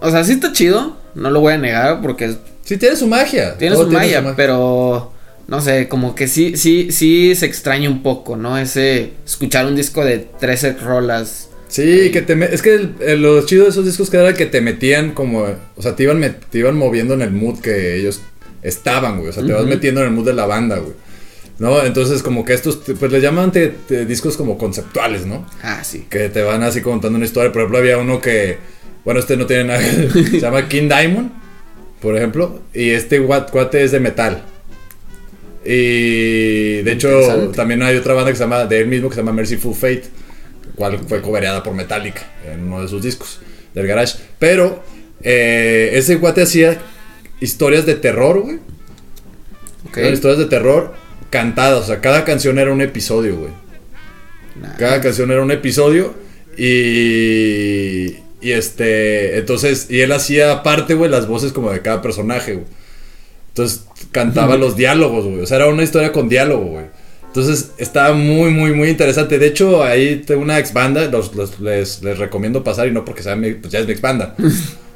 o 0.00 0.10
sea, 0.10 0.22
sí 0.24 0.32
está 0.32 0.52
chido, 0.52 0.96
no 1.14 1.30
lo 1.30 1.40
voy 1.40 1.54
a 1.54 1.58
negar 1.58 2.00
porque 2.02 2.36
Sí, 2.64 2.76
tiene 2.76 2.94
su 2.96 3.06
magia. 3.08 3.56
tiene 3.56 3.74
todo 3.74 3.86
su 3.86 3.90
magia, 3.92 4.34
pero 4.36 5.10
no 5.48 5.60
sé, 5.62 5.88
como 5.88 6.14
que 6.14 6.28
sí 6.28 6.56
sí 6.56 6.92
sí 6.92 7.34
se 7.34 7.46
extraña 7.46 7.88
un 7.88 8.02
poco, 8.02 8.36
¿no? 8.36 8.58
Ese 8.58 9.12
escuchar 9.26 9.64
un 9.66 9.74
disco 9.74 10.04
de 10.04 10.18
13 10.38 10.74
rolas. 10.74 11.48
Sí, 11.70 12.10
que 12.10 12.20
te 12.22 12.34
me- 12.36 12.46
es 12.52 12.60
que 12.62 12.74
el- 12.74 12.94
el- 13.00 13.22
lo 13.22 13.46
chido 13.46 13.64
de 13.64 13.70
esos 13.70 13.86
discos 13.86 14.10
que 14.10 14.16
era 14.18 14.34
que 14.34 14.44
te 14.46 14.60
metían 14.60 15.12
como, 15.12 15.46
o 15.76 15.82
sea, 15.82 15.96
te 15.96 16.02
iban, 16.02 16.20
met- 16.20 16.40
te 16.50 16.58
iban 16.58 16.76
moviendo 16.76 17.14
en 17.14 17.22
el 17.22 17.30
mood 17.30 17.60
que 17.60 17.96
ellos 17.96 18.20
estaban, 18.62 19.18
güey, 19.18 19.30
o 19.30 19.32
sea, 19.32 19.44
te 19.46 19.52
vas 19.52 19.64
metiendo 19.64 20.00
en 20.02 20.08
el 20.08 20.12
mood 20.12 20.26
de 20.26 20.34
la 20.34 20.44
banda, 20.46 20.76
güey. 20.78 20.92
¿No? 21.60 21.84
Entonces 21.84 22.22
como 22.22 22.44
que 22.44 22.54
estos, 22.54 22.76
pues 22.98 23.12
le 23.12 23.20
llaman 23.20 23.52
te- 23.52 23.68
te- 23.68 24.06
discos 24.06 24.36
como 24.36 24.56
conceptuales, 24.58 25.26
¿no? 25.26 25.46
Ah, 25.62 25.84
sí. 25.84 26.06
Que 26.10 26.28
te 26.30 26.42
van 26.42 26.62
así 26.62 26.80
contando 26.80 27.16
una 27.16 27.26
historia. 27.26 27.52
Por 27.52 27.60
ejemplo, 27.60 27.78
había 27.78 27.98
uno 27.98 28.18
que, 28.20 28.56
bueno, 29.04 29.20
este 29.20 29.36
no 29.36 29.44
tiene 29.46 29.64
nada, 29.64 29.80
se 30.30 30.40
llama 30.40 30.68
King 30.68 30.88
Diamond, 30.88 31.30
por 32.00 32.16
ejemplo, 32.16 32.62
y 32.72 32.90
este 32.90 33.20
cuate 33.20 33.84
es 33.84 33.92
de 33.92 34.00
metal. 34.00 34.42
Y 35.64 36.80
de 36.82 36.92
hecho, 36.92 37.50
también 37.54 37.82
hay 37.82 37.96
otra 37.96 38.14
banda 38.14 38.30
que 38.30 38.36
se 38.36 38.44
llama, 38.44 38.64
de 38.64 38.80
él 38.80 38.86
mismo, 38.88 39.08
que 39.10 39.16
se 39.16 39.20
llama 39.20 39.32
Merciful 39.34 39.74
Fate, 39.74 40.04
cual 40.80 40.98
fue 41.06 41.20
cobereada 41.20 41.62
por 41.62 41.74
Metallica 41.74 42.22
en 42.50 42.64
uno 42.64 42.80
de 42.80 42.88
sus 42.88 43.02
discos 43.02 43.38
del 43.74 43.86
garage. 43.86 44.16
Pero 44.38 44.82
eh, 45.22 45.90
ese 45.92 46.16
guate 46.16 46.40
hacía 46.40 46.78
historias 47.38 47.84
de 47.84 47.96
terror, 47.96 48.40
güey. 48.40 48.58
Ok. 49.86 49.98
Eran 49.98 50.14
historias 50.14 50.38
de 50.38 50.46
terror 50.46 50.94
cantadas, 51.28 51.84
o 51.84 51.86
sea, 51.86 52.00
cada 52.00 52.24
canción 52.24 52.58
era 52.58 52.72
un 52.72 52.80
episodio, 52.80 53.36
güey. 53.36 53.52
Nah. 54.58 54.76
Cada 54.78 55.02
canción 55.02 55.30
era 55.30 55.42
un 55.42 55.50
episodio 55.50 56.14
y 56.56 58.16
y 58.40 58.52
este, 58.52 59.36
entonces 59.36 59.86
y 59.90 60.00
él 60.00 60.12
hacía 60.12 60.50
aparte, 60.50 60.94
güey, 60.94 61.10
las 61.10 61.28
voces 61.28 61.52
como 61.52 61.70
de 61.70 61.82
cada 61.82 62.00
personaje, 62.00 62.54
güey. 62.54 62.66
Entonces 63.48 63.84
cantaba 64.12 64.56
los 64.56 64.76
diálogos, 64.76 65.26
güey. 65.26 65.40
O 65.40 65.46
sea, 65.46 65.58
era 65.58 65.66
una 65.66 65.82
historia 65.82 66.10
con 66.10 66.30
diálogo, 66.30 66.64
güey. 66.64 66.86
Entonces 67.30 67.70
estaba 67.78 68.12
muy, 68.12 68.50
muy, 68.50 68.72
muy 68.72 68.88
interesante. 68.88 69.38
De 69.38 69.46
hecho, 69.46 69.84
ahí 69.84 70.16
tengo 70.26 70.42
una 70.42 70.58
ex 70.58 70.72
banda, 70.72 71.06
los, 71.06 71.34
los- 71.36 71.60
les, 71.60 72.02
les 72.02 72.18
recomiendo 72.18 72.64
pasar 72.64 72.88
y 72.88 72.90
no 72.90 73.04
porque 73.04 73.22
sea 73.22 73.36
mi, 73.36 73.52
pues 73.52 73.72
ya 73.72 73.78
es 73.78 73.86
mi 73.86 73.92
ex 73.92 74.00
banda. 74.00 74.34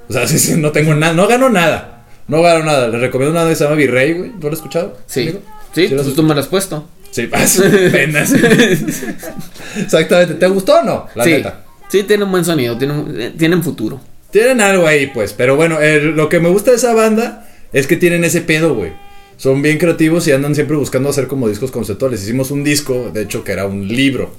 O 0.07 0.13
sea, 0.13 0.27
sí, 0.29 0.39
sí, 0.39 0.55
no 0.59 0.71
tengo 0.71 0.95
nada, 0.95 1.15
no 1.15 1.27
gano 1.27 1.49
nada. 1.49 2.05
No 2.29 2.43
gano 2.43 2.63
nada. 2.63 2.89
Les 2.89 3.01
recomiendo 3.01 3.41
una 3.41 3.49
que 3.49 3.57
se 3.57 3.65
llama 3.65 3.77
Virrey, 3.77 4.13
güey. 4.13 4.31
¿No 4.33 4.39
lo 4.43 4.49
has 4.49 4.55
escuchado? 4.57 4.99
Sí. 5.07 5.23
amigo? 5.23 5.41
Sí, 5.75 5.89
pues 5.89 6.15
tú 6.15 6.23
me 6.23 6.35
lo 6.35 6.41
has 6.41 6.47
puesto. 6.47 6.87
Sí, 7.11 7.25
vas, 7.33 7.63
penas. 7.91 8.35
Exactamente. 9.77 10.35
¿Te 10.35 10.47
gustó 10.47 10.81
o 10.81 10.83
no? 10.83 11.07
La 11.15 11.25
sí. 11.25 11.31
neta. 11.31 11.65
Sí, 11.89 12.03
tiene 12.03 12.25
un 12.25 12.31
buen 12.31 12.45
sonido, 12.45 12.77
tiene 12.77 12.93
un- 12.95 13.21
eh, 13.21 13.33
tienen 13.37 13.63
futuro. 13.63 14.01
Tienen 14.31 14.61
algo 14.61 14.87
ahí, 14.87 15.07
pues. 15.07 15.33
Pero 15.33 15.57
bueno, 15.57 15.81
el- 15.81 16.11
lo 16.17 16.29
que 16.29 16.41
me 16.41 16.49
gusta 16.49 16.71
de 16.73 16.77
esa 16.77 16.93
banda 16.93 17.49
es 17.73 17.87
que 17.87 17.97
tienen 17.97 18.25
ese 18.25 18.41
pedo, 18.43 18.75
güey. 18.75 18.93
Son 19.37 19.63
bien 19.63 19.79
creativos 19.79 20.27
y 20.29 20.33
andan 20.33 20.55
siempre 20.55 20.77
buscando 20.77 21.09
hacer 21.09 21.27
como 21.27 21.49
discos 21.49 21.71
conceptuales. 21.71 22.23
Hicimos 22.23 22.51
un 22.51 22.65
disco, 22.65 23.11
de 23.13 23.23
hecho, 23.23 23.45
que 23.45 23.53
era 23.53 23.67
un 23.67 23.89
libro. 23.89 24.31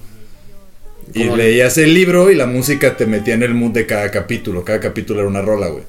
Y 1.13 1.23
leías 1.23 1.77
el 1.77 1.93
libro 1.93 2.31
y 2.31 2.35
la 2.35 2.47
música 2.47 2.97
te 2.97 3.05
metía 3.05 3.35
en 3.35 3.43
el 3.43 3.53
mood 3.53 3.71
de 3.71 3.85
cada 3.85 4.09
capítulo. 4.09 4.63
Cada 4.63 4.79
capítulo 4.79 5.19
era 5.19 5.29
una 5.29 5.41
rola, 5.41 5.67
güey. 5.67 5.83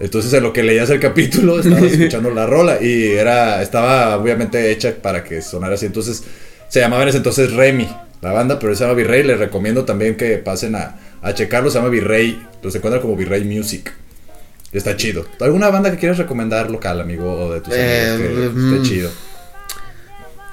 Entonces 0.00 0.32
en 0.32 0.42
lo 0.42 0.52
que 0.52 0.62
leías 0.62 0.90
el 0.90 1.00
capítulo 1.00 1.60
estabas 1.60 1.92
escuchando 1.92 2.30
la 2.30 2.46
rola 2.46 2.78
y 2.80 3.12
era 3.12 3.62
estaba 3.62 4.16
obviamente 4.16 4.70
hecha 4.70 4.94
para 5.00 5.24
que 5.24 5.42
sonara 5.42 5.74
así. 5.74 5.86
Entonces 5.86 6.24
se 6.68 6.80
llamaba 6.80 7.02
en 7.02 7.10
ese 7.10 7.18
entonces 7.18 7.52
Remy, 7.52 7.88
la 8.20 8.32
banda, 8.32 8.58
pero 8.58 8.74
se 8.74 8.84
llama 8.84 8.94
Virrey. 8.94 9.22
Les 9.22 9.38
recomiendo 9.38 9.84
también 9.84 10.16
que 10.16 10.38
pasen 10.38 10.76
a, 10.76 10.96
a 11.20 11.34
checarlo. 11.34 11.70
Se 11.70 11.78
llama 11.78 11.90
Virrey. 11.90 12.40
Los 12.62 12.74
encuentran 12.74 13.02
como 13.02 13.16
Virrey 13.16 13.44
Music. 13.44 13.92
Está 14.74 14.96
chido. 14.96 15.24
¿Alguna 15.40 15.70
banda 15.70 15.90
que 15.90 15.96
quieras 15.98 16.18
recomendar 16.18 16.70
local, 16.70 17.00
amigo? 17.00 17.32
O 17.32 17.52
de 17.54 17.60
tus 17.60 17.72
Eh, 17.74 18.10
amigos 18.14 18.52
que 18.54 18.58
mm. 18.60 18.74
esté 18.74 18.88
chido. 18.88 19.10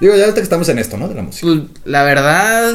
Digo, 0.00 0.14
ya 0.14 0.22
ahorita 0.22 0.36
que 0.36 0.44
estamos 0.44 0.68
en 0.68 0.78
esto, 0.78 0.96
¿no? 0.96 1.08
De 1.08 1.14
la 1.14 1.22
música. 1.22 1.46
Pues, 1.46 1.60
la 1.84 2.02
verdad, 2.04 2.74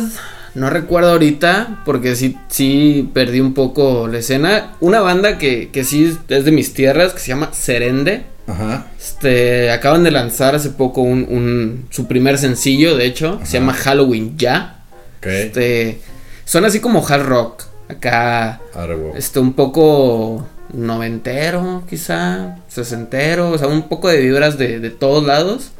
no 0.55 0.69
recuerdo 0.69 1.11
ahorita, 1.11 1.81
porque 1.85 2.15
sí, 2.15 2.37
sí 2.49 3.09
perdí 3.13 3.39
un 3.41 3.53
poco 3.53 4.07
la 4.07 4.19
escena. 4.19 4.73
Una 4.79 5.01
banda 5.01 5.37
que, 5.37 5.69
que 5.69 5.83
sí 5.83 6.17
es 6.29 6.45
de 6.45 6.51
mis 6.51 6.73
tierras, 6.73 7.13
que 7.13 7.19
se 7.19 7.27
llama 7.29 7.49
Serende. 7.53 8.23
Ajá. 8.47 8.87
Este, 8.97 9.71
acaban 9.71 10.03
de 10.05 10.11
lanzar 10.11 10.55
hace 10.55 10.69
poco 10.69 11.01
un, 11.01 11.25
un- 11.29 11.87
su 11.89 12.07
primer 12.07 12.37
sencillo, 12.37 12.95
de 12.95 13.05
hecho, 13.05 13.41
se 13.43 13.59
llama 13.59 13.73
Halloween 13.73 14.37
Ya. 14.37 14.83
Ok. 15.19 15.25
Este, 15.27 15.99
son 16.45 16.63
así 16.63 16.79
como 16.79 17.05
hard 17.05 17.23
rock, 17.25 17.63
acá, 17.89 18.61
este, 19.17 19.39
un 19.39 19.51
poco 19.51 20.47
noventero, 20.73 21.83
quizá, 21.89 22.57
sesentero, 22.67 23.51
o 23.51 23.57
sea, 23.57 23.67
un 23.67 23.87
poco 23.87 24.09
de 24.09 24.19
vibras 24.19 24.57
de, 24.57 24.79
de 24.79 24.89
todos 24.89 25.25
lados. 25.25 25.71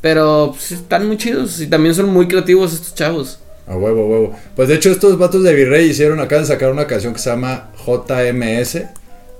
Pero 0.00 0.50
pues, 0.52 0.72
están 0.72 1.06
muy 1.06 1.16
chidos 1.16 1.60
y 1.60 1.66
también 1.66 1.94
son 1.94 2.08
muy 2.08 2.26
creativos 2.26 2.72
estos 2.72 2.94
chavos. 2.94 3.38
A 3.66 3.76
huevo, 3.76 4.02
a 4.02 4.06
huevo. 4.06 4.36
Pues 4.56 4.68
de 4.68 4.74
hecho 4.74 4.90
estos 4.90 5.16
vatos 5.16 5.44
de 5.44 5.54
Virrey 5.54 5.90
hicieron, 5.90 6.20
acaban 6.20 6.44
de 6.44 6.48
sacar 6.48 6.72
una 6.72 6.86
canción 6.86 7.12
que 7.12 7.20
se 7.20 7.30
llama 7.30 7.70
JMS, 7.86 8.82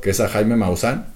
que 0.01 0.11
es 0.11 0.21
a 0.21 0.29
Jaime 0.29 0.57
Maussan, 0.57 1.07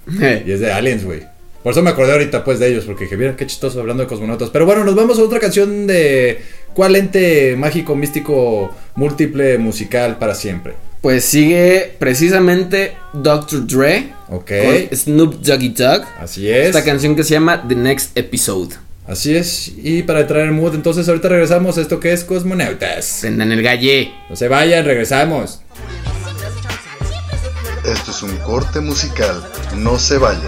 y 0.45 0.51
es 0.51 0.61
de 0.61 0.73
Aliens, 0.73 1.05
güey. 1.05 1.23
Por 1.63 1.73
eso 1.73 1.83
me 1.83 1.91
acordé 1.91 2.13
ahorita 2.13 2.45
pues 2.45 2.59
de 2.59 2.69
ellos, 2.69 2.85
porque 2.85 3.05
dije, 3.05 3.17
mira 3.17 3.37
qué 3.37 3.47
chistoso 3.47 3.81
hablando 3.81 4.03
de 4.03 4.09
cosmonautas. 4.09 4.51
Pero 4.51 4.67
bueno, 4.67 4.85
nos 4.85 4.95
vamos 4.95 5.19
a 5.19 5.23
otra 5.23 5.41
canción 5.41 5.87
de 5.87 6.41
¿Cuál 6.77 6.95
ente 6.95 7.57
mágico, 7.57 7.97
místico, 7.97 8.71
múltiple, 8.97 9.57
musical 9.57 10.19
para 10.19 10.35
siempre? 10.35 10.75
Pues 11.07 11.25
sigue 11.25 11.95
precisamente 12.01 12.97
Dr. 13.13 13.65
Dre 13.65 14.13
Ok. 14.29 14.51
con 14.65 14.99
Snoop 14.99 15.35
Doggy 15.35 15.69
Dogg. 15.69 16.05
Así 16.19 16.51
es. 16.51 16.67
Esta 16.67 16.83
canción 16.83 17.15
que 17.15 17.23
se 17.23 17.35
llama 17.35 17.63
The 17.69 17.77
Next 17.77 18.19
Episode. 18.19 18.75
Así 19.07 19.37
es. 19.37 19.69
Y 19.69 20.03
para 20.03 20.27
traer 20.27 20.47
el 20.47 20.53
mood, 20.55 20.75
entonces 20.75 21.09
ahorita 21.09 21.29
regresamos 21.29 21.79
a 21.79 21.83
esto 21.83 22.01
que 22.01 22.13
es 22.13 22.25
Cosmonautas. 22.25 23.19
Prendan 23.21 23.53
el 23.53 23.63
galle. 23.63 24.13
No 24.29 24.35
se 24.35 24.49
vayan, 24.49 24.85
regresamos. 24.85 25.61
Esto 27.85 28.11
es 28.11 28.23
un 28.25 28.37
corte 28.39 28.81
musical. 28.81 29.49
No 29.77 30.01
se 30.01 30.19
vayan. 30.19 30.43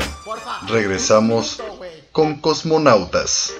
Regresamos 0.67 1.63
con 2.11 2.41
Cosmonautas. 2.41 3.53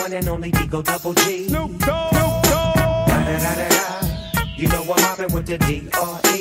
One 0.00 0.12
and 0.14 0.28
only 0.28 0.50
Digo 0.50 0.82
Double 0.82 1.14
G. 1.14 1.48
Snoop 1.48 1.78
Dogg. 1.78 2.12
Da 2.12 3.06
da 3.06 3.38
da 3.38 3.54
da 3.54 3.68
da. 3.68 4.42
You 4.56 4.68
know 4.68 4.84
I'm 4.96 5.32
with 5.34 5.46
the 5.46 5.58
D.R.E. 5.58 6.40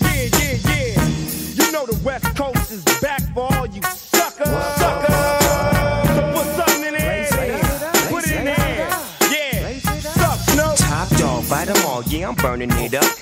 Yeah, 0.00 0.28
yeah, 0.38 0.56
yeah. 0.68 1.64
You 1.64 1.72
know 1.72 1.86
the 1.86 1.98
West 2.04 2.36
Coast 2.36 2.72
is 2.72 2.84
back 3.00 3.22
for 3.34 3.52
all 3.54 3.66
you 3.66 3.82
suckers. 3.82 4.48
Suckers. 4.80 5.14
So 6.14 6.22
put 6.34 6.46
something 6.58 6.84
in 6.84 6.94
there. 6.94 7.28
Put 8.10 8.24
it 8.26 8.36
in 8.36 8.44
there. 8.46 8.88
Yeah. 9.30 9.78
Suck, 9.78 10.38
Snoop. 10.50 10.76
Top 10.76 11.08
dog, 11.18 11.48
bite 11.48 11.66
them 11.66 11.86
all, 11.86 12.02
yeah, 12.04 12.28
I'm 12.28 12.34
burning 12.34 12.70
it 12.72 12.94
up. 12.94 13.21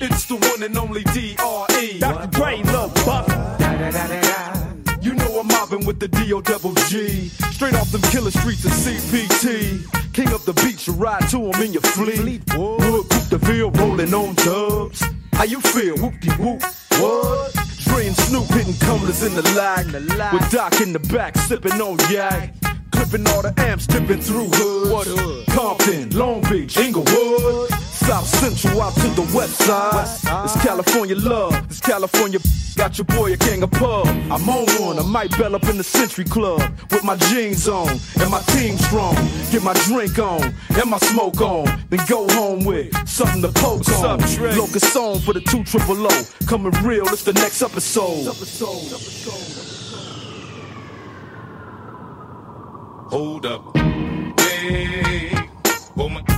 It's 0.00 0.24
the 0.24 0.36
one 0.36 0.62
and 0.62 0.76
only 0.78 1.04
D.R.E. 1.04 1.98
Dr. 1.98 2.26
Dre, 2.28 2.62
Lil 2.62 2.88
Buck. 3.04 3.28
You 5.02 5.14
know 5.14 5.40
I'm 5.40 5.46
mobbing 5.48 5.84
with 5.84 6.00
the 6.00 6.08
D.O. 6.08 6.40
double 6.40 6.72
G. 6.88 7.28
Straight 7.52 7.74
off 7.74 7.92
them 7.92 8.00
killer 8.02 8.30
streets 8.30 8.64
of 8.64 8.72
CPT. 8.72 10.12
King 10.14 10.28
up 10.28 10.42
the 10.42 10.54
beach, 10.54 10.86
you 10.86 10.94
ride 10.94 11.28
to 11.28 11.38
him 11.38 11.62
in 11.62 11.72
your 11.72 11.82
fleet. 11.82 12.42
Wood, 12.56 13.08
Coupe 13.10 13.28
the 13.28 13.38
Ville, 13.42 13.70
rolling 13.72 14.14
on 14.14 14.34
dubs. 14.36 15.04
How 15.34 15.44
you 15.44 15.60
feel? 15.60 15.96
Whoop-de 15.98 16.30
whoop. 16.32 16.62
What? 16.98 17.52
Dre 17.84 18.06
and 18.06 18.16
Snoop 18.16 18.46
hitting 18.46 18.74
cumblers 18.80 19.22
in 19.22 19.34
the 19.34 19.42
lag. 19.54 19.86
With 20.32 20.50
Doc 20.50 20.80
in 20.80 20.94
the 20.94 20.98
back, 21.12 21.36
sipping 21.36 21.80
on 21.80 21.98
yak. 22.10 22.54
Clipping 22.92 23.26
all 23.28 23.42
the 23.42 23.52
amps, 23.58 23.86
dipping 23.86 24.20
through 24.20 24.48
hoods. 24.48 24.90
What 24.90 25.06
hood? 25.06 25.46
Compton, 25.48 26.10
Long 26.10 26.40
Beach, 26.48 26.76
Inglewood. 26.78 27.70
South 28.08 28.26
Central 28.26 28.80
out 28.80 28.94
to 28.94 29.08
the 29.08 29.36
west 29.36 29.58
side. 29.58 30.06
It's 30.42 30.56
California 30.64 31.14
love. 31.14 31.54
It's 31.66 31.78
California. 31.78 32.38
Got 32.74 32.96
your 32.96 33.04
boy 33.04 33.34
a 33.34 33.36
gang 33.36 33.62
of 33.62 33.70
pub. 33.70 34.06
I'm 34.06 34.48
on 34.48 34.64
one. 34.80 34.98
I 34.98 35.02
might 35.02 35.36
bell 35.36 35.54
up 35.54 35.64
in 35.64 35.76
the 35.76 35.84
Century 35.84 36.24
Club 36.24 36.62
with 36.90 37.04
my 37.04 37.16
jeans 37.16 37.68
on 37.68 37.90
and 37.90 38.30
my 38.30 38.40
team 38.54 38.78
strong. 38.78 39.14
Get 39.52 39.62
my 39.62 39.74
drink 39.84 40.18
on 40.18 40.54
and 40.70 40.90
my 40.90 40.96
smoke 40.96 41.42
on. 41.42 41.66
Then 41.90 42.00
go 42.08 42.26
home 42.28 42.64
with 42.64 42.96
something 43.06 43.42
to 43.42 43.52
poke 43.52 43.86
on. 44.00 44.20
Locust 44.56 44.90
song 44.90 45.18
for 45.18 45.34
the 45.34 45.42
two 45.42 45.62
triple 45.64 46.06
O. 46.06 46.22
Coming 46.46 46.72
real. 46.82 47.06
It's 47.08 47.24
the 47.24 47.34
next 47.34 47.60
episode. 47.60 48.24
Hold 53.10 53.44
up. 53.44 53.76
Hey, 54.40 55.28
for 55.94 56.08
my 56.08 56.37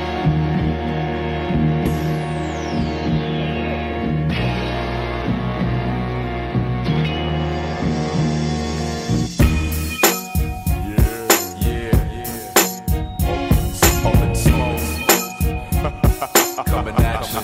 coming 16.65 16.95
at 16.95 17.21
you. 17.31 17.39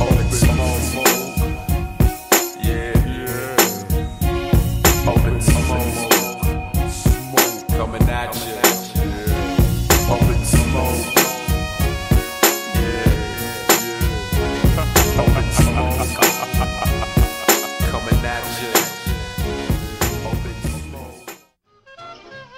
Open 0.00 0.30
small. 0.30 0.78
Yeah, 2.60 2.92
yeah. 3.06 3.56
Open 5.10 5.40
small 5.40 5.86
mode. 7.32 7.68
Coming 7.76 8.08
at 8.08 8.34
you. 8.46 8.58
Open 10.14 10.44
small. 10.44 10.94
Yeah. 12.78 13.10
Open 15.22 15.48
small. 15.52 15.94
coming 17.90 18.24
at 18.24 18.44
you. 18.60 18.72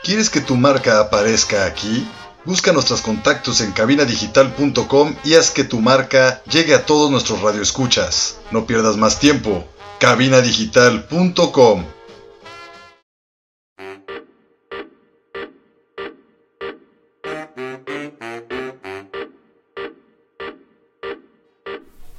¿Quieres 0.03 0.29
que 0.29 0.41
tu 0.43 0.55
marca 0.57 1.01
aparezca 1.01 1.65
aquí? 1.65 2.07
Busca 2.45 2.73
nuestros 2.73 3.01
contactos 3.01 3.61
en 3.61 3.73
cabinadigital.com 3.73 5.15
y 5.25 5.35
haz 5.35 5.51
que 5.51 5.65
tu 5.65 5.81
marca 5.81 6.43
llegue 6.45 6.75
a 6.75 6.85
todos 6.85 7.11
nuestros 7.11 7.41
radioescuchas. 7.41 8.39
No 8.51 8.67
pierdas 8.67 8.97
más 8.97 9.19
tiempo. 9.19 9.65
cabinadigital.com 9.99 11.85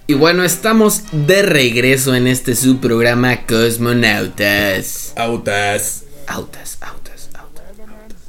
Y 0.07 0.13
bueno, 0.13 0.43
estamos 0.43 1.01
de 1.11 1.41
regreso 1.41 2.13
en 2.13 2.27
este 2.27 2.55
subprograma 2.55 3.47
Cosmonautas. 3.47 5.13
Autas. 5.15 6.03
Autas, 6.27 6.77
autas. 6.81 7.04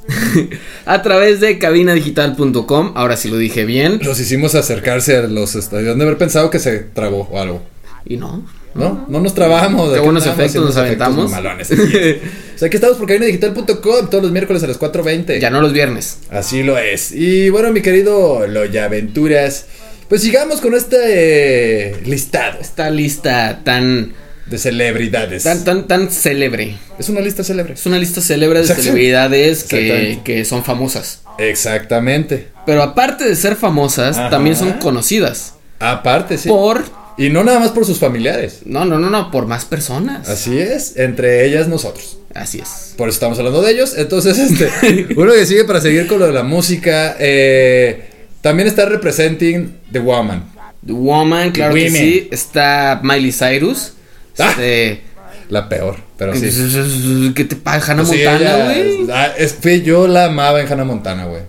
a 0.85 1.01
través 1.01 1.39
de 1.39 1.57
cabinadigital.com, 1.59 2.93
ahora 2.95 3.17
sí 3.17 3.29
lo 3.29 3.37
dije 3.37 3.65
bien. 3.65 3.99
Los 4.03 4.19
hicimos 4.19 4.55
acercarse 4.55 5.17
a 5.17 5.21
los 5.23 5.55
estadios. 5.55 5.97
De 5.97 6.03
haber 6.03 6.17
pensado 6.17 6.49
que 6.49 6.59
se 6.59 6.79
trabó 6.79 7.27
o 7.31 7.39
algo. 7.39 7.61
Y 8.05 8.17
no. 8.17 8.43
No, 8.73 9.05
no 9.09 9.19
nos 9.19 9.33
trabamos. 9.33 9.91
Qué 9.91 9.99
buenos 9.99 10.25
efectos 10.25 10.63
nos 10.63 10.77
aventamos. 10.77 11.31
o 11.33 11.35
sea, 11.35 12.67
aquí 12.67 12.75
estamos 12.75 12.97
por 12.97 13.07
cabinadigital.com 13.07 14.09
todos 14.09 14.23
los 14.23 14.31
miércoles 14.31 14.63
a 14.63 14.67
las 14.67 14.79
4.20. 14.79 15.39
Ya 15.39 15.49
no 15.49 15.61
los 15.61 15.73
viernes. 15.73 16.19
Así 16.29 16.61
lo 16.61 16.77
es. 16.77 17.11
Y 17.11 17.49
bueno, 17.49 17.71
mi 17.71 17.81
querido 17.81 18.45
Loya 18.45 18.85
Aventuras, 18.85 19.65
pues 20.07 20.21
sigamos 20.21 20.61
con 20.61 20.75
este 20.75 21.89
eh, 21.89 21.95
listado 22.05 22.59
Esta 22.61 22.89
lista 22.91 23.61
tan, 23.63 24.13
de 24.49 24.57
celebridades. 24.57 25.43
tan, 25.43 25.63
tan, 25.63 25.87
tan 25.87 26.09
célebre. 26.09 26.77
Es 26.97 27.09
una 27.09 27.21
lista 27.21 27.43
célebre. 27.43 27.73
Es 27.73 27.85
una 27.85 27.97
lista 27.97 28.21
célebre 28.21 28.61
de 28.61 28.67
celebridades 28.67 29.63
que, 29.63 30.19
que 30.23 30.45
son 30.45 30.63
famosas. 30.63 31.21
Exactamente. 31.37 32.47
Pero 32.65 32.83
aparte 32.83 33.25
de 33.27 33.35
ser 33.35 33.55
famosas, 33.55 34.17
Ajá. 34.17 34.29
también 34.29 34.55
son 34.55 34.73
conocidas. 34.73 35.53
Aparte, 35.79 36.37
sí. 36.37 36.49
Por. 36.49 36.85
Y 37.17 37.29
no 37.29 37.43
nada 37.43 37.59
más 37.59 37.71
por 37.71 37.85
sus 37.85 37.97
familiares. 37.97 38.59
No, 38.65 38.85
no, 38.85 38.99
no, 38.99 39.09
no, 39.09 39.31
por 39.31 39.47
más 39.47 39.65
personas. 39.65 40.29
Así 40.29 40.59
es, 40.59 40.97
entre 40.97 41.45
ellas 41.45 41.67
nosotros. 41.67 42.19
Así 42.35 42.59
es. 42.59 42.93
Por 42.95 43.09
eso 43.09 43.15
estamos 43.15 43.39
hablando 43.39 43.61
de 43.63 43.71
ellos. 43.71 43.95
Entonces, 43.97 44.37
este, 44.37 45.07
uno 45.17 45.33
que 45.33 45.45
sigue 45.47 45.63
para 45.63 45.81
seguir 45.81 46.05
con 46.05 46.19
lo 46.19 46.27
de 46.27 46.33
la 46.33 46.43
música, 46.43 47.15
eh, 47.19 48.03
también 48.41 48.67
está 48.67 48.85
representing 48.85 49.77
The 49.91 49.99
Woman. 49.99 50.43
The 50.85 50.93
Woman, 50.93 51.51
claro 51.51 51.73
que 51.73 51.89
sí. 51.89 52.27
Está 52.31 53.01
Miley 53.03 53.31
Cyrus. 53.31 53.93
Ah. 54.39 54.49
Este, 54.51 55.01
La 55.49 55.69
peor, 55.69 55.95
pero 56.17 56.35
sí. 56.35 57.31
¿Qué 57.35 57.43
te 57.45 57.55
pasa, 57.55 57.91
Hannah 57.93 58.03
Pues 58.03 58.19
sí, 58.19 58.25
Montana, 58.25 58.65
güey? 58.65 59.07
ah, 59.13 59.29
es- 59.37 59.53
fue- 59.61 59.81
yo 59.81 60.07
la 60.07 60.25
amaba 60.25 60.59
en 60.61 60.71
Hannah 60.71 60.83
Montana, 60.83 61.25
güey. 61.25 61.41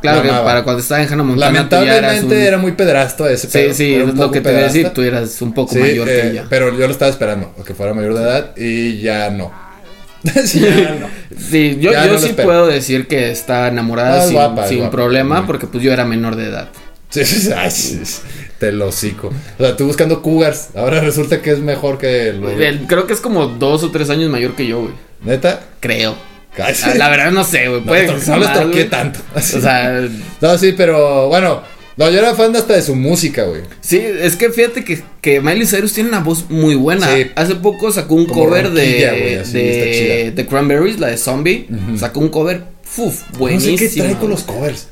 Claro 0.00 0.18
la 0.18 0.22
que 0.22 0.28
amaba. 0.30 0.44
para 0.44 0.62
cuando 0.64 0.82
estaba 0.82 1.02
en 1.02 1.10
Hannah 1.12 1.22
Montana 1.22 1.68
tú 1.68 1.76
ya 1.76 1.80
eras 1.82 1.92
Lamentablemente 1.92 2.36
un- 2.36 2.42
era 2.42 2.58
muy 2.58 2.72
pedrasto 2.72 3.26
ese 3.28 3.46
Sí, 3.46 3.52
pedo, 3.58 3.74
sí, 3.74 3.94
es 3.94 4.14
lo 4.14 4.30
que 4.30 4.40
te 4.40 4.50
voy 4.52 4.60
a 4.60 4.64
decir. 4.64 4.88
Tú 4.90 5.02
eras 5.02 5.40
un 5.42 5.52
poco 5.54 5.72
Sí, 5.74 5.78
mayor 5.78 6.06
que 6.06 6.18
eh, 6.20 6.30
ella. 6.30 6.44
Pero 6.50 6.70
yo 6.78 6.86
lo 6.86 6.92
estaba 6.92 7.10
esperando, 7.10 7.54
que 7.66 7.74
fuera 7.74 7.94
mayor 7.94 8.14
de 8.14 8.22
edad 8.22 8.56
y 8.56 9.00
ya 9.00 9.30
no. 9.30 9.50
Sí, 10.46 10.60
ya 10.60 10.96
no. 11.00 11.06
Sí, 11.38 11.76
yo, 11.80 11.92
Ya 11.92 12.06
yo 12.06 12.12
no 12.14 12.18
sí 12.18 12.32
puedo 12.32 12.66
decir 12.66 13.06
que 13.06 13.30
está 13.30 13.68
enamorada 13.68 14.16
No, 14.16 14.22
es 14.22 14.24
sin, 14.68 14.78
guapa, 14.78 14.90
problema, 14.90 15.46
porque 15.46 15.66
pues 15.66 15.82
yo 15.84 15.92
era 15.92 16.04
menor 16.06 16.36
de 16.36 16.46
edad. 16.48 16.68
Sí, 17.10 17.24
sí, 17.24 17.40
sí, 17.40 17.52
sí, 17.70 18.00
sí, 18.04 18.20
te 18.64 18.72
lo 18.72 18.86
hocico. 18.88 19.28
O 19.58 19.62
sea, 19.62 19.76
tú 19.76 19.86
buscando 19.86 20.22
cougars, 20.22 20.68
ahora 20.74 21.00
resulta 21.00 21.42
que 21.42 21.50
es 21.52 21.58
mejor 21.58 21.98
que 21.98 22.28
el... 22.28 22.86
Creo 22.86 23.06
que 23.06 23.12
es 23.12 23.20
como 23.20 23.46
dos 23.46 23.82
o 23.82 23.90
tres 23.90 24.10
años 24.10 24.30
mayor 24.30 24.54
que 24.54 24.66
yo, 24.66 24.80
güey. 24.80 24.92
¿Neta? 25.22 25.60
Creo. 25.80 26.14
La 26.96 27.08
verdad 27.10 27.30
no 27.32 27.42
sé, 27.44 27.68
güey. 27.68 27.80
No, 27.80 27.86
Puede 27.86 28.06
no, 28.06 28.36
no 28.38 28.52
toqué 28.52 28.66
güey. 28.70 28.88
tanto. 28.88 29.18
O 29.34 29.40
sea, 29.40 30.06
No, 30.40 30.56
sí, 30.56 30.72
pero 30.76 31.28
bueno. 31.28 31.62
No, 31.96 32.10
yo 32.10 32.18
era 32.18 32.34
fan 32.34 32.54
hasta 32.56 32.74
de 32.74 32.82
su 32.82 32.96
música, 32.96 33.44
güey. 33.44 33.62
sí, 33.80 33.98
es 33.98 34.34
que 34.34 34.50
fíjate 34.50 34.84
que, 34.84 35.00
que 35.20 35.40
Miley 35.40 35.64
Cyrus 35.66 35.92
tiene 35.92 36.08
una 36.08 36.18
voz 36.20 36.46
muy 36.50 36.74
buena. 36.74 37.06
Sí. 37.14 37.30
Hace 37.36 37.54
poco 37.56 37.92
sacó 37.92 38.14
un 38.16 38.26
Como 38.26 38.44
cover 38.46 38.70
de, 38.70 39.08
güey, 39.10 39.34
así, 39.36 39.52
de, 39.58 40.32
de 40.34 40.46
Cranberries, 40.46 40.98
la 40.98 41.08
de 41.08 41.16
Zombie. 41.18 41.68
Sacó 41.96 42.18
un 42.20 42.30
cover, 42.30 42.64
uf, 42.96 43.20
No 43.32 43.38
buenísimo. 43.38 43.78
sé 43.78 43.88
qué 43.90 44.00
trae 44.02 44.14
con 44.16 44.30
los 44.30 44.42
covers. 44.42 44.88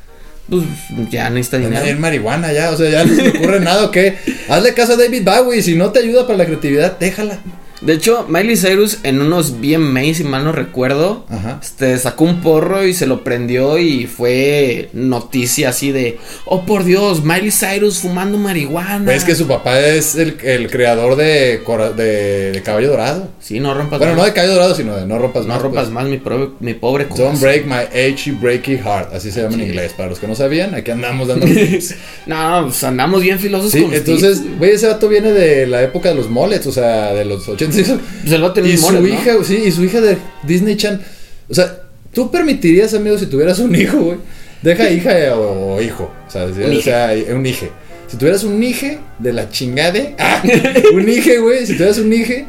Pues 0.48 0.64
ya 1.10 1.30
necesita 1.30 1.58
dinero. 1.58 1.84
En 1.84 2.00
marihuana 2.00 2.52
ya, 2.52 2.70
o 2.70 2.76
sea, 2.76 2.90
ya 2.90 3.04
no 3.04 3.14
se 3.14 3.22
me 3.22 3.28
ocurre 3.30 3.60
nada, 3.60 3.84
¿o 3.84 3.90
qué? 3.90 4.18
Hazle 4.48 4.74
caso 4.74 4.94
a 4.94 4.96
David 4.96 5.22
Bowie, 5.24 5.62
si 5.62 5.74
no 5.76 5.90
te 5.92 6.00
ayuda 6.00 6.26
para 6.26 6.38
la 6.38 6.46
creatividad, 6.46 6.98
déjala. 6.98 7.38
De 7.82 7.94
hecho, 7.94 8.26
Miley 8.28 8.56
Cyrus 8.56 8.98
en 9.02 9.20
unos 9.20 9.60
BMAs, 9.60 10.18
si 10.18 10.24
mal 10.24 10.44
no 10.44 10.52
recuerdo, 10.52 11.26
Ajá. 11.28 11.58
este, 11.60 11.98
sacó 11.98 12.24
un 12.24 12.40
porro 12.40 12.86
y 12.86 12.94
se 12.94 13.06
lo 13.06 13.24
prendió 13.24 13.76
y 13.78 14.06
fue 14.06 14.88
noticia 14.92 15.70
así 15.70 15.90
de, 15.90 16.18
oh 16.44 16.64
por 16.64 16.84
Dios, 16.84 17.24
Miley 17.24 17.50
Cyrus 17.50 17.98
fumando 17.98 18.38
marihuana. 18.38 19.04
Ves 19.10 19.24
que 19.24 19.34
su 19.34 19.46
papá 19.48 19.80
es 19.80 20.14
el, 20.14 20.36
el 20.44 20.70
creador 20.70 21.16
de, 21.16 21.60
de, 21.96 22.52
de 22.52 22.62
Caballo 22.62 22.90
Dorado. 22.90 23.28
Sí, 23.40 23.58
no 23.58 23.74
rompas 23.74 23.98
Bueno, 23.98 24.14
no 24.14 24.24
de 24.24 24.32
Caballo 24.32 24.52
Dorado, 24.54 24.74
sino 24.76 24.94
de 24.96 25.04
No 25.06 25.18
Rompas 25.18 25.42
no 25.46 25.54
Más. 25.54 25.62
rompas 25.62 25.82
pues. 25.84 25.92
más 25.94 26.06
mi, 26.06 26.18
pro- 26.18 26.54
mi 26.60 26.74
pobre 26.74 27.06
Don't 27.16 27.40
break 27.40 27.66
my 27.66 27.82
achy 27.98 28.30
breaky 28.30 28.76
heart, 28.76 29.12
así 29.12 29.30
se 29.32 29.42
llama 29.42 29.54
en 29.54 29.62
inglés. 29.62 29.92
Para 29.96 30.08
los 30.10 30.18
que 30.20 30.28
no 30.28 30.34
sabían, 30.36 30.74
aquí 30.74 30.90
andamos 30.92 31.26
dando 31.26 31.46
tips. 31.52 31.94
No, 32.26 32.62
pues 32.66 32.84
andamos 32.84 33.22
bien 33.22 33.38
filosos 33.40 33.72
Sí, 33.72 33.82
con 33.82 33.92
entonces, 33.92 34.40
güey, 34.58 34.70
ese 34.72 34.86
vato 34.86 35.08
viene 35.08 35.32
de 35.32 35.66
la 35.66 35.82
época 35.82 36.10
de 36.10 36.14
los 36.14 36.30
mollets, 36.30 36.66
o 36.68 36.72
sea, 36.72 37.12
de 37.12 37.24
los 37.24 37.48
80. 37.48 37.71
Pues 37.72 38.32
el 38.32 38.42
vato 38.42 38.54
tiene 38.54 38.68
Y 38.70 38.72
un 38.72 38.78
su 38.78 38.92
mullet, 38.92 39.00
¿no? 39.00 39.08
hija, 39.20 39.32
sí, 39.44 39.62
y 39.66 39.72
su 39.72 39.84
hija 39.84 40.00
de 40.00 40.18
Disney 40.44 40.76
Chan. 40.76 41.00
O 41.48 41.54
sea, 41.54 41.80
¿tú 42.12 42.30
permitirías, 42.30 42.94
amigo, 42.94 43.18
si 43.18 43.26
tuvieras 43.26 43.58
un 43.58 43.74
hijo, 43.74 43.98
güey? 43.98 44.18
Deja 44.62 44.88
hija 44.90 45.34
o, 45.36 45.80
hijo. 45.82 46.10
O 46.26 46.30
sea, 46.30 46.44
Un 46.44 46.76
o 46.76 46.80
sea, 46.80 47.12
un 47.34 47.44
hije. 47.46 47.70
Si 48.08 48.16
tuvieras 48.16 48.44
un 48.44 48.62
hije 48.62 48.98
de 49.18 49.32
la 49.32 49.50
chingade, 49.50 50.14
ah, 50.18 50.42
un 50.94 51.08
hije, 51.08 51.38
güey, 51.38 51.66
si 51.66 51.72
tuvieras 51.74 51.98
un 51.98 52.12
hije, 52.12 52.46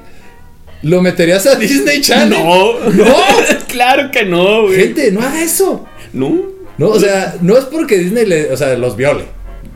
¿lo 0.83 1.01
meterías 1.01 1.45
a 1.47 1.55
Disney 1.55 2.01
Channel? 2.01 2.37
No, 2.37 2.89
No. 2.91 3.15
claro 3.67 4.11
que 4.11 4.25
no, 4.25 4.63
güey. 4.63 4.75
Gente, 4.75 5.11
no 5.11 5.21
haga 5.21 5.41
eso. 5.43 5.85
No. 6.11 6.51
No, 6.77 6.89
o 6.89 6.99
sea, 6.99 7.35
no 7.41 7.57
es 7.57 7.65
porque 7.65 7.97
Disney 7.97 8.25
le, 8.25 8.51
o 8.51 8.57
sea, 8.57 8.75
los 8.77 8.95
viole. 8.97 9.25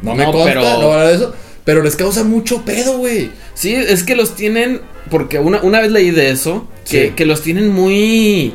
No 0.01 0.13
me 0.15 0.25
No, 0.25 0.31
consta, 0.31 0.53
pero- 0.53 0.81
no 0.81 0.97
de 1.07 1.15
eso. 1.15 1.33
Pero 1.63 1.83
les 1.83 1.95
causa 1.95 2.23
mucho 2.23 2.63
pedo, 2.63 2.97
güey. 2.97 3.29
Sí, 3.53 3.73
es 3.75 4.03
que 4.03 4.15
los 4.15 4.35
tienen, 4.35 4.79
porque 5.09 5.39
una, 5.39 5.61
una 5.61 5.79
vez 5.81 5.91
leí 5.91 6.11
de 6.11 6.29
eso, 6.29 6.67
que, 6.89 7.07
Sí. 7.07 7.13
que 7.15 7.25
los 7.25 7.41
tienen 7.41 7.69
muy, 7.69 8.53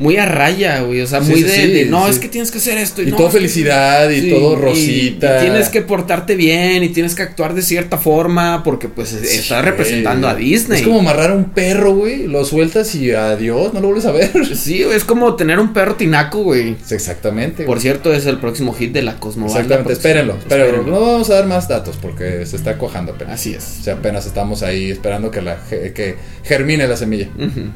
muy 0.00 0.16
a 0.16 0.26
raya, 0.26 0.80
güey, 0.82 1.00
o 1.00 1.06
sea, 1.06 1.22
Sí, 1.22 1.30
muy 1.30 1.40
sí, 1.40 1.44
de, 1.46 1.54
sí, 1.54 1.66
de, 1.72 1.84
no, 1.86 2.08
es 2.08 2.18
que 2.18 2.28
tienes 2.28 2.50
que 2.50 2.58
hacer 2.58 2.78
esto. 2.78 3.02
Y 3.02 3.06
no, 3.06 3.16
todo 3.16 3.28
que- 3.28 3.34
felicidad 3.34 4.08
y 4.10 4.30
todo 4.30 4.52
y- 4.54 4.60
rosita. 4.62 5.38
y 5.38 5.40
tienes 5.42 5.68
que 5.68 5.82
portarte 5.82 6.34
bien 6.36 6.82
y 6.82 6.88
tienes 6.90 7.14
que 7.14 7.22
actuar 7.22 7.54
de 7.54 7.62
cierta 7.62 7.98
forma 7.98 8.62
porque 8.62 8.88
pues 8.88 9.12
estás 9.12 9.64
representando 9.64 10.28
a. 10.28 10.34
Disney. 10.34 10.80
Es 10.80 10.86
como 10.86 11.00
amarrar 11.00 11.30
a 11.30 11.34
un 11.34 11.46
perro, 11.50 11.94
güey. 11.94 12.26
Lo 12.26 12.44
sueltas 12.44 12.94
y 12.94 13.10
adiós, 13.12 13.74
no 13.74 13.80
lo 13.80 13.88
vuelves 13.88 14.06
a 14.06 14.12
ver. 14.12 14.30
Sí, 14.56 14.82
es 14.82 15.04
como 15.04 15.34
tener 15.36 15.58
un 15.58 15.72
perro 15.72 15.94
tinaco, 15.96 16.42
güey. 16.42 16.76
Exactamente. 16.90 17.64
Por 17.64 17.76
güey. 17.76 17.82
cierto, 17.82 18.12
es 18.12 18.26
el 18.26 18.38
próximo 18.38 18.72
hit 18.72 18.92
de 18.92 19.02
la 19.02 19.18
Cosmobalda. 19.18 19.60
Exactamente, 19.60 19.92
espérenlo, 19.92 20.34
espérenlo. 20.38 20.66
Espérenlo. 20.78 21.00
No 21.00 21.06
vamos 21.12 21.30
a 21.30 21.34
dar 21.34 21.46
más 21.46 21.68
datos 21.68 21.96
porque 22.00 22.44
se 22.46 22.56
está 22.56 22.78
cojando 22.78 23.12
apenas. 23.12 23.34
Así 23.34 23.54
es. 23.54 23.78
O 23.80 23.82
sea, 23.84 23.94
apenas 23.94 24.26
estamos 24.26 24.62
ahí 24.62 24.90
esperando 24.90 25.30
que, 25.30 25.42
la, 25.42 25.58
que 25.68 26.16
germine 26.44 26.86
la 26.86 26.96
semilla. 26.96 27.28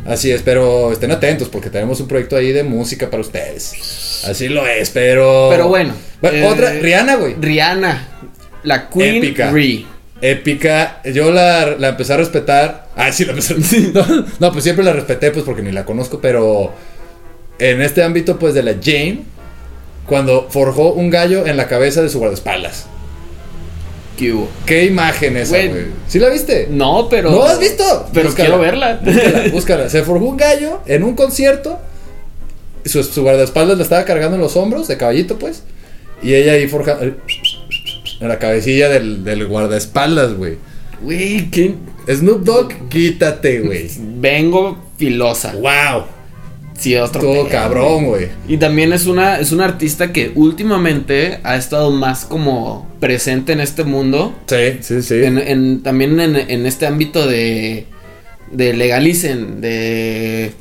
Así 0.06 0.30
es, 0.30 0.42
pero 0.42 0.92
estén 0.92 1.10
atentos 1.10 1.48
porque 1.48 1.70
tenemos 1.70 2.00
un 2.00 2.08
proyecto 2.12 2.36
ahí 2.36 2.52
de 2.52 2.62
música 2.62 3.10
para 3.10 3.20
ustedes. 3.22 4.22
Así 4.28 4.48
lo 4.48 4.66
es, 4.66 4.90
pero. 4.90 5.48
Pero 5.50 5.68
bueno. 5.68 5.94
eh, 6.22 6.44
otra, 6.46 6.70
Rihanna, 6.72 7.16
güey. 7.16 7.34
Rihanna, 7.40 8.08
la 8.62 8.88
Queen 8.88 9.16
Épica. 9.16 9.50
Ri. 9.50 9.86
Épica. 10.20 11.00
Yo 11.04 11.32
la, 11.32 11.74
la 11.78 11.88
empecé 11.88 12.12
a 12.12 12.16
respetar. 12.18 12.86
Ah, 12.94 13.10
sí, 13.10 13.24
la 13.24 13.32
empecé 13.32 13.54
a 13.54 13.56
no, 13.94 14.26
no, 14.38 14.52
pues 14.52 14.62
siempre 14.64 14.84
la 14.84 14.92
respeté, 14.92 15.30
pues 15.32 15.44
porque 15.44 15.62
ni 15.62 15.72
la 15.72 15.84
conozco, 15.84 16.20
pero. 16.20 16.72
En 17.58 17.80
este 17.82 18.02
ámbito, 18.02 18.38
pues 18.38 18.54
de 18.54 18.62
la 18.62 18.74
Jane. 18.82 19.22
Cuando 20.06 20.48
forjó 20.50 20.92
un 20.92 21.10
gallo 21.10 21.46
en 21.46 21.56
la 21.56 21.68
cabeza 21.68 22.02
de 22.02 22.08
su 22.08 22.18
guardaespaldas. 22.18 22.86
¿Qué 24.18 24.32
hubo? 24.32 24.48
¿Qué 24.66 24.84
imagen 24.84 25.36
esa, 25.36 25.56
Güey. 25.56 25.68
güey? 25.68 25.84
¿Sí 26.08 26.18
la 26.18 26.28
viste? 26.28 26.66
No, 26.70 27.08
pero. 27.08 27.30
¿No 27.30 27.44
has 27.44 27.58
visto? 27.58 28.08
Pero 28.12 28.28
Búscala. 28.28 28.48
quiero 28.48 28.60
verla. 28.62 29.00
Búscala, 29.02 29.42
búscala. 29.52 29.88
Se 29.90 30.02
forjó 30.02 30.24
un 30.26 30.36
gallo 30.36 30.80
en 30.86 31.02
un 31.04 31.14
concierto. 31.14 31.78
Su, 32.85 33.03
su 33.05 33.22
guardaespaldas 33.22 33.76
la 33.78 33.85
estaba 33.85 34.05
cargando 34.05 34.37
en 34.37 34.43
los 34.43 34.57
hombros, 34.57 34.89
de 34.89 34.97
caballito, 34.97 35.39
pues. 35.39 35.62
Y 36.22 36.35
ella 36.35 36.53
ahí 36.53 36.68
forja. 36.68 36.99
En 37.01 38.28
la 38.28 38.39
cabecilla 38.39 38.89
del, 38.89 39.24
del 39.24 39.47
guardaespaldas, 39.47 40.35
güey. 40.35 40.57
Güey, 41.03 41.51
¿qué? 41.51 41.74
Snoop 42.09 42.43
Dogg, 42.45 42.89
quítate, 42.89 43.61
güey. 43.61 43.89
Vengo 44.18 44.91
filosa. 44.97 45.53
Wow. 45.55 46.05
Sí, 46.78 46.97
otro 46.97 47.20
Todo 47.20 47.49
cabrón, 47.49 48.07
güey. 48.07 48.28
Y 48.49 48.57
también 48.57 48.93
es 48.93 49.07
una, 49.07 49.39
es 49.39 49.53
una 49.53 49.64
artista 49.66 50.12
que 50.12 50.33
últimamente 50.35 51.39
ha 51.45 51.57
estado 51.57 51.91
más 51.91 52.24
como 52.24 52.89
presente 52.99 53.53
en 53.53 53.61
este 53.61 53.85
mundo. 53.85 54.35
Sí, 54.47 54.78
sí, 54.80 55.03
sí. 55.03 55.14
En, 55.22 55.39
en- 55.39 55.83
también 55.83 56.18
en, 56.20 56.35
en 56.37 56.66
este 56.66 56.87
ámbito 56.87 57.26
de, 57.26 57.87
de 58.51 58.72
legalicen, 58.74 59.61
de 59.61 60.53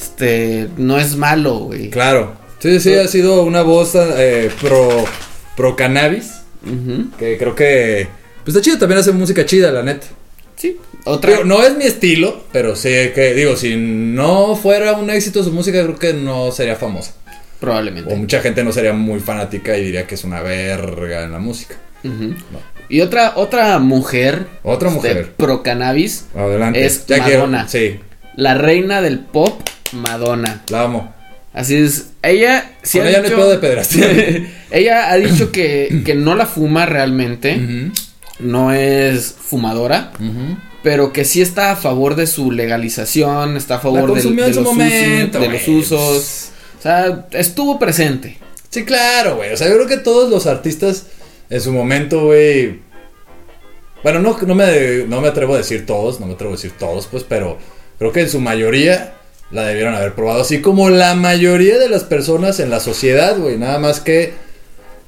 este, 0.00 0.68
no 0.76 0.98
es 0.98 1.16
malo, 1.16 1.58
güey. 1.58 1.90
Claro. 1.90 2.34
Sí, 2.58 2.80
sí, 2.80 2.94
ha 2.94 3.08
sido 3.08 3.42
una 3.42 3.62
voz 3.62 3.92
eh, 3.94 4.50
pro, 4.60 5.04
pro 5.56 5.76
cannabis. 5.76 6.40
Que 7.18 7.38
creo 7.38 7.54
que. 7.54 8.08
Pues 8.44 8.56
está 8.56 8.64
chido, 8.64 8.78
también 8.78 9.00
hace 9.00 9.12
música 9.12 9.44
chida, 9.46 9.70
la 9.70 9.82
neta. 9.82 10.06
Sí. 10.56 10.76
Otra. 11.04 11.44
No 11.44 11.62
es 11.62 11.76
mi 11.76 11.84
estilo, 11.84 12.44
pero 12.52 12.76
sé 12.76 13.12
que, 13.14 13.34
digo, 13.34 13.56
si 13.56 13.76
no 13.76 14.56
fuera 14.56 14.92
un 14.92 15.08
éxito 15.08 15.42
su 15.42 15.52
música, 15.52 15.82
creo 15.82 15.98
que 15.98 16.12
no 16.12 16.52
sería 16.52 16.76
famosa. 16.76 17.14
Probablemente. 17.60 18.12
O 18.12 18.16
mucha 18.16 18.40
gente 18.40 18.64
no 18.64 18.72
sería 18.72 18.92
muy 18.92 19.20
fanática 19.20 19.76
y 19.76 19.84
diría 19.84 20.06
que 20.06 20.14
es 20.14 20.24
una 20.24 20.42
verga 20.42 21.24
en 21.24 21.32
la 21.32 21.38
música. 21.38 21.76
Y 22.88 23.00
otra, 23.02 23.34
otra 23.36 23.78
mujer. 23.78 24.46
Otra 24.62 24.88
este, 24.88 24.98
mujer. 24.98 25.32
pro 25.36 25.62
cannabis. 25.62 26.26
Adelante. 26.34 26.84
Es 26.84 27.04
Madonna. 27.08 27.68
sí, 27.68 28.00
La 28.36 28.54
reina 28.54 29.00
del 29.00 29.20
pop, 29.20 29.60
Madonna. 29.92 30.62
la 30.68 30.82
amo. 30.84 31.14
Así 31.52 31.76
es. 31.76 32.10
Ella. 32.22 32.70
sí 32.82 32.98
Con 32.98 33.06
ha 33.06 33.10
ella 33.10 33.18
no 33.18 33.24
hay 33.24 33.30
dicho- 33.30 33.40
pedo 33.40 33.50
de 33.50 34.46
ella 34.70 35.10
ha 35.10 35.16
dicho 35.16 35.50
que, 35.52 36.02
que 36.06 36.14
no 36.14 36.34
la 36.36 36.46
fuma 36.46 36.86
realmente. 36.86 37.60
No 38.38 38.72
es 38.72 39.34
fumadora. 39.38 40.12
Pero 40.82 41.12
que 41.12 41.24
sí 41.24 41.42
está 41.42 41.72
a 41.72 41.76
favor 41.76 42.14
de 42.14 42.26
su 42.26 42.50
legalización. 42.52 43.56
Está 43.56 43.76
a 43.76 43.80
favor 43.80 44.12
de, 44.14 44.20
en 44.20 44.22
su 44.22 44.30
los 44.30 44.64
momento, 44.64 45.38
usos, 45.38 45.40
de 45.42 45.48
los 45.48 45.68
usos. 45.68 46.50
O 46.78 46.82
sea, 46.82 47.26
estuvo 47.32 47.78
presente. 47.78 48.38
Sí, 48.70 48.84
claro, 48.84 49.36
güey. 49.36 49.52
O 49.52 49.56
sea, 49.56 49.68
yo 49.68 49.74
creo 49.74 49.86
que 49.88 49.98
todos 49.98 50.30
los 50.30 50.46
artistas 50.46 51.06
en 51.50 51.60
su 51.60 51.72
momento, 51.72 52.26
güey. 52.26 52.78
Bueno, 54.02 54.20
no, 54.20 54.38
no, 54.40 54.54
me, 54.54 55.04
no 55.06 55.20
me 55.20 55.28
atrevo 55.28 55.54
a 55.54 55.58
decir 55.58 55.84
todos, 55.84 56.20
no 56.20 56.26
me 56.26 56.32
atrevo 56.34 56.54
a 56.54 56.56
decir 56.56 56.72
todos, 56.78 57.06
pues, 57.08 57.22
pero 57.24 57.58
creo 57.98 58.12
que 58.12 58.20
en 58.20 58.30
su 58.30 58.40
mayoría 58.40 59.12
la 59.50 59.64
debieron 59.64 59.94
haber 59.94 60.14
probado. 60.14 60.42
Así 60.42 60.60
como 60.60 60.90
la 60.90 61.14
mayoría 61.14 61.78
de 61.78 61.88
las 61.88 62.04
personas 62.04 62.60
en 62.60 62.70
la 62.70 62.80
sociedad, 62.80 63.36
güey. 63.38 63.56
Nada 63.58 63.78
más 63.78 64.00
que 64.00 64.34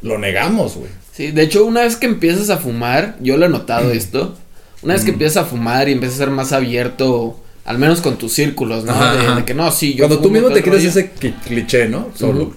lo 0.02 0.18
negamos, 0.18 0.76
güey. 0.76 0.90
Sí, 1.12 1.30
de 1.30 1.42
hecho, 1.42 1.64
una 1.64 1.82
vez 1.82 1.96
que 1.96 2.06
empiezas 2.06 2.50
a 2.50 2.56
fumar, 2.58 3.16
yo 3.20 3.36
lo 3.36 3.46
he 3.46 3.48
notado 3.48 3.88
Mm. 3.92 3.96
esto. 3.96 4.36
Una 4.82 4.94
vez 4.94 5.04
que 5.04 5.10
empiezas 5.12 5.44
a 5.44 5.46
fumar 5.46 5.88
y 5.88 5.92
empiezas 5.92 6.16
a 6.16 6.24
ser 6.24 6.30
más 6.30 6.52
abierto, 6.52 7.38
al 7.64 7.78
menos 7.78 8.00
con 8.00 8.16
tus 8.16 8.32
círculos, 8.32 8.84
¿no? 8.84 8.92
Ajá, 8.92 9.12
de, 9.14 9.18
ajá. 9.20 9.34
de 9.36 9.44
que 9.44 9.54
no, 9.54 9.70
sí, 9.70 9.94
yo 9.94 10.08
Cuando 10.08 10.22
tú 10.22 10.30
mismo 10.30 10.50
te 10.50 10.62
crees 10.62 10.84
ese 10.84 11.12
cli- 11.14 11.34
cliché, 11.46 11.86
¿no? 11.88 12.08
Solo. 12.16 12.54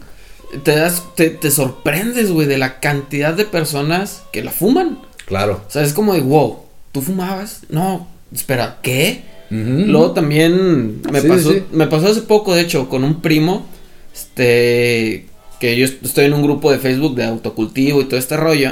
Te 0.64 0.76
das, 0.76 1.04
te, 1.16 1.30
te 1.30 1.52
sorprendes, 1.52 2.32
güey, 2.32 2.48
de 2.48 2.58
la 2.58 2.80
cantidad 2.80 3.34
de 3.34 3.46
personas 3.46 4.24
que 4.32 4.44
la 4.44 4.52
fuman. 4.52 5.00
Claro. 5.26 5.62
O 5.68 5.72
sea, 5.72 5.84
es 5.84 5.94
como 5.94 6.14
de, 6.16 6.22
wow, 6.22 6.60
¿tú 6.94 7.02
fumabas? 7.02 7.62
No, 7.70 8.08
espera, 8.34 8.78
¿qué? 8.82 9.24
Luego 9.50 10.12
también 10.12 11.02
me 11.12 11.22
Sí, 11.22 11.28
pasó, 11.28 11.52
sí. 11.54 11.64
me 11.72 11.88
pasó 11.88 12.08
hace 12.08 12.22
poco, 12.22 12.56
de 12.56 12.62
hecho, 12.62 12.90
con 12.90 13.04
un 13.04 13.22
primo, 13.22 13.66
este, 14.14 15.26
que 15.60 15.78
yo 15.78 15.86
est- 15.86 16.04
estoy 16.04 16.26
en 16.26 16.34
un 16.34 16.42
grupo 16.44 16.72
de 16.72 16.80
Facebook 16.80 17.16
de 17.16 17.26
autocultivo 17.26 18.02
y 18.02 18.06
todo 18.06 18.20
este 18.20 18.38
rollo, 18.38 18.72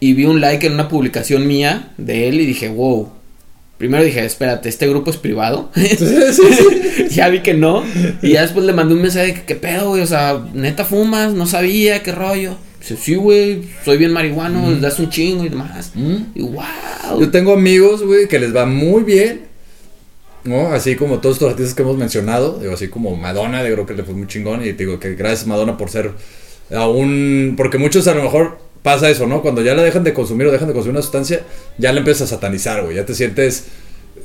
y 0.00 0.12
vi 0.14 0.24
un 0.24 0.40
like 0.40 0.66
en 0.66 0.74
una 0.74 0.88
publicación 0.88 1.46
mía 1.46 1.90
de 1.98 2.28
él 2.28 2.40
y 2.40 2.46
dije, 2.46 2.68
wow. 2.68 3.10
Primero 3.78 4.02
dije, 4.02 4.24
espérate, 4.24 4.68
¿este 4.68 4.88
grupo 4.88 5.10
es 5.10 5.16
privado? 5.18 5.70
ya 7.10 7.28
vi 7.28 7.40
que 7.40 7.54
no. 7.54 7.84
Y 8.22 8.32
ya 8.32 8.42
después 8.42 8.66
le 8.66 8.72
mandé 8.72 8.94
un 8.94 9.02
mensaje 9.02 9.26
de 9.28 9.34
que, 9.34 9.42
¿qué 9.42 9.54
pedo, 9.54 9.90
güey? 9.90 10.02
O 10.02 10.06
sea, 10.06 10.44
neta 10.54 10.84
fumas, 10.84 11.32
no 11.32 11.46
sabía, 11.46 12.02
qué 12.02 12.12
rollo. 12.12 12.56
Dice, 12.80 12.96
sí, 12.96 13.14
güey, 13.14 13.62
soy 13.84 13.96
bien 13.98 14.12
marihuano, 14.12 14.70
desde 14.72 14.86
hace 14.86 15.02
un 15.02 15.10
chingo 15.10 15.44
y 15.44 15.48
demás. 15.48 15.92
Mm. 15.94 16.16
Y 16.34 16.42
wow. 16.42 17.20
Yo 17.20 17.30
tengo 17.30 17.52
amigos, 17.52 18.02
güey, 18.02 18.26
que 18.28 18.38
les 18.38 18.54
va 18.54 18.66
muy 18.66 19.02
bien. 19.04 19.42
¿No? 20.48 20.72
Así 20.72 20.96
como 20.96 21.18
todos 21.18 21.36
estos 21.36 21.50
artistas 21.50 21.74
que 21.74 21.82
hemos 21.82 21.96
mencionado. 21.98 22.58
Digo, 22.58 22.72
así 22.72 22.88
como 22.88 23.14
Madonna, 23.16 23.60
creo 23.62 23.84
que 23.84 23.94
le 23.94 24.02
fue 24.02 24.14
muy 24.14 24.26
chingón. 24.26 24.62
Y 24.64 24.72
te 24.72 24.84
digo 24.84 24.98
que 24.98 25.14
gracias 25.14 25.46
Madonna 25.46 25.76
por 25.76 25.90
ser 25.90 26.12
aún. 26.74 27.54
Porque 27.56 27.76
muchos 27.78 28.06
a 28.08 28.14
lo 28.14 28.22
mejor 28.22 28.58
pasa 28.82 29.10
eso, 29.10 29.26
¿no? 29.26 29.42
Cuando 29.42 29.60
ya 29.62 29.74
la 29.74 29.82
dejan 29.82 30.04
de 30.04 30.14
consumir 30.14 30.46
o 30.46 30.50
dejan 30.50 30.68
de 30.68 30.74
consumir 30.74 30.96
una 30.96 31.02
sustancia, 31.02 31.42
ya 31.76 31.92
la 31.92 31.98
empiezas 31.98 32.32
a 32.32 32.36
satanizar, 32.36 32.82
güey. 32.82 32.96
Ya 32.96 33.04
te 33.04 33.14
sientes 33.14 33.66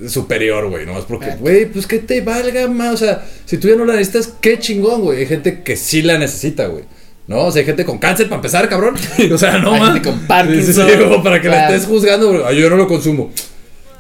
superior, 0.08 0.70
güey, 0.70 0.86
¿no? 0.86 0.98
Es 0.98 1.06
porque, 1.06 1.36
güey, 1.40 1.66
pues 1.66 1.86
que 1.88 2.00
te 2.00 2.22
valga 2.22 2.68
más. 2.70 2.94
O 2.94 2.98
sea, 2.98 3.26
si 3.46 3.58
tú 3.58 3.68
ya 3.68 3.76
no 3.76 3.84
la 3.86 3.94
necesitas, 3.96 4.34
qué 4.40 4.58
chingón, 4.60 5.02
güey. 5.02 5.20
Hay 5.20 5.26
gente 5.26 5.62
que 5.62 5.76
sí 5.76 6.02
la 6.02 6.18
necesita, 6.18 6.68
güey. 6.68 6.86
¿No? 7.28 7.46
O 7.46 7.52
sea, 7.52 7.62
hay 7.62 7.66
gente 7.66 7.86
con 7.86 8.00
cáncer 8.00 8.28
para 8.28 8.38
empezar, 8.38 8.68
cabrón. 8.70 8.96
O 9.34 9.38
sea, 9.38 9.58
no 9.58 9.74
Hay 9.74 9.80
más. 9.82 9.94
gente 9.94 10.10
con 10.10 10.20
Parkinson. 10.28 10.88
Sí, 10.88 10.94
sí, 10.94 11.00
como 11.04 11.24
para 11.24 11.42
que 11.42 11.50
la 11.50 11.68
estés 11.68 11.86
juzgando, 11.88 12.50
yo 12.52 12.70
no 12.70 12.76
lo 12.76 12.88
consumo. 12.88 13.32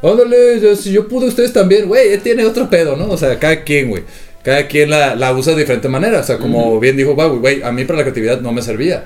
Ándale, 0.04 0.76
si 0.76 0.91
yo 0.91 1.08
pude, 1.08 1.28
ustedes 1.28 1.54
también, 1.54 1.88
güey, 1.88 2.10
él 2.14 2.22
tiene 2.22 2.45
otro 2.45 2.70
pedo, 2.70 2.95
¿no? 2.97 3.10
O 3.10 3.18
sea, 3.18 3.39
cada 3.39 3.64
quien, 3.64 3.89
güey. 3.89 4.04
Cada 4.43 4.68
quien 4.68 4.89
la, 4.89 5.16
la 5.16 5.34
usa 5.34 5.54
de 5.54 5.62
diferente 5.62 5.88
manera. 5.88 6.20
O 6.20 6.24
sea, 6.24 6.38
como 6.38 6.78
bien 6.80 6.97
dijo 6.97 7.16
Bowie, 7.16 7.39
güey, 7.39 7.64
a 7.64 7.72
mí 7.72 7.86
para 7.86 7.99
la 7.99 8.04
creatividad 8.04 8.41
no 8.41 8.51
me 8.51 8.62
servía. 8.62 9.06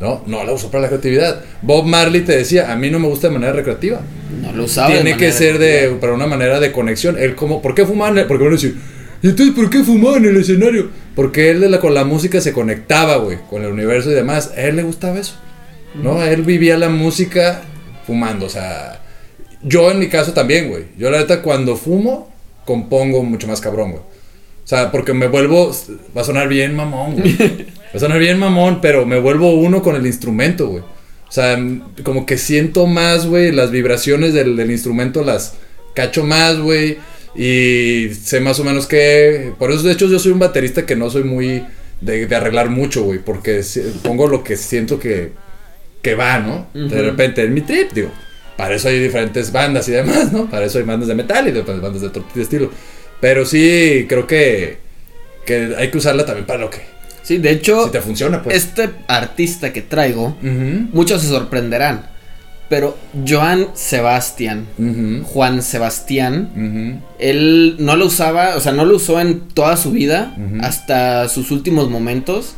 No, 0.00 0.22
no 0.26 0.44
la 0.44 0.52
uso 0.52 0.70
para 0.70 0.82
la 0.82 0.88
creatividad. 0.88 1.40
Bob 1.60 1.84
Marley 1.84 2.20
te 2.20 2.36
decía, 2.36 2.70
a 2.70 2.76
mí 2.76 2.88
no 2.88 3.00
me 3.00 3.08
gusta 3.08 3.26
de 3.26 3.34
manera 3.34 3.52
recreativa. 3.52 4.00
No 4.40 4.52
lo 4.52 4.64
usaba. 4.64 4.92
Tiene 4.92 5.16
que 5.16 5.32
ser 5.32 5.58
de, 5.58 5.88
para 6.00 6.12
una 6.12 6.28
manera 6.28 6.60
de 6.60 6.70
conexión. 6.70 7.18
Él 7.18 7.34
como, 7.34 7.60
¿por 7.60 7.74
qué 7.74 7.84
fumaban? 7.84 8.24
Porque 8.28 8.44
van 8.44 8.52
a 8.52 8.56
decir, 8.56 8.76
¿y 9.20 9.26
entonces 9.30 9.56
por 9.56 9.68
qué 9.70 9.82
fumaban 9.82 10.24
en 10.24 10.36
el 10.36 10.40
escenario? 10.42 10.90
Porque 11.16 11.50
él 11.50 11.60
de 11.60 11.68
la- 11.68 11.80
con 11.80 11.94
la 11.94 12.04
música 12.04 12.40
se 12.40 12.52
conectaba, 12.52 13.16
güey, 13.16 13.38
con 13.50 13.64
el 13.64 13.72
universo 13.72 14.12
y 14.12 14.14
demás. 14.14 14.52
A 14.56 14.60
él 14.62 14.76
le 14.76 14.84
gustaba 14.84 15.18
eso. 15.18 15.34
¿No? 16.00 16.22
Él 16.22 16.42
vivía 16.42 16.78
la 16.78 16.88
música 16.90 17.62
fumando, 18.06 18.46
o 18.46 18.50
sea... 18.50 18.97
Yo 19.62 19.90
en 19.90 19.98
mi 19.98 20.08
caso 20.08 20.32
también, 20.32 20.68
güey. 20.68 20.84
Yo 20.96 21.10
la 21.10 21.18
neta 21.18 21.42
cuando 21.42 21.76
fumo, 21.76 22.32
compongo 22.64 23.22
mucho 23.22 23.46
más 23.48 23.60
cabrón, 23.60 23.92
güey. 23.92 24.02
O 24.02 24.68
sea, 24.68 24.90
porque 24.90 25.14
me 25.14 25.28
vuelvo... 25.28 25.74
Va 26.16 26.22
a 26.22 26.24
sonar 26.24 26.48
bien 26.48 26.74
mamón, 26.74 27.14
güey. 27.14 27.36
Va 27.88 27.96
a 27.96 27.98
sonar 27.98 28.18
bien 28.18 28.38
mamón, 28.38 28.80
pero 28.80 29.06
me 29.06 29.18
vuelvo 29.18 29.54
uno 29.54 29.82
con 29.82 29.96
el 29.96 30.06
instrumento, 30.06 30.68
güey. 30.68 30.82
O 30.82 31.32
sea, 31.32 31.58
como 32.04 32.26
que 32.26 32.38
siento 32.38 32.86
más, 32.86 33.26
güey, 33.26 33.52
las 33.52 33.70
vibraciones 33.70 34.34
del, 34.34 34.56
del 34.56 34.70
instrumento 34.70 35.24
las 35.24 35.54
cacho 35.94 36.24
más, 36.24 36.58
güey. 36.58 36.98
Y 37.34 38.10
sé 38.14 38.40
más 38.40 38.60
o 38.60 38.64
menos 38.64 38.86
que... 38.86 39.52
Por 39.58 39.72
eso, 39.72 39.82
de 39.82 39.92
hecho, 39.92 40.06
yo 40.06 40.18
soy 40.18 40.32
un 40.32 40.38
baterista 40.38 40.84
que 40.84 40.96
no 40.96 41.08
soy 41.10 41.24
muy 41.24 41.64
de, 42.00 42.26
de 42.26 42.36
arreglar 42.36 42.68
mucho, 42.68 43.04
güey. 43.04 43.18
Porque 43.18 43.62
pongo 44.02 44.26
lo 44.26 44.44
que 44.44 44.56
siento 44.56 45.00
que, 45.00 45.32
que 46.02 46.14
va, 46.14 46.38
¿no? 46.38 46.68
De 46.74 47.02
repente, 47.02 47.42
en 47.42 47.54
mi 47.54 47.62
trip, 47.62 47.92
digo. 47.92 48.10
Para 48.58 48.74
eso 48.74 48.88
hay 48.88 48.98
diferentes 48.98 49.52
bandas 49.52 49.88
y 49.88 49.92
demás, 49.92 50.32
¿no? 50.32 50.50
Para 50.50 50.66
eso 50.66 50.78
hay 50.78 50.84
bandas 50.84 51.06
de 51.06 51.14
metal 51.14 51.46
y 51.46 51.52
de 51.52 51.62
pues, 51.62 51.80
bandas 51.80 52.02
de 52.02 52.08
otro 52.08 52.24
estilo. 52.34 52.72
Pero 53.20 53.46
sí, 53.46 54.04
creo 54.08 54.26
que, 54.26 54.78
que 55.46 55.76
hay 55.78 55.92
que 55.92 55.98
usarla 55.98 56.26
también 56.26 56.44
para 56.44 56.58
lo 56.58 56.68
que... 56.68 56.80
Sí, 57.22 57.38
de 57.38 57.52
hecho, 57.52 57.84
Si 57.84 57.92
te 57.92 58.00
funciona, 58.00 58.42
pues. 58.42 58.56
este 58.56 58.90
artista 59.06 59.72
que 59.72 59.82
traigo, 59.82 60.36
muchos 60.42 61.22
se 61.22 61.28
sorprenderán. 61.28 62.06
Pero 62.68 62.98
Joan 63.26 63.68
Sebastián, 63.74 64.66
Juan 65.24 65.62
Sebastián, 65.62 67.00
él 67.20 67.76
no 67.78 67.96
lo 67.96 68.06
usaba, 68.06 68.56
o 68.56 68.60
sea, 68.60 68.72
no 68.72 68.84
lo 68.84 68.96
usó 68.96 69.20
en 69.20 69.40
toda 69.40 69.76
su 69.76 69.92
vida, 69.92 70.34
hasta 70.62 71.28
sus 71.28 71.52
últimos 71.52 71.90
momentos, 71.90 72.56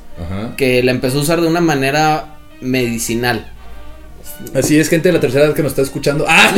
que 0.56 0.82
la 0.82 0.92
empezó 0.92 1.18
a 1.18 1.22
usar 1.22 1.42
de 1.42 1.46
una 1.48 1.60
manera 1.60 2.38
medicinal. 2.62 3.52
Así 4.54 4.78
es, 4.78 4.88
gente 4.88 5.08
de 5.08 5.14
la 5.14 5.20
tercera 5.20 5.46
edad 5.46 5.54
que 5.54 5.62
nos 5.62 5.72
está 5.72 5.82
escuchando. 5.82 6.24
¡Ah! 6.28 6.52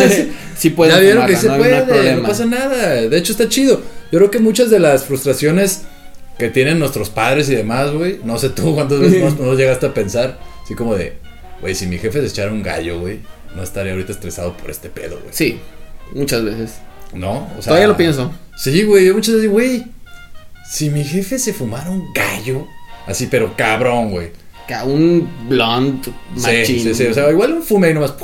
Sí 0.56 0.70
pueden 0.76 0.94
ya 0.94 1.00
vieron 1.00 1.26
que 1.26 1.36
se 1.36 1.46
no 1.46 1.54
no 1.54 1.58
puede, 1.58 1.78
no, 1.80 1.86
problema. 1.86 2.28
pasa 2.28 2.44
nada. 2.46 3.02
De 3.02 3.18
hecho, 3.18 3.32
está 3.32 3.48
chido. 3.48 3.82
Yo 4.10 4.18
creo 4.18 4.30
que 4.30 4.38
muchas 4.38 4.70
de 4.70 4.78
las 4.78 5.04
frustraciones 5.04 5.82
que 6.38 6.48
tienen 6.48 6.78
nuestros 6.78 7.10
padres 7.10 7.48
y 7.50 7.54
demás, 7.54 7.90
güey. 7.92 8.20
No 8.24 8.38
sé 8.38 8.50
tú 8.50 8.74
cuántas 8.74 9.00
veces 9.00 9.20
no, 9.38 9.46
no 9.46 9.54
llegaste 9.54 9.86
a 9.86 9.94
pensar. 9.94 10.38
Así 10.64 10.74
como 10.74 10.94
de, 10.94 11.14
güey, 11.60 11.74
si 11.74 11.86
mi 11.86 11.98
jefe 11.98 12.20
se 12.20 12.26
echara 12.28 12.52
un 12.52 12.62
gallo, 12.62 13.00
güey, 13.00 13.20
no 13.54 13.62
estaría 13.62 13.92
ahorita 13.92 14.12
estresado 14.12 14.56
por 14.56 14.70
este 14.70 14.88
pedo, 14.88 15.18
güey. 15.20 15.30
Sí, 15.32 15.60
muchas 16.14 16.44
veces. 16.44 16.78
¿No? 17.12 17.50
O 17.58 17.62
sea, 17.62 17.70
Todavía 17.72 17.88
lo 17.88 17.96
pienso. 17.96 18.32
Sí, 18.56 18.84
güey, 18.84 19.06
yo 19.06 19.14
muchas 19.14 19.34
veces, 19.34 19.50
güey, 19.50 19.84
si 20.70 20.88
mi 20.88 21.04
jefe 21.04 21.38
se 21.38 21.52
fumara 21.52 21.90
un 21.90 22.12
gallo, 22.14 22.66
así, 23.06 23.26
pero 23.30 23.54
cabrón, 23.56 24.10
güey. 24.10 24.30
Que 24.66 24.74
un 24.84 25.28
blonde 25.48 26.10
Sí, 26.36 26.40
machín. 26.42 26.80
sí, 26.80 26.94
sí, 26.94 27.06
o 27.06 27.14
sea, 27.14 27.30
igual 27.30 27.52
un 27.52 27.62
fume 27.62 27.88
ahí 27.88 27.94
nomás, 27.94 28.14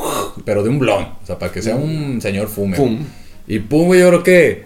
pero 0.45 0.63
de 0.63 0.69
un 0.69 0.79
blon, 0.79 1.03
o 1.03 1.27
sea, 1.27 1.39
para 1.39 1.53
que 1.53 1.61
sea 1.63 1.75
un 1.77 2.21
señor 2.21 2.49
fume. 2.49 2.77
Pum. 2.77 3.05
Y 3.47 3.59
pum, 3.61 3.87
güey, 3.87 4.01
yo 4.01 4.09
creo 4.09 4.23
que 4.23 4.65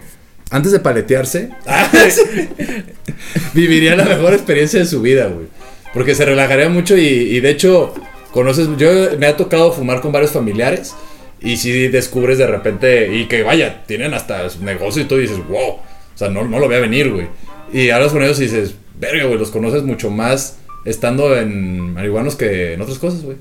antes 0.51 0.71
de 0.71 0.79
paletearse, 0.79 1.49
viviría 3.53 3.95
la 3.95 4.05
mejor 4.05 4.33
experiencia 4.33 4.79
de 4.79 4.85
su 4.85 5.01
vida, 5.01 5.27
güey. 5.27 5.47
Porque 5.93 6.15
se 6.15 6.25
relajaría 6.25 6.69
mucho 6.69 6.97
y, 6.97 7.01
y 7.05 7.39
de 7.39 7.49
hecho, 7.49 7.93
conoces, 8.31 8.67
yo 8.77 8.89
me 9.19 9.27
ha 9.27 9.37
tocado 9.37 9.71
fumar 9.71 10.01
con 10.01 10.11
varios 10.11 10.31
familiares 10.31 10.93
y 11.41 11.57
si 11.57 11.87
descubres 11.87 12.37
de 12.37 12.47
repente, 12.47 13.15
y 13.15 13.25
que 13.27 13.43
vaya, 13.43 13.83
tienen 13.85 14.13
hasta 14.13 14.49
su 14.49 14.63
negocio 14.63 15.01
y 15.03 15.05
todo 15.05 15.19
y 15.19 15.23
dices, 15.23 15.39
wow, 15.47 15.69
o 15.73 15.81
sea, 16.15 16.29
no, 16.29 16.43
no 16.45 16.59
lo 16.59 16.67
voy 16.67 16.75
a 16.75 16.79
venir, 16.79 17.11
güey. 17.11 17.27
Y 17.71 17.89
hablas 17.89 18.11
con 18.11 18.23
ellos 18.23 18.39
y 18.39 18.43
dices, 18.43 18.75
verga, 18.99 19.25
güey, 19.25 19.37
los 19.37 19.51
conoces 19.51 19.83
mucho 19.83 20.09
más 20.09 20.57
estando 20.85 21.35
en 21.37 21.93
marihuanos 21.93 22.35
que 22.35 22.73
en 22.73 22.81
otras 22.81 22.97
cosas, 22.99 23.23
güey. 23.23 23.37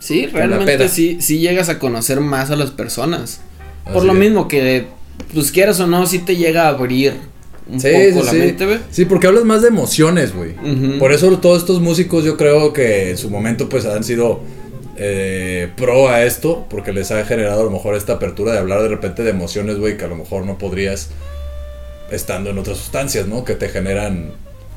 Sí, 0.00 0.26
realmente 0.26 0.88
sí, 0.88 1.18
sí 1.20 1.38
llegas 1.38 1.68
a 1.68 1.78
conocer 1.78 2.20
más 2.20 2.50
a 2.50 2.56
las 2.56 2.70
personas. 2.72 3.40
Por 3.92 4.04
lo 4.04 4.12
es. 4.12 4.18
mismo 4.18 4.48
que, 4.48 4.86
pues 5.32 5.52
quieras 5.52 5.78
o 5.80 5.86
no, 5.86 6.06
sí 6.06 6.18
te 6.20 6.36
llega 6.36 6.64
a 6.64 6.68
abrir 6.68 7.14
un 7.68 7.80
Sí, 7.80 7.88
poco 7.88 8.20
sí, 8.20 8.26
la 8.26 8.30
sí. 8.32 8.38
mente, 8.38 8.66
güey. 8.66 8.78
Sí, 8.90 9.04
porque 9.04 9.28
hablas 9.28 9.44
más 9.44 9.62
de 9.62 9.68
emociones, 9.68 10.34
güey. 10.34 10.54
Por 10.98 11.12
eso 11.12 11.38
todos 11.38 11.58
estos 11.58 11.80
músicos 11.80 12.24
yo 12.24 12.36
creo 12.36 12.72
que 12.72 13.10
en 13.10 13.18
su 13.18 13.30
momento 13.30 13.68
pues 13.68 13.86
han 13.86 14.02
sido 14.02 14.40
eh, 14.96 15.68
pro 15.76 16.08
a 16.08 16.24
esto, 16.24 16.66
porque 16.68 16.92
les 16.92 17.10
ha 17.12 17.24
generado 17.24 17.60
a 17.62 17.64
lo 17.64 17.70
mejor 17.70 17.94
esta 17.94 18.14
apertura 18.14 18.52
de 18.52 18.58
hablar 18.58 18.82
de 18.82 18.88
repente 18.88 19.22
de 19.22 19.30
emociones, 19.30 19.78
güey, 19.78 19.96
que 19.96 20.04
a 20.04 20.08
lo 20.08 20.16
mejor 20.16 20.44
no 20.44 20.58
podrías 20.58 21.10
estando 22.10 22.50
en 22.50 22.58
otras 22.58 22.76
sustancias, 22.78 23.26
¿no? 23.26 23.44
Que 23.44 23.54
te 23.54 23.68
generan 23.68 24.32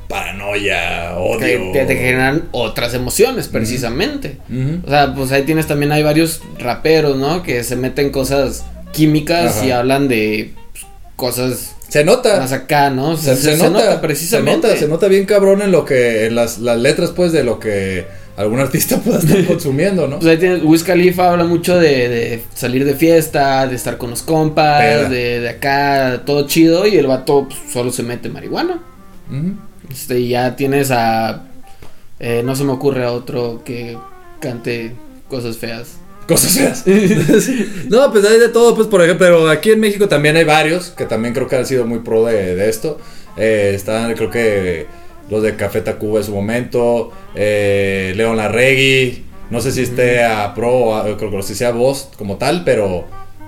paranoia, 0.08 1.10
Que 1.40 1.56
odio. 1.56 1.72
te, 1.72 1.86
te 1.86 1.96
generan 1.96 2.44
otras 2.52 2.94
emociones, 2.94 3.48
precisamente. 3.48 4.38
O 4.84 4.88
sea, 4.90 5.14
pues 5.14 5.32
ahí 5.32 5.42
tienes 5.42 5.66
también, 5.66 5.92
hay 5.92 6.02
varios 6.02 6.40
raperos, 6.58 7.16
¿no? 7.16 7.42
Que 7.42 7.62
se 7.64 7.76
meten 7.76 8.10
cosas 8.10 8.64
químicas 8.92 9.56
Ajá. 9.58 9.66
y 9.66 9.70
hablan 9.72 10.08
de 10.08 10.52
pues, 10.72 10.84
cosas 11.16 11.74
Se 11.88 12.04
nota. 12.04 12.38
más 12.38 12.52
acá, 12.52 12.90
¿no? 12.90 13.10
O 13.10 13.16
sea, 13.16 13.36
Se, 13.36 13.56
se 13.56 13.68
nota, 13.70 14.00
precisamente. 14.00 14.68
Se 14.68 14.72
nota, 14.74 14.80
se 14.80 14.88
nota 14.88 15.08
bien 15.08 15.26
cabrón 15.26 15.62
en 15.62 15.70
lo 15.72 15.84
que, 15.84 16.26
en 16.26 16.34
las, 16.34 16.58
las 16.58 16.78
letras, 16.78 17.10
pues, 17.14 17.32
de 17.32 17.44
lo 17.44 17.58
que 17.60 18.06
algún 18.36 18.60
artista 18.60 18.98
pueda 19.04 19.18
estar 19.18 19.44
consumiendo, 19.46 20.06
¿no? 20.08 20.18
Pues 20.18 20.30
ahí 20.30 20.38
tienes, 20.38 20.62
Wiz 20.62 20.82
Khalifa 20.84 21.30
habla 21.32 21.44
mucho 21.44 21.76
de, 21.78 22.08
de 22.08 22.42
salir 22.54 22.84
de 22.84 22.94
fiesta, 22.94 23.66
de 23.66 23.76
estar 23.76 23.98
con 23.98 24.10
los 24.10 24.22
compas, 24.22 25.10
de, 25.10 25.40
de 25.40 25.48
acá, 25.48 26.22
todo 26.24 26.46
chido, 26.46 26.86
y 26.86 26.96
el 26.96 27.06
vato 27.06 27.48
pues, 27.48 27.72
solo 27.72 27.90
se 27.92 28.02
mete 28.02 28.28
marihuana. 28.28 28.82
Este, 29.96 30.20
y 30.20 30.28
ya 30.28 30.56
tienes 30.56 30.90
a. 30.90 31.44
eh, 32.20 32.42
no 32.44 32.54
se 32.54 32.64
me 32.64 32.72
ocurre 32.72 33.04
a 33.04 33.12
otro 33.12 33.62
que 33.64 33.96
cante 34.40 34.92
cosas 35.28 35.56
feas. 35.56 35.96
Cosas 36.28 36.52
feas. 36.52 36.84
no, 37.88 38.12
pues 38.12 38.24
hay 38.26 38.38
de 38.38 38.48
todo, 38.50 38.74
pues 38.74 38.88
por 38.88 39.02
ejemplo, 39.02 39.26
pero 39.26 39.48
aquí 39.48 39.70
en 39.70 39.80
México 39.80 40.06
también 40.08 40.36
hay 40.36 40.44
varios 40.44 40.90
que 40.90 41.06
también 41.06 41.32
creo 41.32 41.48
que 41.48 41.56
han 41.56 41.64
sido 41.66 41.86
muy 41.86 42.00
pro 42.00 42.24
de, 42.26 42.54
de 42.54 42.68
esto. 42.68 42.98
Eh, 43.38 43.72
están, 43.74 44.12
creo 44.14 44.30
que 44.30 44.86
los 45.30 45.42
de 45.42 45.56
Café 45.56 45.80
Tacuba 45.80 46.20
en 46.20 46.26
su 46.26 46.34
momento, 46.34 47.12
eh, 47.34 48.12
León 48.16 48.36
Larregui, 48.36 49.24
no 49.50 49.60
sé 49.60 49.72
si 49.72 49.82
esté 49.82 50.24
a 50.24 50.52
pro, 50.54 50.72
o 50.72 50.94
a- 50.94 51.16
creo 51.16 51.30
que 51.30 51.36
no 51.36 51.42
sé 51.42 51.48
si 51.54 51.54
sea 51.60 51.70
voz 51.70 52.10
como 52.18 52.36
tal, 52.36 52.64
pero 52.64 53.04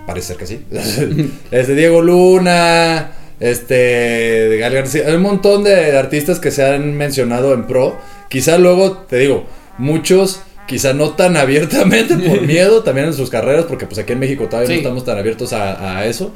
parece 0.07 0.29
ser 0.29 0.37
que 0.39 0.47
sí. 0.47 0.65
este 1.51 1.75
Diego 1.75 2.01
Luna, 2.01 3.13
este 3.41 4.57
Gal 4.59 4.75
García, 4.75 5.05
hay 5.07 5.15
un 5.15 5.23
montón 5.23 5.65
de 5.65 5.97
artistas 5.97 6.39
que 6.41 6.51
se 6.51 6.65
han 6.65 6.95
mencionado 6.97 7.55
en 7.55 7.67
pro. 7.67 7.97
Quizá 8.29 8.59
luego, 8.59 8.99
te 9.09 9.17
digo, 9.19 9.47
muchos 9.79 10.41
quizá 10.67 10.93
no 10.93 11.11
tan 11.11 11.37
abiertamente 11.39 12.17
por 12.17 12.43
miedo 12.43 12.83
también 12.83 13.07
en 13.09 13.15
sus 13.15 13.31
carreras, 13.31 13.65
porque 13.69 13.87
pues 13.87 13.99
aquí 13.99 14.13
en 14.13 14.19
México 14.19 14.45
todavía 14.47 14.67
Sí. 14.69 14.73
no 14.75 14.79
estamos 14.81 15.05
tan 15.05 15.19
abiertos 15.19 15.53
a, 15.53 15.99
a 15.99 16.07
eso, 16.07 16.33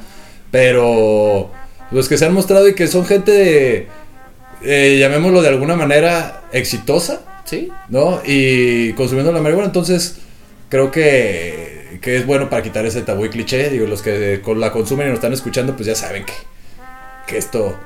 pero 0.51 1.51
los 1.91 2.07
que 2.07 2.17
se 2.17 2.25
han 2.25 2.33
mostrado 2.33 2.67
y 2.67 2.73
que 2.75 2.87
son 2.87 3.05
gente, 3.05 3.31
de, 3.31 3.87
eh, 4.63 4.97
llamémoslo 4.99 5.41
de 5.41 5.49
alguna 5.49 5.75
manera, 5.75 6.43
exitosa, 6.51 7.21
¿Sí? 7.45 7.69
¿no? 7.89 8.21
Y 8.25 8.93
consumiendo 8.93 9.31
la 9.33 9.41
marihuana, 9.41 9.67
entonces 9.67 10.17
creo 10.69 10.89
que, 10.91 11.99
que 12.01 12.15
es 12.15 12.25
bueno 12.25 12.49
para 12.49 12.63
quitar 12.63 12.85
ese 12.85 13.01
tabú 13.01 13.25
y 13.25 13.29
cliché, 13.29 13.69
digo, 13.69 13.85
los 13.85 14.01
que 14.01 14.39
con- 14.41 14.59
la 14.61 14.71
consumen 14.71 15.07
y 15.07 15.09
nos 15.09 15.17
están 15.17 15.33
escuchando, 15.33 15.75
pues 15.75 15.85
ya 15.87 15.93
saben 15.95 16.23
que, 16.25 16.33
que 17.27 17.37
esto... 17.37 17.77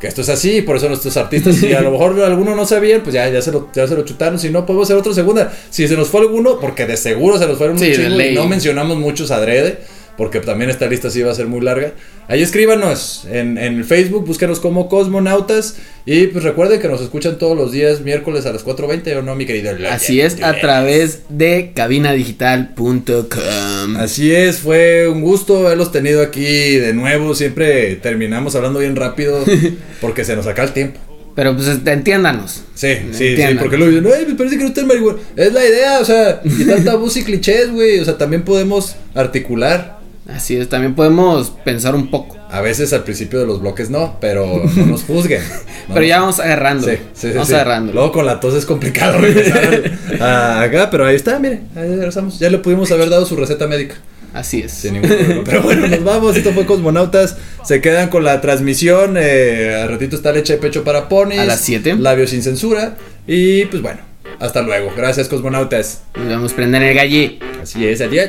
Que 0.00 0.06
esto 0.06 0.20
es 0.20 0.28
así, 0.28 0.62
por 0.62 0.76
eso 0.76 0.86
nuestros 0.86 1.16
artistas, 1.16 1.56
si 1.56 1.72
a 1.72 1.80
lo 1.80 1.90
mejor 1.90 2.20
alguno 2.20 2.54
no 2.54 2.64
sabían, 2.64 3.02
pues 3.02 3.14
ya, 3.14 3.28
ya, 3.28 3.42
se 3.42 3.50
lo, 3.50 3.68
ya 3.74 3.84
se 3.88 3.96
lo 3.96 4.04
chutaron. 4.04 4.38
Si 4.38 4.48
no, 4.48 4.64
podemos 4.64 4.86
hacer 4.86 4.96
otra 4.96 5.12
segunda. 5.12 5.52
Si 5.70 5.88
se 5.88 5.96
nos 5.96 6.06
fue 6.06 6.20
alguno, 6.20 6.60
porque 6.60 6.86
de 6.86 6.96
seguro 6.96 7.36
se 7.36 7.48
nos 7.48 7.58
fueron 7.58 7.76
Sí, 7.80 7.92
chingo 7.96 8.20
y 8.20 8.32
no 8.32 8.46
mencionamos 8.46 8.96
muchos 8.96 9.32
adrede, 9.32 9.80
porque 10.18 10.40
también 10.40 10.68
esta 10.68 10.88
lista 10.88 11.10
sí 11.10 11.22
va 11.22 11.30
a 11.30 11.34
ser 11.34 11.46
muy 11.46 11.60
larga. 11.60 11.92
Ahí 12.26 12.42
escríbanos 12.42 13.24
en, 13.30 13.56
en 13.56 13.78
el 13.78 13.84
Facebook, 13.84 14.26
búsquenos 14.26 14.58
como 14.58 14.88
Cosmonautas. 14.88 15.76
Y 16.04 16.26
pues 16.26 16.42
recuerden 16.42 16.80
que 16.80 16.88
nos 16.88 17.00
escuchan 17.00 17.38
todos 17.38 17.56
los 17.56 17.70
días 17.70 18.00
miércoles 18.00 18.44
a 18.44 18.52
las 18.52 18.66
4.20, 18.66 19.16
¿o 19.16 19.22
no, 19.22 19.36
mi 19.36 19.46
querido? 19.46 19.70
Así 19.88 20.20
es, 20.20 20.42
a 20.42 20.58
través 20.58 21.20
de 21.28 21.70
cabinadigital.com. 21.72 23.96
Así 23.96 24.34
es, 24.34 24.58
fue 24.58 25.06
un 25.06 25.20
gusto 25.20 25.66
haberlos 25.66 25.92
tenido 25.92 26.20
aquí 26.20 26.76
de 26.76 26.92
nuevo. 26.94 27.36
Siempre 27.36 27.94
terminamos 27.94 28.56
hablando 28.56 28.80
bien 28.80 28.96
rápido 28.96 29.44
porque 30.00 30.24
se 30.24 30.34
nos 30.34 30.48
acaba 30.48 30.66
el 30.66 30.74
tiempo. 30.74 30.98
Pero 31.38 31.54
pues 31.54 31.68
este, 31.68 31.92
entiéndanos. 31.92 32.64
Sí, 32.74 32.94
sí, 32.94 33.08
sí, 33.12 33.26
Entiendan. 33.28 33.58
porque 33.58 33.76
luego 33.76 33.92
dicen, 33.92 34.12
ay, 34.12 34.26
me 34.26 34.34
parece 34.34 34.56
que 34.56 34.62
no 34.64 34.68
está 34.70 34.80
en 34.80 34.88
marihuana. 34.88 35.20
Es 35.36 35.52
la 35.52 35.64
idea, 35.64 36.00
o 36.00 36.04
sea, 36.04 36.42
quitar 36.42 36.82
tabús 36.82 37.16
y 37.16 37.22
clichés, 37.24 37.70
güey. 37.70 38.00
O 38.00 38.04
sea, 38.04 38.18
también 38.18 38.42
podemos 38.42 38.96
articular. 39.14 39.97
Así 40.28 40.56
es, 40.56 40.68
también 40.68 40.94
podemos 40.94 41.50
pensar 41.64 41.94
un 41.94 42.10
poco. 42.10 42.36
A 42.50 42.60
veces 42.60 42.92
al 42.92 43.02
principio 43.02 43.38
de 43.40 43.46
los 43.46 43.60
bloques 43.60 43.88
no, 43.90 44.18
pero 44.20 44.62
no 44.76 44.86
nos 44.86 45.02
juzguen. 45.04 45.42
No 45.88 45.94
Pero 45.94 46.06
ya 46.06 46.20
vamos 46.20 46.38
agarrando. 46.38 46.86
Sí, 46.86 46.96
sí, 47.14 47.28
sí, 47.28 47.32
vamos 47.32 47.50
agarrando. 47.50 47.92
Luego 47.94 48.12
con 48.12 48.26
la 48.26 48.40
tos 48.40 48.52
es 48.54 48.66
complicado 48.66 49.18
a- 50.20 50.60
acá, 50.62 50.90
pero 50.90 51.06
ahí 51.06 51.16
está, 51.16 51.38
mire, 51.38 51.60
ahí 51.74 51.88
regresamos. 51.88 52.38
Ya 52.38 52.50
le 52.50 52.58
pudimos 52.58 52.90
haber 52.92 53.08
dado 53.08 53.24
su 53.24 53.36
receta 53.36 53.66
médica. 53.66 53.94
Así 54.34 54.60
es. 54.60 54.72
Sin 54.72 54.92
ningún 54.94 55.08
problema. 55.08 55.42
Pero 55.46 55.62
bueno, 55.62 55.86
nos 55.88 56.04
vamos. 56.04 56.36
Esto 56.36 56.52
fue 56.52 56.66
Cosmonautas. 56.66 57.38
Se 57.64 57.80
quedan 57.80 58.10
con 58.10 58.24
la 58.24 58.42
transmisión. 58.42 59.16
Eh, 59.18 59.74
al 59.82 59.88
ratito 59.88 60.16
está 60.16 60.32
leche 60.32 60.52
de 60.54 60.58
pecho 60.58 60.84
para 60.84 61.08
ponis. 61.08 61.38
A 61.38 61.46
las 61.46 61.60
siete. 61.60 61.94
Labios 61.96 62.28
sin 62.30 62.42
censura. 62.42 62.96
Y 63.26 63.64
pues 63.64 63.80
bueno, 63.82 64.00
hasta 64.38 64.60
luego. 64.60 64.92
Gracias, 64.94 65.28
Cosmonautas. 65.28 66.02
Nos 66.16 66.28
vamos 66.28 66.52
a 66.52 66.56
prender 66.56 66.82
el 66.82 66.94
galle. 66.94 67.38
Así 67.62 67.86
es, 67.86 68.02
adiós. 68.02 68.28